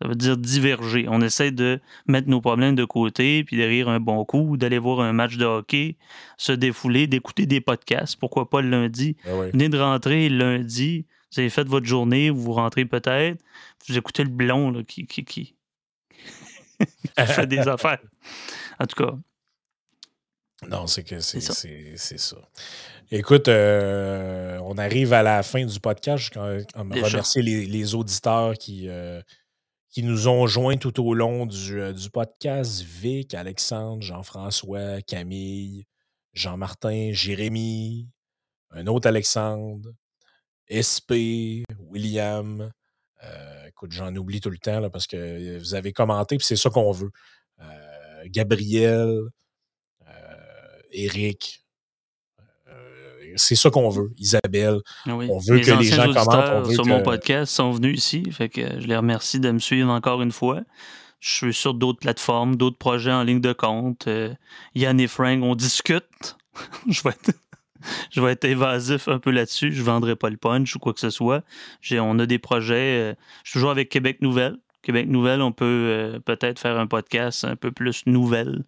Ça 0.00 0.08
veut 0.08 0.14
dire 0.14 0.36
diverger. 0.36 1.06
On 1.08 1.20
essaie 1.20 1.50
de 1.50 1.80
mettre 2.06 2.28
nos 2.28 2.40
problèmes 2.40 2.76
de 2.76 2.84
côté, 2.84 3.42
puis 3.44 3.56
de 3.56 3.62
rire 3.62 3.88
un 3.88 3.98
bon 3.98 4.24
coup, 4.24 4.56
d'aller 4.56 4.78
voir 4.78 5.00
un 5.00 5.12
match 5.12 5.36
de 5.36 5.44
hockey, 5.44 5.96
se 6.36 6.52
défouler, 6.52 7.06
d'écouter 7.06 7.46
des 7.46 7.60
podcasts. 7.60 8.16
Pourquoi 8.16 8.48
pas 8.48 8.60
le 8.60 8.70
lundi? 8.70 9.16
Ah 9.24 9.30
Venez 9.52 9.68
de 9.68 9.78
rentrer 9.78 10.28
lundi. 10.28 11.06
Vous 11.32 11.40
avez 11.40 11.50
fait 11.50 11.66
votre 11.66 11.86
journée, 11.86 12.30
vous 12.30 12.52
rentrez 12.52 12.84
peut-être. 12.84 13.42
Vous 13.86 13.98
écoutez 13.98 14.22
le 14.22 14.30
blond 14.30 14.70
là, 14.70 14.82
qui, 14.82 15.06
qui, 15.06 15.24
qui... 15.24 15.54
fait 17.18 17.46
des 17.46 17.66
affaires. 17.66 17.98
En 18.78 18.86
tout 18.86 19.04
cas, 19.04 19.14
non, 20.66 20.86
c'est 20.86 21.04
que 21.04 21.20
c'est 21.20 21.40
ça. 21.40 22.36
Écoute, 23.10 23.48
euh, 23.48 24.58
on 24.64 24.76
arrive 24.76 25.12
à 25.12 25.22
la 25.22 25.42
fin 25.42 25.64
du 25.64 25.78
podcast. 25.78 26.30
Je 26.34 26.40
vais 26.40 26.66
remercier 26.74 27.42
les, 27.42 27.94
auditeurs 27.94 28.54
qui, 28.54 28.86
euh, 28.88 29.22
qui 29.90 30.02
nous 30.02 30.28
ont 30.28 30.46
joints 30.46 30.76
tout 30.76 31.02
au 31.04 31.14
long 31.14 31.46
du, 31.46 31.80
euh, 31.80 31.92
du 31.92 32.10
podcast. 32.10 32.82
Vic, 32.82 33.34
Alexandre, 33.34 34.02
Jean-François, 34.02 35.02
Camille, 35.02 35.86
Jean-Martin, 36.34 37.10
Jérémy, 37.12 38.08
un 38.70 38.86
autre 38.86 39.08
Alexandre, 39.08 39.90
SP, 40.68 41.64
William. 41.78 42.70
écoute, 43.66 43.92
j'en 43.92 44.14
oublie 44.14 44.40
tout 44.40 44.50
le 44.50 44.58
temps 44.58 44.80
là, 44.80 44.90
parce 44.90 45.06
que 45.06 45.58
vous 45.58 45.74
avez 45.74 45.92
commenté, 45.92 46.36
puis 46.36 46.46
c'est 46.46 46.56
ça 46.56 46.70
qu'on 46.70 46.92
veut. 46.92 47.10
Gabriel, 48.26 49.22
Eric. 50.90 51.67
Euh, 53.38 53.42
c'est 53.48 53.54
ça 53.54 53.70
qu'on 53.70 53.88
veut, 53.88 54.12
Isabelle. 54.18 54.80
Ah 55.06 55.14
on 55.14 55.38
veut 55.38 55.60
que 55.60 55.78
les 55.78 55.84
gens 55.84 56.12
commentent. 56.12 56.72
sur 56.72 56.86
mon 56.86 57.02
podcast 57.02 57.52
sont 57.52 57.70
venus 57.72 57.98
ici. 57.98 58.24
Fait 58.30 58.48
que 58.48 58.80
je 58.80 58.86
les 58.86 58.96
remercie 58.96 59.40
de 59.40 59.50
me 59.50 59.58
suivre 59.58 59.90
encore 59.90 60.22
une 60.22 60.32
fois. 60.32 60.60
Je 61.20 61.30
suis 61.30 61.54
sur 61.54 61.74
d'autres 61.74 61.98
plateformes, 61.98 62.56
d'autres 62.56 62.78
projets 62.78 63.12
en 63.12 63.24
ligne 63.24 63.40
de 63.40 63.52
compte. 63.52 64.06
Euh, 64.06 64.32
Yann 64.74 65.00
et 65.00 65.08
Frank, 65.08 65.42
on 65.42 65.54
discute. 65.54 66.36
je, 66.88 67.02
vais 67.02 67.10
être, 67.10 67.32
je 68.10 68.20
vais 68.20 68.32
être 68.32 68.44
évasif 68.44 69.08
un 69.08 69.18
peu 69.18 69.30
là-dessus. 69.30 69.72
Je 69.72 69.80
ne 69.80 69.86
vendrai 69.86 70.14
pas 70.14 70.30
le 70.30 70.36
punch 70.36 70.76
ou 70.76 70.78
quoi 70.78 70.92
que 70.92 71.00
ce 71.00 71.10
soit. 71.10 71.42
On 71.92 72.18
a 72.18 72.26
des 72.26 72.38
projets. 72.38 73.10
Euh, 73.10 73.14
je 73.42 73.50
suis 73.50 73.58
toujours 73.58 73.70
avec 73.70 73.88
Québec 73.88 74.18
Nouvelle. 74.20 74.56
Québec 74.82 75.08
Nouvelle, 75.08 75.42
on 75.42 75.52
peut 75.52 76.20
peut-être 76.24 76.58
faire 76.58 76.78
un 76.78 76.86
podcast 76.86 77.44
un 77.44 77.56
peu 77.56 77.72
plus 77.72 78.06
nouvelle 78.06 78.64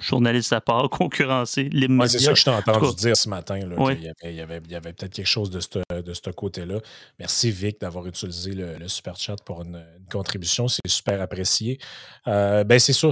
journaliste 0.00 0.52
à 0.52 0.60
part, 0.60 0.88
concurrencer 0.90 1.68
les 1.72 1.86
ouais, 1.86 2.08
c'est 2.08 2.18
ça 2.18 2.32
que 2.32 2.38
je 2.38 2.44
t'ai 2.44 2.50
entendu 2.50 2.94
dire 2.96 3.16
ce 3.16 3.28
matin, 3.28 3.58
là, 3.66 3.94
qu'il 3.94 4.34
y 4.34 4.40
avait, 4.40 4.60
avait, 4.74 4.92
peut-être 4.92 5.12
quelque 5.12 5.26
chose 5.26 5.50
de 5.50 5.60
ce 5.60 5.68
de 6.02 6.14
ce 6.14 6.30
côté-là. 6.30 6.80
Merci, 7.18 7.50
Vic, 7.50 7.80
d'avoir 7.80 8.06
utilisé 8.06 8.52
le, 8.52 8.88
super 8.88 9.16
chat 9.16 9.36
pour 9.44 9.62
une, 9.62 9.82
contribution. 10.10 10.68
C'est 10.68 10.80
super 10.86 11.20
apprécié. 11.20 11.78
Euh, 12.26 12.64
ben, 12.64 12.78
c'est 12.78 12.92
ça. 12.92 13.08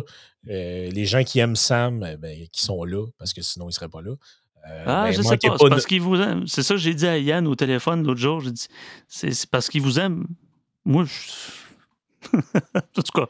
Euh, 0.49 0.91
les 0.91 1.05
gens 1.05 1.23
qui 1.23 1.39
aiment 1.39 1.57
Sam, 1.57 2.07
eh 2.11 2.17
ben, 2.17 2.47
qui 2.53 2.63
sont 2.63 2.85
là, 2.85 3.07
parce 3.19 3.33
que 3.33 3.43
sinon, 3.43 3.67
ils 3.67 3.69
ne 3.69 3.73
seraient 3.73 3.89
pas 3.89 4.03
là. 4.03 4.13
Euh, 4.69 4.85
ah, 4.87 5.05
ben, 5.05 5.13
je 5.13 5.23
sais 5.23 5.37
pas. 5.37 5.57
C'est 5.59 5.69
parce 5.69 5.87
qu'ils 5.87 6.03
vous 6.03 6.17
aiment. 6.17 6.47
C'est 6.47 6.63
ça 6.63 6.75
que 6.75 6.81
j'ai 6.81 6.95
dit 6.95 7.07
à 7.07 7.19
Yann 7.19 7.47
au 7.47 7.55
téléphone 7.55 8.05
l'autre 8.05 8.21
jour. 8.21 8.41
J'ai 8.41 8.53
dit, 8.53 8.69
c'est 9.09 9.47
parce 9.47 9.69
qu'ils 9.69 9.83
vous 9.83 9.99
aiment. 9.99 10.27
Moi, 10.85 11.05
je 11.05 11.11
en 12.75 13.03
tout 13.03 13.03
cas, 13.15 13.27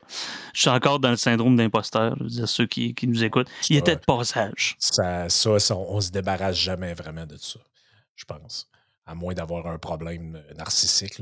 je 0.55 0.61
suis 0.61 0.71
encore 0.71 1.01
dans 1.01 1.11
le 1.11 1.17
syndrome 1.17 1.57
d'imposteur, 1.57 2.15
je 2.19 2.25
veux 2.25 2.31
dire, 2.31 2.49
ceux 2.49 2.67
qui, 2.67 2.95
nous 3.05 3.25
écoutent. 3.25 3.49
Il 3.69 3.77
était 3.77 3.97
de 3.97 4.01
passage. 4.01 4.77
Ça, 4.79 5.29
ça, 5.29 5.77
on, 5.77 6.01
se 6.01 6.11
débarrasse 6.11 6.57
jamais 6.57 6.95
vraiment 6.95 7.27
de 7.27 7.37
ça, 7.37 7.61
je 8.17 8.25
pense. 8.25 8.69
À 9.05 9.15
moins 9.15 9.35
d'avoir 9.35 9.67
un 9.67 9.79
problème 9.79 10.41
narcissique. 10.57 11.21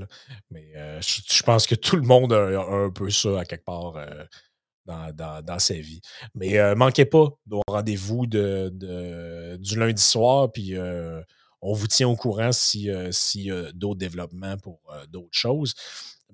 Mais 0.51 0.73
euh, 0.77 1.01
je, 1.01 1.43
pense 1.43 1.67
que 1.67 1.75
tout 1.75 1.97
le 1.97 2.03
monde 2.03 2.33
a, 2.33 2.61
un 2.61 2.91
peu 2.91 3.09
ça 3.11 3.41
à 3.41 3.45
quelque 3.45 3.65
part 3.65 3.97
euh, 3.97 4.25
dans, 5.13 5.59
sa 5.59 5.75
vie. 5.75 6.01
Mais 6.35 6.59
euh, 6.59 6.75
manquez 6.75 7.07
pas 7.07 7.29
au 7.51 7.63
rendez-vous 7.67 8.27
de, 8.27 9.57
du 9.59 9.79
lundi 9.79 10.03
soir, 10.03 10.53
puis 10.53 10.75
on 11.63 11.73
vous 11.73 11.87
tient 11.87 12.09
au 12.09 12.17
courant 12.17 12.53
s'il 12.53 13.13
si, 13.13 13.45
y 13.45 13.51
a 13.51 13.73
d'autres 13.73 13.99
développements 13.99 14.59
pour 14.59 14.81
d'autres 15.09 15.29
choses. 15.33 15.75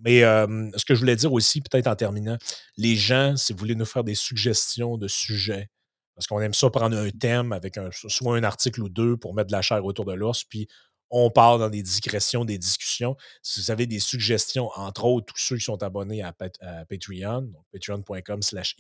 Mais 0.05 0.21
ce 0.21 0.85
que 0.85 0.95
je 0.95 1.01
voulais 1.01 1.17
dire 1.17 1.33
aussi, 1.33 1.61
peut-être 1.61 1.87
en 1.87 1.97
terminant, 1.97 2.37
les 2.77 2.97
gens, 2.97 3.37
si 3.37 3.53
vous 3.53 3.59
voulez 3.59 3.75
nous 3.75 3.85
faire 3.85 4.05
des 4.05 4.15
suggestions 4.15 4.97
de 4.97 5.09
sujets, 5.09 5.69
parce 6.15 6.27
qu'on 6.27 6.41
aime 6.41 6.55
ça 6.55 6.71
prendre 6.71 6.97
un 6.97 7.11
thème 7.11 7.53
avec 7.53 7.77
un, 7.77 7.91
soit 7.93 8.37
un 8.37 8.43
article 8.43 8.83
ou 8.83 8.89
deux 8.89 9.17
pour 9.17 9.35
mettre 9.35 9.49
de 9.49 9.53
la 9.53 9.63
chair 9.63 9.85
autour 9.85 10.07
de 10.07 10.15
l'os, 10.15 10.45
puis 10.45 10.67
on 11.11 11.31
part 11.31 11.59
dans 11.59 11.69
des 11.69 11.83
digressions, 11.83 12.45
des 12.45 12.59
discussions. 12.59 13.17
Si 13.43 13.61
vous 13.61 13.71
avez 13.71 13.87
des 13.87 14.01
suggestions, 14.01 14.71
entre 14.75 15.05
autres, 15.05 15.27
tous 15.33 15.41
ceux 15.41 15.57
qui 15.57 15.65
sont 15.65 15.83
abonnés 15.83 16.23
à, 16.23 16.33
Patreon, 16.33 17.43
donc 17.43 17.65
patreon.com 17.73 18.43
slash 18.43 18.77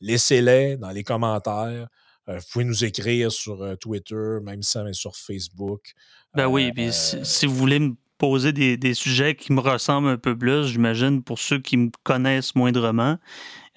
laissez-les 0.00 0.76
dans 0.76 0.90
les 0.90 1.04
commentaires. 1.04 1.88
vous 2.26 2.34
pouvez 2.50 2.64
nous 2.64 2.84
écrire 2.84 3.30
sur 3.30 3.78
Twitter, 3.78 4.38
même 4.42 4.62
ça, 4.62 4.84
sur 4.92 5.14
Facebook. 5.16 5.92
Ben 6.34 6.48
oui, 6.48 6.72
puis 6.72 6.90
si, 6.92 7.46
vous 7.46 7.54
voulez 7.54 7.78
me 7.78 7.94
poser 8.24 8.54
des, 8.54 8.94
sujets 8.94 9.34
qui 9.34 9.52
me 9.52 9.60
ressemblent 9.60 10.08
un 10.08 10.16
peu 10.16 10.34
plus, 10.34 10.68
j'imagine, 10.68 11.22
pour 11.22 11.38
ceux 11.38 11.58
qui 11.58 11.76
me 11.76 11.90
connaissent 12.04 12.54
moindrement. 12.54 13.18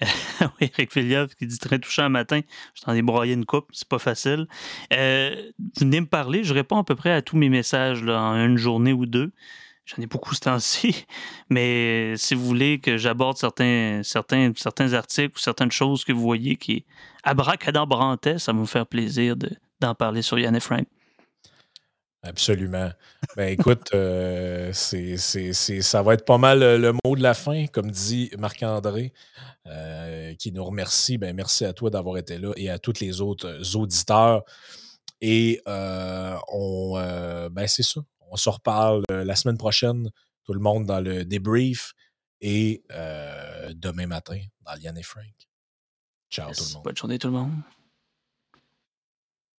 oui, 0.40 0.70
Eric 0.72 0.94
Villiov 0.94 1.34
qui 1.34 1.46
dit 1.46 1.58
très 1.58 1.78
touchant 1.78 2.04
un 2.04 2.08
matin, 2.08 2.40
je 2.74 2.80
t'en 2.80 2.94
ai 2.94 3.02
broyé 3.02 3.34
une 3.34 3.44
coupe, 3.44 3.68
c'est 3.72 3.86
pas 3.86 3.98
facile. 3.98 4.46
Euh, 4.94 5.36
venez 5.78 6.00
me 6.00 6.06
parler, 6.06 6.44
je 6.44 6.54
réponds 6.54 6.78
à 6.78 6.84
peu 6.84 6.94
près 6.94 7.12
à 7.12 7.20
tous 7.20 7.36
mes 7.36 7.50
messages 7.50 8.02
en 8.04 8.36
une 8.36 8.56
journée 8.56 8.94
ou 8.94 9.04
deux. 9.04 9.32
J'en 9.84 10.02
ai 10.02 10.06
beaucoup 10.06 10.34
ce 10.34 10.40
temps-ci, 10.40 11.04
mais 11.50 12.14
si 12.16 12.34
vous 12.34 12.46
voulez 12.46 12.78
que 12.78 12.96
j'aborde 12.96 13.36
certains, 13.36 14.00
certains, 14.02 14.52
certains 14.56 14.94
articles 14.94 15.36
ou 15.36 15.40
certaines 15.40 15.72
choses 15.72 16.04
que 16.06 16.12
vous 16.14 16.22
voyez 16.22 16.56
qui 16.56 16.86
abracadabrantaient, 17.22 18.38
ça 18.38 18.52
va 18.54 18.60
me 18.60 18.64
faire 18.64 18.86
plaisir 18.86 19.36
d'en 19.80 19.94
parler 19.94 20.22
sur 20.22 20.38
Yann 20.38 20.56
et 20.56 20.60
Frank. 20.60 20.86
Absolument. 22.22 22.90
Ben 23.36 23.48
écoute, 23.48 23.90
euh, 23.94 24.72
c'est, 24.72 25.16
ça 25.16 26.02
va 26.02 26.14
être 26.14 26.24
pas 26.24 26.38
mal 26.38 26.58
le, 26.58 26.92
mot 26.92 27.14
de 27.16 27.22
la 27.22 27.34
fin, 27.34 27.66
comme 27.66 27.90
dit 27.90 28.30
Marc-André, 28.36 29.12
euh, 29.66 30.34
qui 30.34 30.50
nous 30.50 30.64
remercie. 30.64 31.16
Ben, 31.16 31.34
merci 31.34 31.64
à 31.64 31.72
toi 31.72 31.90
d'avoir 31.90 32.18
été 32.18 32.38
là 32.38 32.52
et 32.56 32.70
à 32.70 32.78
tous 32.78 33.00
les 33.00 33.20
autres 33.20 33.76
auditeurs. 33.76 34.42
Et 35.20 35.60
euh, 35.68 36.36
on 36.52 36.94
ben 37.50 37.66
c'est 37.66 37.82
ça. 37.82 38.00
On 38.30 38.36
se 38.36 38.48
reparle 38.48 39.02
la 39.08 39.36
semaine 39.36 39.58
prochaine, 39.58 40.10
tout 40.44 40.52
le 40.52 40.60
monde 40.60 40.86
dans 40.86 41.00
le 41.00 41.24
débrief 41.24 41.92
et 42.40 42.82
demain 43.74 44.06
matin 44.06 44.40
dans 44.66 44.74
Liane 44.74 44.98
et 44.98 45.02
Frank. 45.02 45.24
Ciao 46.30 46.52
tout 46.52 46.64
le 46.68 46.74
monde. 46.74 46.84
Bonne 46.84 46.96
journée 46.96 47.18
tout 47.18 47.28
le 47.28 47.34
monde. 47.34 47.52